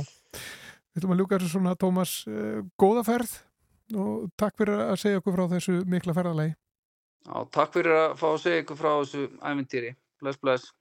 við 0.95 1.01
ætlum 1.01 1.15
að 1.15 1.23
ljúka 1.23 1.39
þessu 1.39 1.55
svona 1.55 1.75
Tómas, 1.81 2.19
uh, 2.29 2.61
góða 2.81 3.07
ferð 3.07 3.35
og 4.01 4.29
takk 4.41 4.61
fyrir 4.61 4.85
að 4.91 5.01
segja 5.03 5.21
okkur 5.21 5.37
frá 5.37 5.49
þessu 5.57 5.81
mikla 5.89 6.17
ferðalegi 6.17 6.57
Já, 7.25 7.37
takk 7.57 7.77
fyrir 7.79 7.97
að 7.97 8.17
fá 8.21 8.27
að 8.31 8.41
segja 8.43 8.63
ykkur 8.65 8.81
frá 8.81 8.91
þessu 9.01 9.23
æventýri. 9.41 9.95
Bless, 10.21 10.41
bless. 10.43 10.73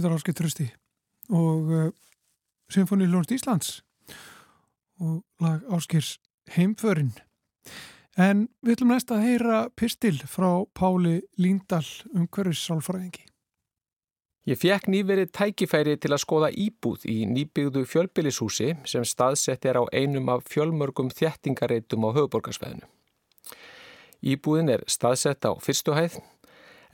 Þetta 0.00 0.14
er 0.14 0.16
Áskei 0.16 0.32
Trösti 0.32 0.64
og 1.36 1.66
uh, 1.76 1.88
Symfóni 2.72 3.04
Ljónst 3.04 3.34
Íslands 3.36 3.72
og 4.96 5.18
lag 5.44 5.66
Áskeirs 5.68 6.14
Heimförin. 6.54 7.10
En 8.16 8.46
við 8.64 8.78
ætlum 8.78 8.94
næst 8.94 9.10
að 9.12 9.26
heyra 9.26 9.58
pistil 9.76 10.14
frá 10.24 10.64
Páli 10.72 11.18
Líndal 11.36 11.84
umhverfis 12.14 12.62
sálfræðingi. 12.64 13.26
Ég 14.48 14.56
fekk 14.62 14.88
nýverið 14.88 15.34
tækifæri 15.36 15.98
til 16.00 16.14
að 16.14 16.22
skoða 16.24 16.48
íbúð 16.48 17.04
í 17.04 17.18
nýbyggðu 17.28 17.82
fjölbillishúsi 17.84 18.70
sem 18.88 19.04
staðsett 19.04 19.68
er 19.68 19.82
á 19.82 19.84
einum 19.92 20.32
af 20.32 20.48
fjölmörgum 20.48 21.12
þjættingareitum 21.12 22.08
á 22.08 22.16
höfuborgarsveðinu. 22.16 22.88
Íbúðin 24.24 24.72
er 24.78 24.88
staðsett 24.88 25.44
á 25.44 25.52
fyrstuhæð 25.60 26.22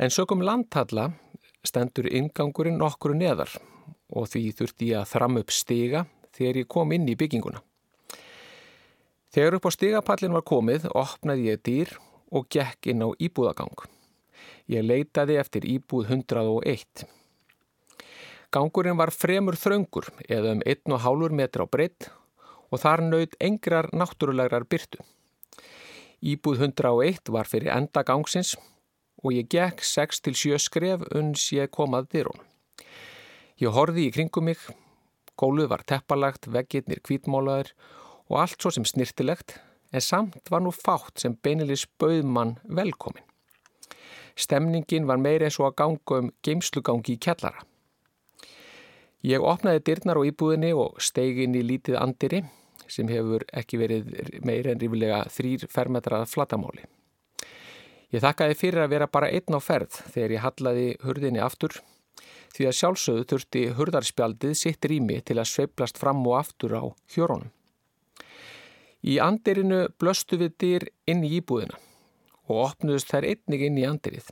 en 0.02 0.10
sögum 0.10 0.42
landtalla 0.42 1.12
stendur 1.68 2.08
ingangurinn 2.08 2.78
nokkru 2.80 3.16
neðar 3.16 3.50
og 4.12 4.28
því 4.30 4.44
þurfti 4.58 4.92
ég 4.92 5.02
að 5.02 5.10
þram 5.14 5.40
upp 5.40 5.52
stiga 5.54 6.04
þegar 6.36 6.60
ég 6.62 6.68
kom 6.70 6.92
inn 6.94 7.08
í 7.10 7.16
bygginguna. 7.18 7.62
Þegar 9.34 9.58
upp 9.58 9.68
á 9.68 9.70
stigapallin 9.74 10.36
var 10.36 10.46
komið 10.48 10.86
opnaði 10.94 11.50
ég 11.50 11.62
dýr 11.66 11.90
og 12.32 12.46
gekk 12.52 12.90
inn 12.92 13.04
á 13.04 13.08
íbúðagang. 13.12 13.84
Ég 14.70 14.86
leitaði 14.86 15.36
eftir 15.40 15.66
íbúð 15.68 16.08
101. 16.14 17.06
Gangurinn 18.54 18.98
var 18.98 19.12
fremur 19.12 19.58
þraungur 19.58 20.08
eða 20.28 20.54
um 20.56 20.62
1,5 20.64 21.34
metra 21.36 21.66
á 21.66 21.70
breytt 21.70 22.08
og 22.70 22.80
þar 22.82 23.04
naut 23.04 23.36
engrar 23.42 23.90
náttúrulegar 23.92 24.66
byrtu. 24.70 25.02
Íbúð 26.22 26.64
101 26.70 27.30
var 27.30 27.50
fyrir 27.50 27.74
enda 27.74 28.02
gangsins 28.06 28.56
og 29.22 29.32
ég 29.32 29.48
gekk 29.52 29.84
6-7 29.84 30.58
skref 30.60 31.04
uns 31.16 31.48
ég 31.54 31.70
komað 31.72 32.10
dyrun. 32.14 32.42
Ég 33.56 33.72
horfi 33.72 34.08
í 34.08 34.12
kringum 34.12 34.50
mig, 34.50 34.60
góluð 35.40 35.70
var 35.72 35.84
teppalagt, 35.88 36.48
veggirnir 36.52 37.00
kvítmálaður 37.04 37.72
og 38.28 38.42
allt 38.42 38.60
svo 38.60 38.72
sem 38.74 38.84
snirtilegt, 38.84 39.56
en 39.92 40.02
samt 40.02 40.50
var 40.50 40.60
nú 40.64 40.72
fátt 40.74 41.22
sem 41.22 41.36
beinilis 41.42 41.86
bauðmann 42.00 42.58
velkomin. 42.64 43.24
Stemningin 44.36 45.06
var 45.08 45.16
meir 45.16 45.46
eins 45.46 45.56
og 45.60 45.70
að 45.70 45.78
ganga 45.80 46.20
um 46.20 46.28
geimslugangi 46.44 47.16
í 47.16 47.22
kjallara. 47.22 47.64
Ég 49.24 49.42
opnaði 49.42 49.80
dyrnar 49.86 50.20
á 50.20 50.28
íbúðinni 50.28 50.74
og 50.76 51.00
steigin 51.02 51.56
í 51.56 51.64
lítið 51.64 51.96
andiri 51.98 52.42
sem 52.86 53.08
hefur 53.10 53.42
ekki 53.56 53.80
verið 53.80 54.12
meir 54.46 54.68
en 54.70 54.78
rífilega 54.82 55.24
þrýr 55.32 55.64
fermetrað 55.72 56.28
flatamáli. 56.30 56.84
Ég 58.14 58.22
þakkaði 58.22 58.54
fyrir 58.54 58.84
að 58.84 58.92
vera 58.94 59.10
bara 59.10 59.30
einn 59.34 59.58
á 59.58 59.60
ferð 59.60 59.98
þegar 60.14 60.34
ég 60.36 60.44
hallaði 60.44 60.86
hurðinni 61.02 61.42
aftur 61.42 61.74
því 62.56 62.68
að 62.68 62.76
sjálfsögðu 62.78 63.24
þurfti 63.32 63.62
hurðarspjaldið 63.76 64.54
sitt 64.56 64.86
rými 64.88 65.18
til 65.26 65.36
að 65.40 65.50
sveiplast 65.50 65.98
fram 66.00 66.22
og 66.24 66.38
aftur 66.38 66.76
á 66.78 66.84
hjórónum. 67.12 67.50
Í 69.06 69.18
andirinu 69.22 69.86
blöstu 70.00 70.38
við 70.40 70.54
dyr 70.62 70.86
inn 71.10 71.24
í 71.26 71.36
íbúðina 71.40 71.76
og 72.46 72.62
opnuðust 72.70 73.10
þær 73.10 73.26
einnig 73.32 73.66
inn 73.66 73.80
í 73.82 73.86
andirið. 73.86 74.30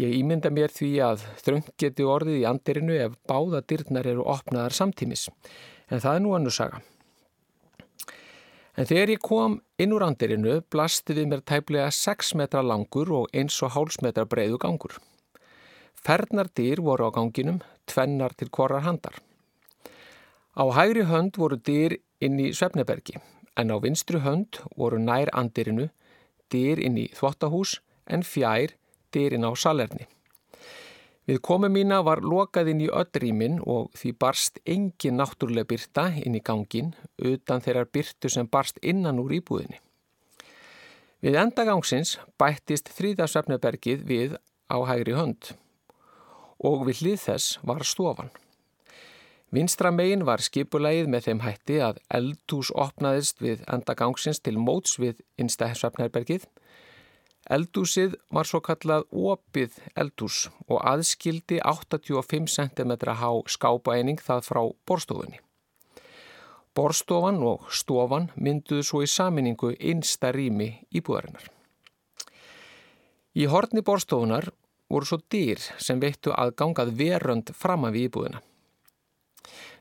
Ég 0.00 0.16
ímynda 0.16 0.50
mér 0.50 0.72
því 0.72 0.90
að 1.04 1.26
þröng 1.44 1.68
geti 1.78 2.08
orðið 2.08 2.40
í 2.40 2.48
andirinu 2.48 2.96
ef 3.04 3.18
báða 3.28 3.60
dyrnar 3.68 4.08
eru 4.08 4.24
opnaðar 4.24 4.74
samtímis 4.76 5.28
en 5.92 6.00
það 6.00 6.16
er 6.16 6.24
nú 6.24 6.34
annu 6.36 6.52
saga. 6.52 6.80
En 8.72 8.88
þegar 8.88 9.10
ég 9.12 9.20
kom 9.20 9.58
inn 9.76 9.92
úr 9.92 10.04
andirinu 10.06 10.60
blasti 10.72 11.12
við 11.16 11.26
mér 11.28 11.42
tæplega 11.44 11.90
6 11.92 12.32
metra 12.40 12.62
langur 12.64 13.10
og 13.12 13.34
1,5 13.36 14.00
metra 14.04 14.24
breiðu 14.24 14.56
gangur. 14.62 14.94
Fernar 16.02 16.48
dyr 16.56 16.80
voru 16.80 17.06
á 17.06 17.10
ganginum, 17.12 17.60
tvennar 17.86 18.32
til 18.32 18.48
korrar 18.48 18.86
handar. 18.86 19.20
Á 20.56 20.64
hægri 20.72 21.04
hönd 21.04 21.36
voru 21.36 21.56
dyr 21.56 21.98
inn 22.20 22.40
í 22.40 22.48
Svefnebergi, 22.56 23.20
en 23.60 23.68
á 23.68 23.76
vinstru 23.76 24.22
hönd 24.24 24.62
voru 24.76 24.98
nær 24.98 25.28
andirinu 25.36 25.90
dyr 26.48 26.80
inn 26.80 26.96
í 26.96 27.06
þvottahús 27.12 27.78
en 28.08 28.24
fjær 28.24 28.72
dyr 29.12 29.36
inn 29.36 29.44
á 29.44 29.52
salerni. 29.52 30.08
Við 31.22 31.38
komum 31.46 31.70
mína 31.70 32.00
var 32.02 32.18
lokað 32.26 32.72
inn 32.72 32.80
í 32.82 32.90
öllrýmin 32.90 33.60
og 33.62 33.92
því 33.94 34.10
barst 34.24 34.58
engin 34.66 35.20
náttúrulega 35.20 35.68
byrta 35.70 36.08
inn 36.18 36.34
í 36.34 36.42
gangin 36.42 36.90
utan 37.22 37.62
þeirrar 37.62 37.86
byrtu 37.94 38.30
sem 38.32 38.48
barst 38.50 38.80
innan 38.82 39.20
úr 39.22 39.36
íbúðinni. 39.38 39.78
Við 41.22 41.38
endagangsins 41.38 42.16
bættist 42.42 42.90
þrýðarsvefnebergið 42.96 44.02
við 44.08 44.34
á 44.66 44.76
hægri 44.88 45.14
hönd 45.14 45.52
og 46.58 46.82
við 46.88 47.04
hlið 47.04 47.20
þess 47.28 47.58
var 47.62 47.86
stofan. 47.86 48.32
Vinstra 49.54 49.92
megin 49.94 50.24
var 50.26 50.42
skipulegið 50.42 51.10
með 51.12 51.28
þeim 51.28 51.44
hætti 51.44 51.78
að 51.86 52.02
eldhús 52.18 52.72
opnaðist 52.74 53.42
við 53.44 53.62
endagangsins 53.70 54.40
til 54.42 54.56
móts 54.58 54.96
við 54.98 55.20
innstæðsvefnebergið 55.38 56.48
Eldúsið 57.50 58.14
var 58.30 58.46
svo 58.46 58.60
kallað 58.62 59.08
opið 59.10 59.78
eldús 59.98 60.44
og 60.68 60.78
aðskildi 60.86 61.58
85 61.66 62.46
cm 62.46 62.92
há 63.18 63.30
skápaeining 63.50 64.22
það 64.22 64.44
frá 64.46 64.62
borstofunni. 64.86 65.40
Borstofan 66.72 67.42
og 67.44 67.66
stofan 67.68 68.30
mynduðu 68.36 68.86
svo 68.86 69.02
í 69.02 69.10
saminningu 69.10 69.74
einsta 69.76 70.30
rými 70.32 70.70
íbúðarinnar. 70.94 71.50
Í 73.36 73.44
horni 73.50 73.82
borstofunar 73.82 74.48
voru 74.92 75.08
svo 75.08 75.18
dýr 75.32 75.60
sem 75.82 76.00
veittu 76.00 76.32
að 76.36 76.54
gangað 76.62 76.94
verönd 76.96 77.52
fram 77.58 77.84
af 77.88 77.98
íbúðina. 77.98 78.40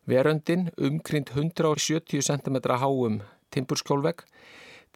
Veröndin, 0.10 0.72
umkrynd 0.82 1.30
170 1.36 2.26
cm 2.26 2.58
háum 2.82 3.22
timburskjólvegg, 3.54 4.26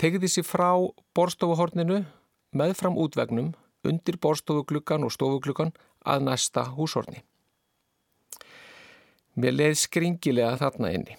tegði 0.02 0.32
sér 0.32 0.48
frá 0.48 0.72
borstofuhorninu 1.16 2.02
með 2.56 2.76
fram 2.80 2.98
útvegnum 2.98 3.54
undir 3.86 4.18
borstofugluggan 4.22 5.06
og 5.06 5.14
stofugluggan 5.14 5.74
að 6.06 6.26
næsta 6.30 6.66
húshorni. 6.78 7.22
Mér 9.36 9.56
leið 9.60 9.78
skringilega 9.82 10.56
þarna 10.62 10.92
inni. 10.96 11.18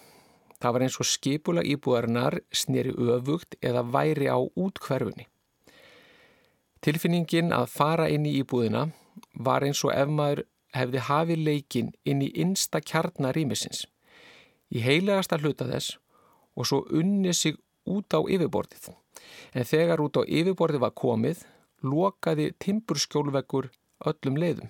Það 0.57 0.73
var 0.73 0.83
eins 0.87 0.97
og 0.97 1.05
skipula 1.05 1.61
íbúðarinnar 1.61 2.39
sneri 2.49 2.93
öfugt 2.97 3.59
eða 3.61 3.83
væri 3.93 4.25
á 4.25 4.41
útkverfunni. 4.41 5.27
Tilfinningin 6.81 7.53
að 7.53 7.69
fara 7.69 8.07
inn 8.09 8.25
í 8.25 8.33
íbúðina 8.41 8.87
var 9.33 9.65
eins 9.65 9.83
og 9.85 9.93
ef 9.93 10.09
maður 10.09 10.43
hefði 10.73 11.03
hafið 11.09 11.43
leikin 11.45 11.93
inn 12.05 12.23
í 12.25 12.31
innsta 12.41 12.81
kjarnar 12.81 13.37
rýmisins, 13.37 13.85
í 14.73 14.81
heilegasta 14.81 15.37
hluta 15.41 15.67
þess 15.69 15.97
og 16.57 16.67
svo 16.69 16.81
unni 16.89 17.33
sig 17.37 17.57
út 17.87 18.13
á 18.13 18.19
yfirborðið. 18.21 18.89
En 19.55 19.67
þegar 19.67 20.03
út 20.03 20.19
á 20.19 20.23
yfirborðið 20.23 20.83
var 20.83 20.95
komið, 20.97 21.43
lokaði 21.83 22.51
timburskjólveggur 22.63 23.69
öllum 24.09 24.37
leiðum. 24.39 24.69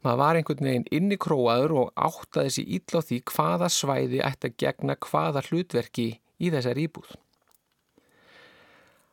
Maður 0.00 0.20
var 0.22 0.38
einhvern 0.38 0.64
veginn 0.64 0.86
inni 0.96 1.16
króaður 1.20 1.74
og 1.82 1.90
áttaði 2.00 2.52
sér 2.54 2.70
ítla 2.76 3.02
á 3.04 3.06
því 3.08 3.18
hvaða 3.28 3.68
svæði 3.68 4.22
ætti 4.24 4.48
að 4.48 4.56
gegna 4.62 4.96
hvaða 4.96 5.42
hlutverki 5.48 6.06
í 6.40 6.52
þessar 6.54 6.80
íbúð. 6.80 7.10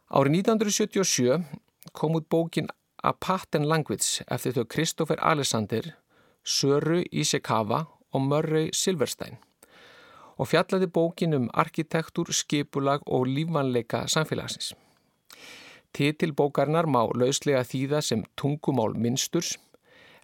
Árið 0.07 0.37
1977 0.39 1.41
kom 1.91 2.15
út 2.15 2.29
bókin 2.31 2.71
A 3.03 3.11
Pattern 3.11 3.67
Language 3.67 4.23
eftir 4.31 4.55
þau 4.55 4.63
Kristófer 4.71 5.19
Alexander, 5.19 5.91
Söru 6.43 7.03
Ísekava 7.11 7.83
og 8.15 8.23
Murray 8.23 8.71
Silverstein 8.71 9.37
og 10.37 10.49
fjallaði 10.51 10.87
bókin 10.93 11.33
um 11.37 11.47
arkitektur, 11.53 12.29
skipulag 12.31 13.01
og 13.05 13.27
lífanleika 13.27 14.05
samfélagsins. 14.07 14.73
Titil 15.93 16.33
bókarinnar 16.37 16.85
má 16.85 17.07
lauslega 17.17 17.63
þýða 17.65 18.01
sem 18.05 18.23
tungumál 18.37 18.93
minnsturs 18.93 19.55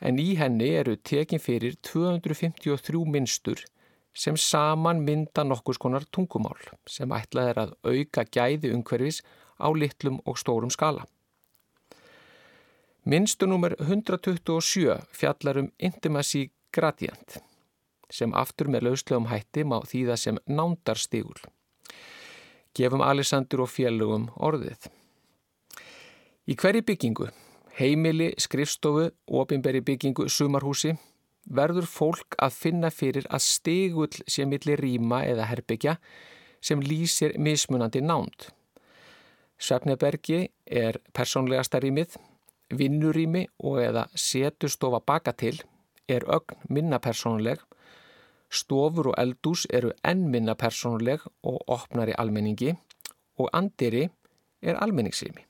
en 0.02 0.20
í 0.20 0.34
henni 0.38 0.70
eru 0.78 0.96
tekin 0.96 1.42
fyrir 1.42 1.78
253 1.82 3.06
minnstur 3.10 3.64
sem 4.14 4.38
saman 4.38 5.02
mynda 5.02 5.46
nokkus 5.48 5.80
konar 5.82 6.06
tungumál 6.14 6.60
sem 6.86 7.10
ætlað 7.18 7.50
er 7.54 7.62
að 7.64 7.74
auka 7.90 8.26
gæði 8.30 8.74
umhverfis 8.76 9.24
á 9.58 9.68
litlum 9.74 10.20
og 10.26 10.38
stórum 10.38 10.70
skala. 10.74 11.08
Minnstunúmer 13.10 13.76
127 13.80 15.00
fjallar 15.12 15.60
um 15.64 15.72
Intimacy 15.80 16.52
Gradient 16.72 17.42
sem 18.14 18.34
aftur 18.38 18.70
með 18.70 18.90
lauslegum 18.90 19.32
hætti 19.32 19.66
má 19.66 19.80
þýða 19.90 20.18
sem 20.22 20.38
nándarstígul. 20.46 21.40
Gefum 22.78 23.02
Alessandur 23.06 23.66
og 23.66 23.74
félögum 23.74 24.30
orðið. 24.38 24.92
Í 26.50 26.56
hverju 26.60 26.86
byggingu 26.86 27.30
heimili, 27.80 28.34
skrifstofu, 28.38 29.10
ofinberi 29.28 29.82
byggingu, 29.82 30.28
sumarhúsi, 30.30 30.94
verður 31.44 31.88
fólk 31.90 32.38
að 32.42 32.58
finna 32.58 32.92
fyrir 32.94 33.26
að 33.34 33.46
stegull 33.48 34.22
sé 34.30 34.46
millir 34.48 34.80
rýma 34.80 35.24
eða 35.28 35.50
herbyggja 35.50 35.98
sem 36.64 36.82
lýsir 36.82 37.36
mismunandi 37.42 38.04
nánd. 38.04 38.52
Svefnebergi 39.60 40.48
er 40.66 41.00
persónlegasta 41.16 41.82
rýmið, 41.84 42.16
vinnurými 42.74 43.48
og 43.64 43.82
eða 43.84 44.08
setustofa 44.16 45.02
baka 45.06 45.34
til 45.36 45.58
er 46.10 46.26
ögn 46.28 46.58
minna 46.70 47.00
persónuleg, 47.00 47.60
stofur 48.54 49.12
og 49.12 49.18
eldús 49.20 49.66
eru 49.74 49.92
enn 50.06 50.28
minna 50.32 50.56
persónuleg 50.60 51.24
og 51.44 51.62
opnar 51.68 52.12
í 52.12 52.18
almenningi 52.18 52.74
og 53.42 53.50
andiri 53.54 54.08
er 54.62 54.80
almenningsrými. 54.80 55.46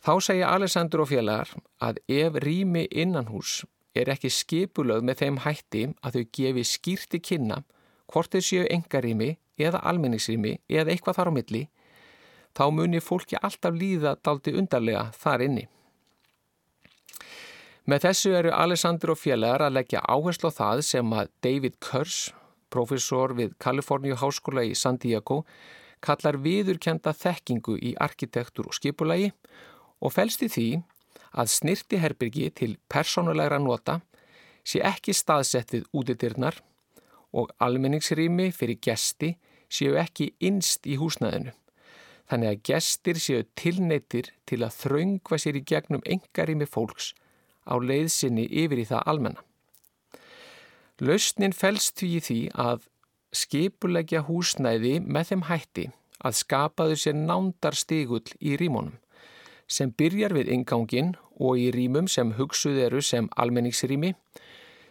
Þá 0.00 0.12
segja 0.24 0.52
Alessandur 0.54 1.04
og 1.04 1.10
félagar 1.10 1.50
að 1.84 2.00
ef 2.08 2.38
rými 2.44 2.86
innanhús 2.88 3.64
er 3.94 4.08
ekki 4.12 4.30
skipulög 4.32 5.04
með 5.04 5.22
þeim 5.22 5.40
hætti 5.44 5.82
að 6.00 6.16
þau 6.16 6.24
gefi 6.38 6.64
skýrti 6.64 7.20
kynna 7.20 7.60
hvort 8.10 8.32
þau 8.32 8.42
séu 8.42 8.64
engarými 8.70 9.34
eða 9.60 9.82
almenningsrými 9.90 10.56
eða 10.70 10.94
eitthvað 10.94 11.18
þar 11.18 11.30
á 11.30 11.32
milli, 11.36 11.62
þá 12.56 12.64
munir 12.74 13.04
fólki 13.04 13.38
alltaf 13.38 13.76
líða 13.76 14.16
daldi 14.24 14.54
undarlega 14.56 15.10
þar 15.20 15.44
inni. 15.46 15.66
Með 17.90 18.04
þessu 18.04 18.30
eru 18.38 18.50
Alessandur 18.54 19.10
og 19.16 19.18
félagar 19.18 19.64
að 19.66 19.72
leggja 19.80 20.00
áherslu 20.06 20.46
á 20.46 20.54
það 20.54 20.80
sem 20.86 21.12
að 21.16 21.30
David 21.42 21.78
Kurs, 21.82 22.18
profesor 22.70 23.32
við 23.34 23.56
Kaliforníu 23.58 24.14
Háskóla 24.20 24.62
í 24.62 24.76
San 24.78 24.98
Diego, 25.02 25.40
kallar 25.98 26.36
viðurkenda 26.38 27.10
þekkingu 27.10 27.74
í 27.82 27.96
arkitektur 27.98 28.68
og 28.70 28.76
skipulagi 28.76 29.32
og 29.98 30.14
fælst 30.14 30.44
í 30.46 30.48
því 30.52 30.66
að 31.42 31.50
snirti 31.50 31.98
herbyrgi 31.98 32.52
til 32.60 32.76
persónulegra 32.92 33.58
nota 33.58 33.96
sé 34.62 34.84
ekki 34.86 35.16
staðsett 35.16 35.74
við 35.74 35.88
útidirnar 35.90 36.60
og 37.34 37.50
almenningsrými 37.58 38.52
fyrir 38.54 38.78
gesti 38.86 39.32
séu 39.66 39.96
ekki 39.98 40.28
innst 40.38 40.86
í 40.86 41.00
húsnæðinu. 41.00 41.56
Þannig 42.30 42.52
að 42.52 42.62
gestir 42.70 43.18
séu 43.18 43.42
tilneitir 43.58 44.30
til 44.46 44.60
að 44.62 44.78
þraungva 44.78 45.40
sér 45.42 45.58
í 45.58 45.64
gegnum 45.66 46.06
engarými 46.06 46.70
fólks 46.70 47.16
á 47.70 47.76
leiðsynni 47.78 48.48
yfir 48.50 48.82
í 48.82 48.88
það 48.90 49.06
almenna. 49.12 49.44
Lausnin 51.00 51.56
fælst 51.56 52.02
því 52.02 52.10
því 52.26 52.40
að 52.60 52.88
skipulegja 53.32 54.24
húsnæði 54.26 54.98
með 55.00 55.30
þeim 55.30 55.46
hætti 55.48 55.86
að 56.20 56.36
skapaðu 56.42 56.98
sér 57.00 57.16
nándar 57.16 57.78
stigull 57.78 58.26
í 58.42 58.58
rímónum 58.60 58.98
sem 59.70 59.92
byrjar 59.94 60.34
við 60.34 60.50
ingangin 60.56 61.14
og 61.38 61.58
í 61.58 61.70
rýmum 61.74 62.08
sem 62.10 62.34
hugsuð 62.36 62.80
eru 62.86 63.00
sem 63.04 63.28
almenningsrými, 63.38 64.12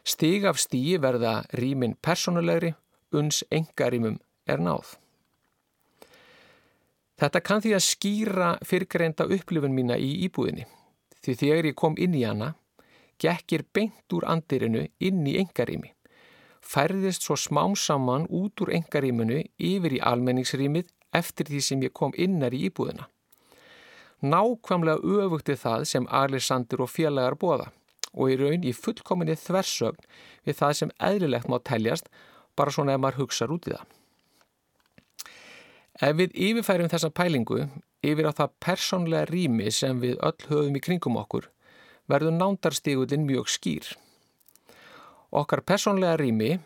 stig 0.07 0.47
af 0.47 0.59
stíi 0.61 0.97
verða 1.01 1.43
rýmin 1.59 1.97
personulegri, 2.01 2.73
uns 3.11 3.43
engarýmum 3.51 4.19
er 4.47 4.63
náð. 4.63 4.95
Þetta 7.19 7.41
kann 7.43 7.63
því 7.63 7.73
að 7.75 7.83
skýra 7.83 8.49
fyrrgreinda 8.63 9.27
upplifun 9.27 9.75
mína 9.75 9.97
í 9.99 10.13
íbúðinni, 10.29 10.63
því 11.19 11.35
þegar 11.41 11.67
ég 11.67 11.77
kom 11.77 11.99
inn 11.99 12.15
í 12.15 12.23
hana, 12.23 12.53
gekkir 13.19 13.65
beint 13.73 14.15
úr 14.15 14.25
andirinu 14.31 14.87
inn 14.99 15.27
í 15.27 15.37
engarými, 15.41 15.93
færðist 16.61 17.27
svo 17.27 17.37
smám 17.39 17.75
saman 17.75 18.27
út 18.29 18.61
úr 18.63 18.73
engarýmunu 18.79 19.43
yfir 19.57 19.99
í 19.99 20.03
almenningsrýmið 20.11 20.91
eftir 21.15 21.49
því 21.51 21.63
sem 21.65 21.87
ég 21.87 21.95
kom 21.95 22.13
innar 22.17 22.53
í 22.55 22.65
íbúðina 22.69 23.09
nákvæmlega 24.21 24.99
öfugti 24.99 25.55
það 25.55 25.85
sem 25.87 26.07
Alexander 26.11 26.81
og 26.83 26.91
félagar 26.91 27.37
bóða 27.39 27.69
og 28.13 28.31
í 28.33 28.37
raun 28.39 28.65
í 28.67 28.73
fullkominni 28.75 29.37
þversögn 29.39 30.01
við 30.47 30.57
það 30.59 30.73
sem 30.79 30.91
eðlilegt 31.09 31.47
má 31.47 31.59
teljast 31.63 32.09
bara 32.57 32.73
svona 32.73 32.97
ef 32.97 33.03
maður 33.03 33.23
hugsaður 33.23 33.55
út 33.55 33.69
í 33.69 33.75
það. 33.75 33.85
Ef 35.99 36.17
við 36.19 36.35
yfirfærum 36.47 36.91
þessa 36.91 37.11
pælingu 37.15 37.61
yfir 38.03 38.27
á 38.27 38.33
það 38.35 38.57
persónlega 38.65 39.29
rými 39.29 39.71
sem 39.71 39.99
við 40.03 40.19
öll 40.19 40.47
höfum 40.49 40.75
í 40.75 40.83
kringum 40.83 41.19
okkur 41.21 41.49
verður 42.09 42.35
nándarstígullin 42.35 43.27
mjög 43.27 43.49
skýr. 43.53 43.87
Okkar 45.29 45.61
persónlega 45.61 46.17
rými 46.17 46.57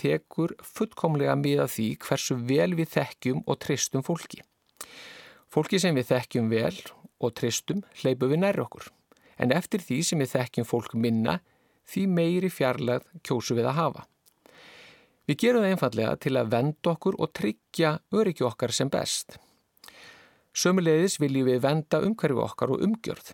tekur 0.00 0.56
fullkomlega 0.64 1.36
miða 1.38 1.66
því 1.70 1.88
hversu 2.02 2.36
vel 2.48 2.72
við 2.78 2.94
þekkjum 2.96 3.44
og 3.46 3.60
tristum 3.62 4.04
fólki. 4.06 4.42
Fólki 5.50 5.80
sem 5.82 5.94
við 5.94 6.10
þekkjum 6.10 6.48
vel 6.50 6.76
og 7.20 7.34
tristum 7.38 7.84
hleypum 8.00 8.32
við 8.32 8.42
nær 8.44 8.62
okkur. 8.64 8.88
En 9.40 9.52
eftir 9.56 9.82
því 9.84 10.00
sem 10.04 10.20
við 10.20 10.34
þekkjum 10.34 10.68
fólk 10.68 10.94
minna, 10.94 11.38
því 11.88 12.06
meiri 12.06 12.50
fjarlæð 12.52 13.06
kjósu 13.26 13.56
við 13.58 13.70
að 13.70 13.78
hafa. 13.78 14.06
Við 15.28 15.38
gerum 15.44 15.64
það 15.64 15.74
einfallega 15.74 16.16
til 16.24 16.34
að 16.38 16.50
venda 16.54 16.92
okkur 16.94 17.16
og 17.22 17.32
tryggja 17.36 17.92
öryggi 18.14 18.46
okkar 18.46 18.74
sem 18.74 18.90
best. 18.90 19.38
Sömulegis 20.50 21.20
viljum 21.22 21.46
við 21.46 21.62
venda 21.62 22.00
umhverfi 22.02 22.42
okkar 22.42 22.74
og 22.74 22.82
umgjörð. 22.86 23.30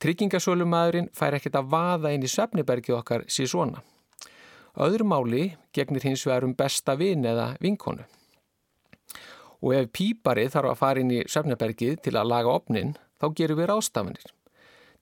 Tryggingasölumæðurinn 0.00 1.10
fær 1.16 1.36
ekkert 1.36 1.58
að 1.60 1.72
vaða 1.74 2.14
inn 2.14 2.24
í 2.24 2.30
svefnibergi 2.30 2.94
okkar 2.96 3.26
síð 3.28 3.50
svona. 3.52 3.82
Öðru 4.80 5.04
máli 5.04 5.42
gegnir 5.76 6.06
hins 6.06 6.24
vegar 6.24 6.46
um 6.46 6.54
besta 6.56 6.94
vin 6.96 7.26
eða 7.26 7.52
vinkonu 7.60 8.06
og 9.60 9.74
ef 9.76 9.90
pýparið 9.96 10.54
þarf 10.54 10.72
að 10.72 10.80
fara 10.80 11.02
inn 11.02 11.12
í 11.12 11.20
söfnabergið 11.28 11.98
til 12.06 12.14
að 12.16 12.30
laga 12.32 12.54
opnin 12.54 12.94
þá 13.20 13.26
gerum 13.36 13.60
við 13.60 13.70
rástafanir. 13.70 14.32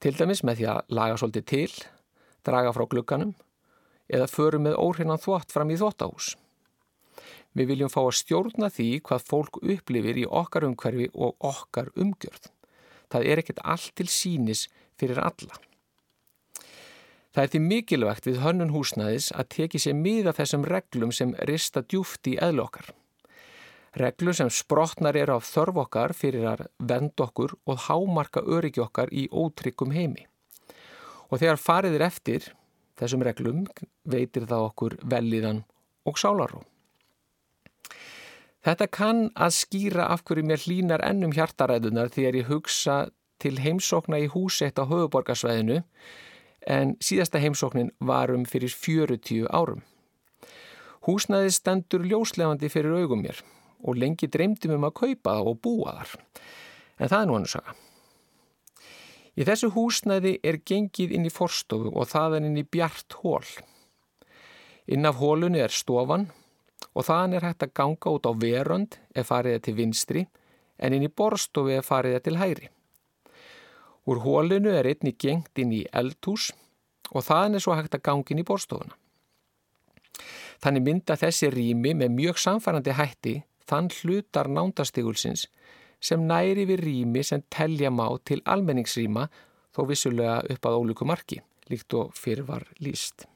Til 0.02 0.14
dæmis 0.18 0.42
með 0.46 0.60
því 0.60 0.66
að 0.72 0.92
laga 0.98 1.18
svolítið 1.18 1.46
til, 1.52 1.70
draga 2.46 2.74
frá 2.74 2.84
glugganum 2.90 3.34
eða 4.08 4.28
förum 4.30 4.66
með 4.66 4.78
óhrinnan 4.80 5.22
þvott 5.22 5.54
fram 5.54 5.70
í 5.70 5.78
þvottahús. 5.78 6.32
Við 7.56 7.72
viljum 7.72 7.90
fá 7.92 8.00
að 8.04 8.16
stjórna 8.20 8.68
því 8.70 8.88
hvað 9.06 9.26
fólk 9.30 9.58
upplifir 9.62 10.20
í 10.20 10.26
okkar 10.26 10.66
umhverfi 10.68 11.08
og 11.14 11.36
okkar 11.44 11.90
umgjörð. 11.98 12.50
Það 13.08 13.30
er 13.30 13.42
ekkert 13.42 13.62
allt 13.64 13.94
til 13.96 14.08
sínis 14.12 14.66
fyrir 14.98 15.20
alla. 15.22 15.58
Það 17.34 17.42
er 17.44 17.50
því 17.52 17.60
mikilvægt 17.64 18.26
við 18.26 18.40
hönnun 18.42 18.72
húsnæðis 18.74 19.28
að 19.36 19.50
teki 19.54 19.80
sér 19.82 19.94
miða 19.94 20.32
þessum 20.34 20.64
reglum 20.66 21.12
sem 21.14 21.34
rista 21.46 21.84
djúft 21.84 22.26
í 22.26 22.38
eðlokkar. 22.42 22.88
Reglur 23.98 24.36
sem 24.36 24.50
sprotnar 24.52 25.16
eru 25.16 25.36
af 25.38 25.46
þörf 25.48 25.78
okkar 25.84 26.14
fyrir 26.18 26.46
að 26.50 26.64
vend 26.90 27.20
okkur 27.22 27.54
og 27.66 27.84
hámarka 27.86 28.42
öryggi 28.42 28.82
okkar 28.84 29.12
í 29.14 29.28
ótryggum 29.30 29.94
heimi. 29.94 30.26
Og 31.30 31.40
þegar 31.40 31.62
fariðir 31.62 32.06
eftir 32.08 32.50
þessum 32.98 33.22
reglum 33.26 33.64
veitir 34.08 34.48
það 34.48 34.66
okkur 34.72 34.98
velíðan 35.04 35.62
og 36.08 36.18
sálarú. 36.18 36.64
Þetta 38.66 38.88
kann 38.90 39.20
að 39.38 39.54
skýra 39.60 40.08
af 40.12 40.24
hverju 40.26 40.44
mér 40.44 40.64
hlínar 40.66 41.04
ennum 41.06 41.32
hjartaræðunar 41.36 42.10
þegar 42.12 42.40
ég 42.40 42.50
hugsa 42.50 42.96
til 43.42 43.58
heimsókna 43.62 44.18
í 44.22 44.28
húsett 44.32 44.78
á 44.78 44.84
höfuborgarsvæðinu 44.88 45.82
en 46.68 46.96
síðasta 47.00 47.40
heimsóknin 47.42 47.92
varum 48.00 48.44
fyrir 48.48 48.72
40 48.74 49.46
árum. 49.54 49.84
Húsnæði 51.08 51.52
stendur 51.54 52.04
ljóslefandi 52.04 52.68
fyrir 52.68 52.98
augum 53.00 53.22
mér 53.24 53.42
og 53.86 53.96
lengi 53.96 54.28
dreymdum 54.28 54.74
um 54.76 54.88
að 54.88 54.96
kaupa 55.02 55.38
og 55.40 55.60
búa 55.62 55.94
þar. 56.00 56.16
En 56.98 57.08
það 57.08 57.20
er 57.20 57.28
nú 57.28 57.36
hannu 57.38 57.52
saga. 57.52 57.74
Í 59.38 59.46
þessu 59.46 59.70
húsnæði 59.70 60.34
er 60.42 60.58
gengið 60.66 61.14
inn 61.14 61.28
í 61.28 61.32
forstofu 61.32 61.92
og 61.94 62.08
það 62.10 62.40
er 62.40 62.48
inn 62.48 62.58
í 62.58 62.66
bjart 62.66 63.20
hól. 63.22 63.46
Inn 64.90 65.06
af 65.06 65.20
hólunni 65.20 65.62
er 65.62 65.74
stofan 65.74 66.26
og 66.90 67.06
þaðan 67.06 67.36
er 67.38 67.46
hægt 67.46 67.62
að 67.62 67.76
ganga 67.78 68.14
út 68.16 68.26
á 68.26 68.32
verönd 68.34 68.98
ef 69.14 69.30
fariða 69.30 69.62
til 69.62 69.76
vinstri 69.78 70.24
en 70.78 70.96
inn 70.96 71.06
í 71.06 71.12
borstofu 71.12 71.76
ef 71.76 71.86
fariða 71.92 72.24
til 72.24 72.40
hæri. 72.40 72.72
Úr 74.08 74.22
hólunu 74.24 74.72
er 74.72 74.88
einni 74.88 75.12
gengt 75.12 75.60
inn 75.60 75.74
í 75.76 75.82
eldhús 75.92 76.48
og 77.12 77.24
þaðan 77.26 77.58
er 77.58 77.64
svo 77.64 77.76
hægt 77.76 77.96
að 77.98 78.04
ganga 78.08 78.32
inn 78.32 78.40
í 78.40 78.46
borstofuna. 78.48 78.96
Þannig 80.64 80.84
mynda 80.86 81.16
þessi 81.20 81.50
rými 81.52 81.92
með 81.94 82.14
mjög 82.16 82.40
samfærandi 82.42 82.94
hætti 82.96 83.34
þann 83.68 83.90
hlutar 84.00 84.48
nándastigulsins 84.50 85.46
sem 86.00 86.24
næri 86.30 86.64
við 86.66 86.82
rými 86.86 87.24
sem 87.26 87.42
telja 87.52 87.90
má 87.92 88.06
til 88.24 88.40
almenningsrýma 88.46 89.26
þó 89.74 89.82
vissulega 89.90 90.38
upp 90.54 90.68
að 90.68 90.78
ólíku 90.78 91.06
marki, 91.06 91.42
líkt 91.70 91.94
og 91.94 92.14
fyrir 92.16 92.46
var 92.48 92.64
líst. 92.82 93.26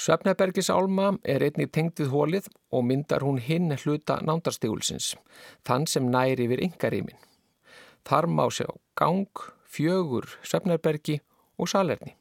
Svefnabergis 0.00 0.70
álma 0.72 1.10
er 1.28 1.42
einnig 1.44 1.72
tengt 1.74 2.00
við 2.00 2.12
hólið 2.14 2.46
og 2.72 2.86
myndar 2.86 3.24
hún 3.26 3.40
hinn 3.42 3.74
hluta 3.82 4.20
nándastigulsins, 4.24 5.16
þann 5.66 5.88
sem 5.90 6.06
næri 6.08 6.46
við 6.48 6.62
yngarýmin. 6.70 7.18
Þar 8.06 8.28
má 8.30 8.46
sjá 8.52 8.68
gang, 8.98 9.28
fjögur, 9.70 10.26
svefnabergi 10.42 11.20
og 11.60 11.68
salerni. 11.70 12.16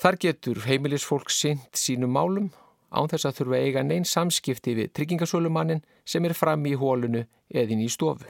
Þar 0.00 0.16
getur 0.16 0.62
heimilisfólk 0.64 1.30
synt 1.32 1.76
sínum 1.76 2.14
málum 2.16 2.50
án 2.90 3.08
þess 3.10 3.28
að 3.28 3.40
þurfa 3.40 3.62
eiga 3.64 3.82
neinn 3.86 4.06
samskipti 4.08 4.74
við 4.78 4.92
tryggingasölumannin 4.96 5.82
sem 6.08 6.24
er 6.24 6.34
fram 6.34 6.64
í 6.66 6.74
hólunu 6.78 7.26
eðin 7.52 7.84
í 7.84 7.88
stofu. 7.92 8.26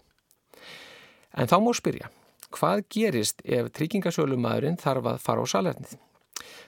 En 1.30 1.48
þá 1.48 1.56
má 1.62 1.70
spyrja, 1.76 2.10
hvað 2.50 2.84
gerist 2.90 3.44
ef 3.44 3.70
tryggingasölumadurinn 3.76 4.80
þarf 4.80 5.12
að 5.12 5.20
fara 5.24 5.44
á 5.44 5.52
salernið? 5.52 5.94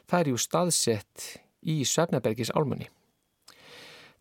Það 0.06 0.20
er 0.20 0.30
ju 0.30 0.40
staðsett 0.40 1.26
í 1.62 1.82
Svefnabergis 1.88 2.52
álmunni. 2.54 2.88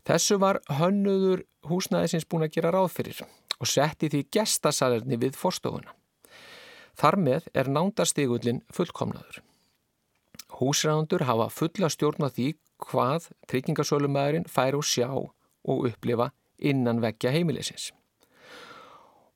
Þessu 0.08 0.40
var 0.42 0.60
hönnuður 0.80 1.46
húsnæðisins 1.70 2.26
búin 2.26 2.48
að 2.48 2.56
gera 2.58 2.74
ráð 2.74 2.90
fyrir 2.96 3.22
og 3.62 3.70
setti 3.70 4.10
því 4.10 4.26
gestasalerni 4.34 5.20
við 5.22 5.38
forstofuna. 5.38 5.94
Þar 6.98 7.18
með 7.22 7.48
er 7.56 7.70
nándastigullin 7.72 8.62
fullkomnaður. 8.74 9.40
Húsræðandur 10.60 11.26
hafa 11.30 11.48
fulla 11.54 11.90
stjórn 11.90 12.28
á 12.28 12.30
því 12.30 12.52
hvað 12.82 13.32
tryggingasölumæðurinn 13.50 14.50
fær 14.50 14.78
og 14.78 14.86
sjá 14.86 15.10
og 15.14 15.88
upplifa 15.88 16.32
innan 16.58 17.02
vekja 17.02 17.32
heimilisins. 17.34 17.92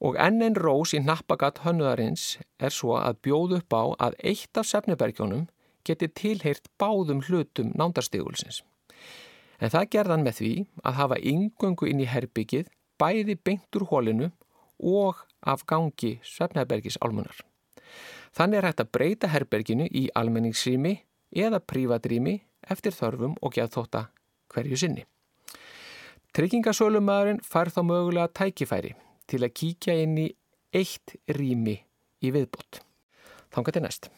Og 0.03 0.17
enn 0.19 0.43
en 0.43 0.57
rós 0.59 0.91
í 0.93 0.99
nappagat 1.01 1.63
hönnuðarins 1.63 2.35
er 2.59 2.73
svo 2.73 2.97
að 2.99 3.21
bjóð 3.25 3.59
upp 3.61 3.73
á 3.73 3.83
að 4.09 4.17
eitt 4.31 4.59
af 4.59 4.67
sefnibergjónum 4.69 5.47
geti 5.87 6.09
tilheyrt 6.11 6.67
báðum 6.81 7.23
hlutum 7.25 7.71
nándarstigulsins. 7.79 8.61
En 9.61 9.71
það 9.71 9.89
gerðan 9.95 10.25
með 10.25 10.39
því 10.41 10.53
að 10.83 10.97
hafa 10.99 11.21
yngöngu 11.31 11.87
inn 11.87 12.03
í 12.03 12.09
herbyggið 12.11 12.67
bæði 13.01 13.35
beint 13.35 13.77
úr 13.77 13.87
hólinu 13.89 14.31
og 14.79 15.21
af 15.45 15.65
gangi 15.67 16.19
Svefnherbergis 16.23 16.97
álmunar. 17.01 17.37
Þannig 18.35 18.59
er 18.59 18.67
hægt 18.69 18.83
að 18.83 18.91
breyta 18.91 19.31
herberginu 19.31 19.87
í 19.87 20.07
almenningsrými 20.15 20.95
eða 21.35 21.61
prívatrými 21.63 22.39
eftir 22.71 22.95
þörfum 22.95 23.37
og 23.41 23.55
geðþóta 23.55 24.07
hverju 24.51 24.79
sinni. 24.79 25.05
Tryggingasölumæðurinn 26.35 27.43
fær 27.47 27.71
þá 27.71 27.81
mögulega 27.87 28.33
tækifæri 28.35 28.91
til 29.29 29.45
að 29.45 29.55
kíkja 29.55 29.95
inn 30.03 30.17
í 30.19 30.27
eitt 30.75 31.15
rými 31.31 31.77
í 32.25 32.31
viðbót. 32.35 32.81
Þannig 33.55 33.77
til 33.77 33.85
næst. 33.85 34.09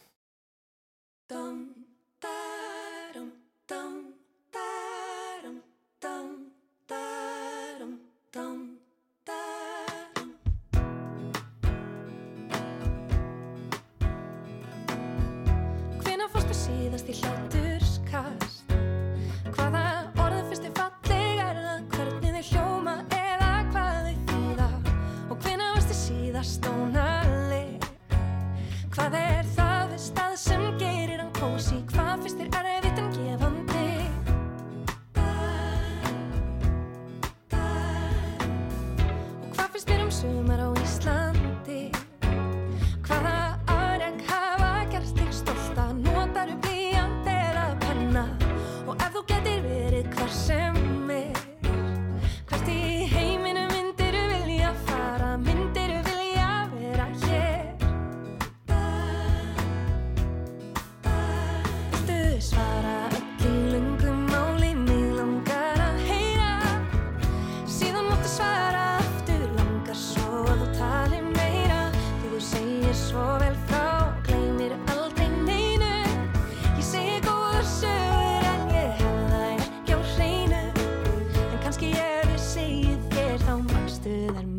de 84.32 84.57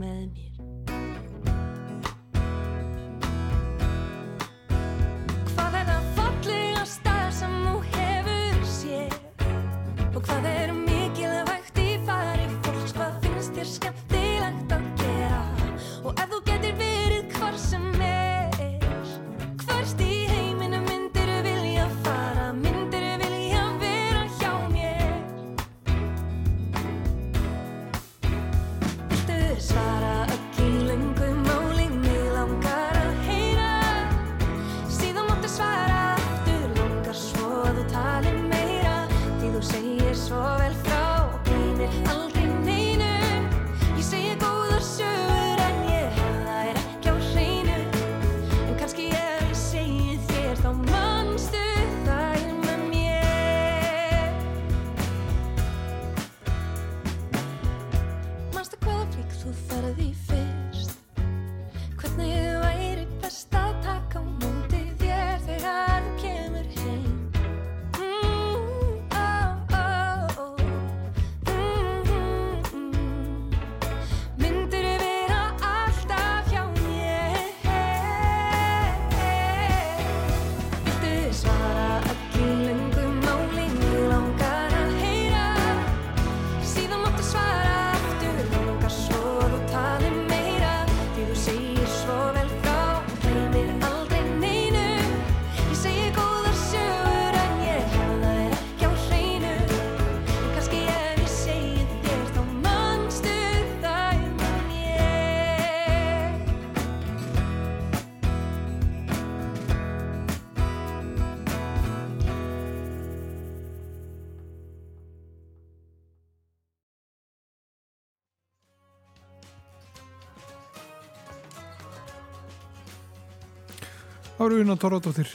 ára 124.40 124.56
Una 124.56 124.76
Torradóttir 124.80 125.28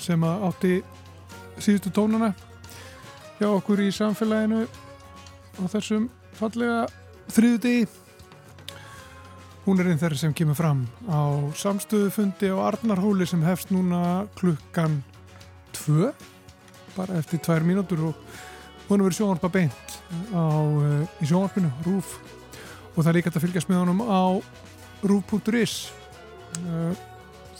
sem 0.00 0.22
átti 0.24 0.78
síðustu 1.60 1.90
tónana 1.92 2.30
hjá 3.36 3.50
okkur 3.50 3.82
í 3.84 3.90
samfélaginu 3.92 4.62
á 5.60 5.62
þessum 5.68 6.06
fallega 6.38 6.86
þriðu 7.36 7.58
degi 7.60 7.82
hún 9.66 9.82
er 9.82 9.90
einn 9.90 10.00
þeirri 10.00 10.20
sem 10.22 10.32
kemur 10.36 10.56
fram 10.56 10.86
á 11.04 11.52
samstöðufundi 11.58 12.48
á 12.48 12.56
Arnarhóli 12.70 13.26
sem 13.28 13.44
hefst 13.44 13.72
núna 13.74 14.24
klukkan 14.38 15.02
tvö 15.76 16.14
bara 16.94 17.18
eftir 17.20 17.42
tvær 17.44 17.66
mínútur 17.66 18.06
og 18.08 18.22
hún 18.86 19.02
er 19.02 19.08
verið 19.08 19.18
sjónvarpa 19.18 19.50
beint 19.52 19.98
á, 20.32 20.40
uh, 20.40 21.04
í 21.20 21.28
sjónvarpinu, 21.28 21.68
RÚF 21.84 22.16
og 22.94 23.02
það 23.02 23.10
er 23.10 23.18
líka 23.18 23.34
að 23.34 23.44
fylgjast 23.44 23.68
með 23.68 23.82
honum 23.82 24.00
á 24.08 24.24
rúf.is 25.04 25.76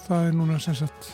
það 0.07 0.29
er 0.29 0.37
núna 0.37 0.59
sem 0.63 0.75
sagt 0.79 1.09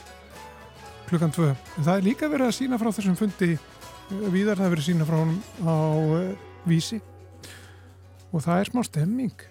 klukkan 1.09 1.33
2 1.33 1.49
en 1.53 1.85
það 1.85 1.95
er 1.95 2.05
líka 2.07 2.29
verið 2.33 2.49
að 2.51 2.57
sína 2.57 2.79
frá 2.81 2.91
þessum 2.93 3.17
fundi 3.17 3.55
uh, 3.57 4.27
víðar 4.33 4.61
það 4.61 4.67
er 4.67 4.75
verið 4.75 4.85
að 4.85 4.91
sína 4.91 5.09
frá 5.09 5.17
honum 5.21 5.41
á 5.65 5.77
uh, 5.77 6.51
vísi. 6.69 7.01
Og 8.33 8.45
það 8.45 8.61
er 8.61 8.71
smá 8.71 8.85
stemming. 8.87 9.49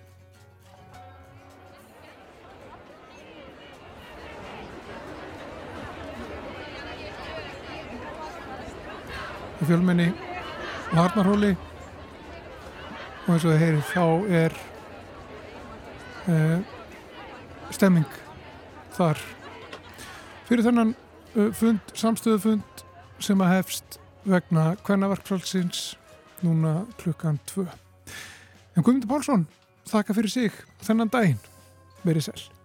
Fjölmenni 9.61 10.07
Harnarhóli 10.89 11.51
og 11.53 13.27
eins 13.29 13.43
og 13.45 13.51
það 13.51 13.59
heyrir 13.61 13.83
þá 13.91 14.05
er 14.39 14.55
uh, 16.25 16.57
stemming 17.69 18.17
þar. 18.95 19.21
Fyrir 20.49 20.65
þennan 20.67 20.95
uh, 21.35 21.49
fund, 21.55 21.95
samstöðufund 21.97 22.85
sem 23.21 23.41
að 23.43 23.53
hefst 23.55 23.99
vegna 24.27 24.71
kvennaverkfrálsins 24.85 25.95
núna 26.45 26.81
klukkan 27.01 27.39
2 27.53 27.65
en 28.75 28.85
Guðmundur 28.85 29.09
Pálsson 29.09 29.45
þakka 29.89 30.15
fyrir 30.17 30.33
sig 30.33 30.63
þennan 30.85 31.11
daginn. 31.13 31.39
Verið 32.05 32.29
sæl 32.29 32.60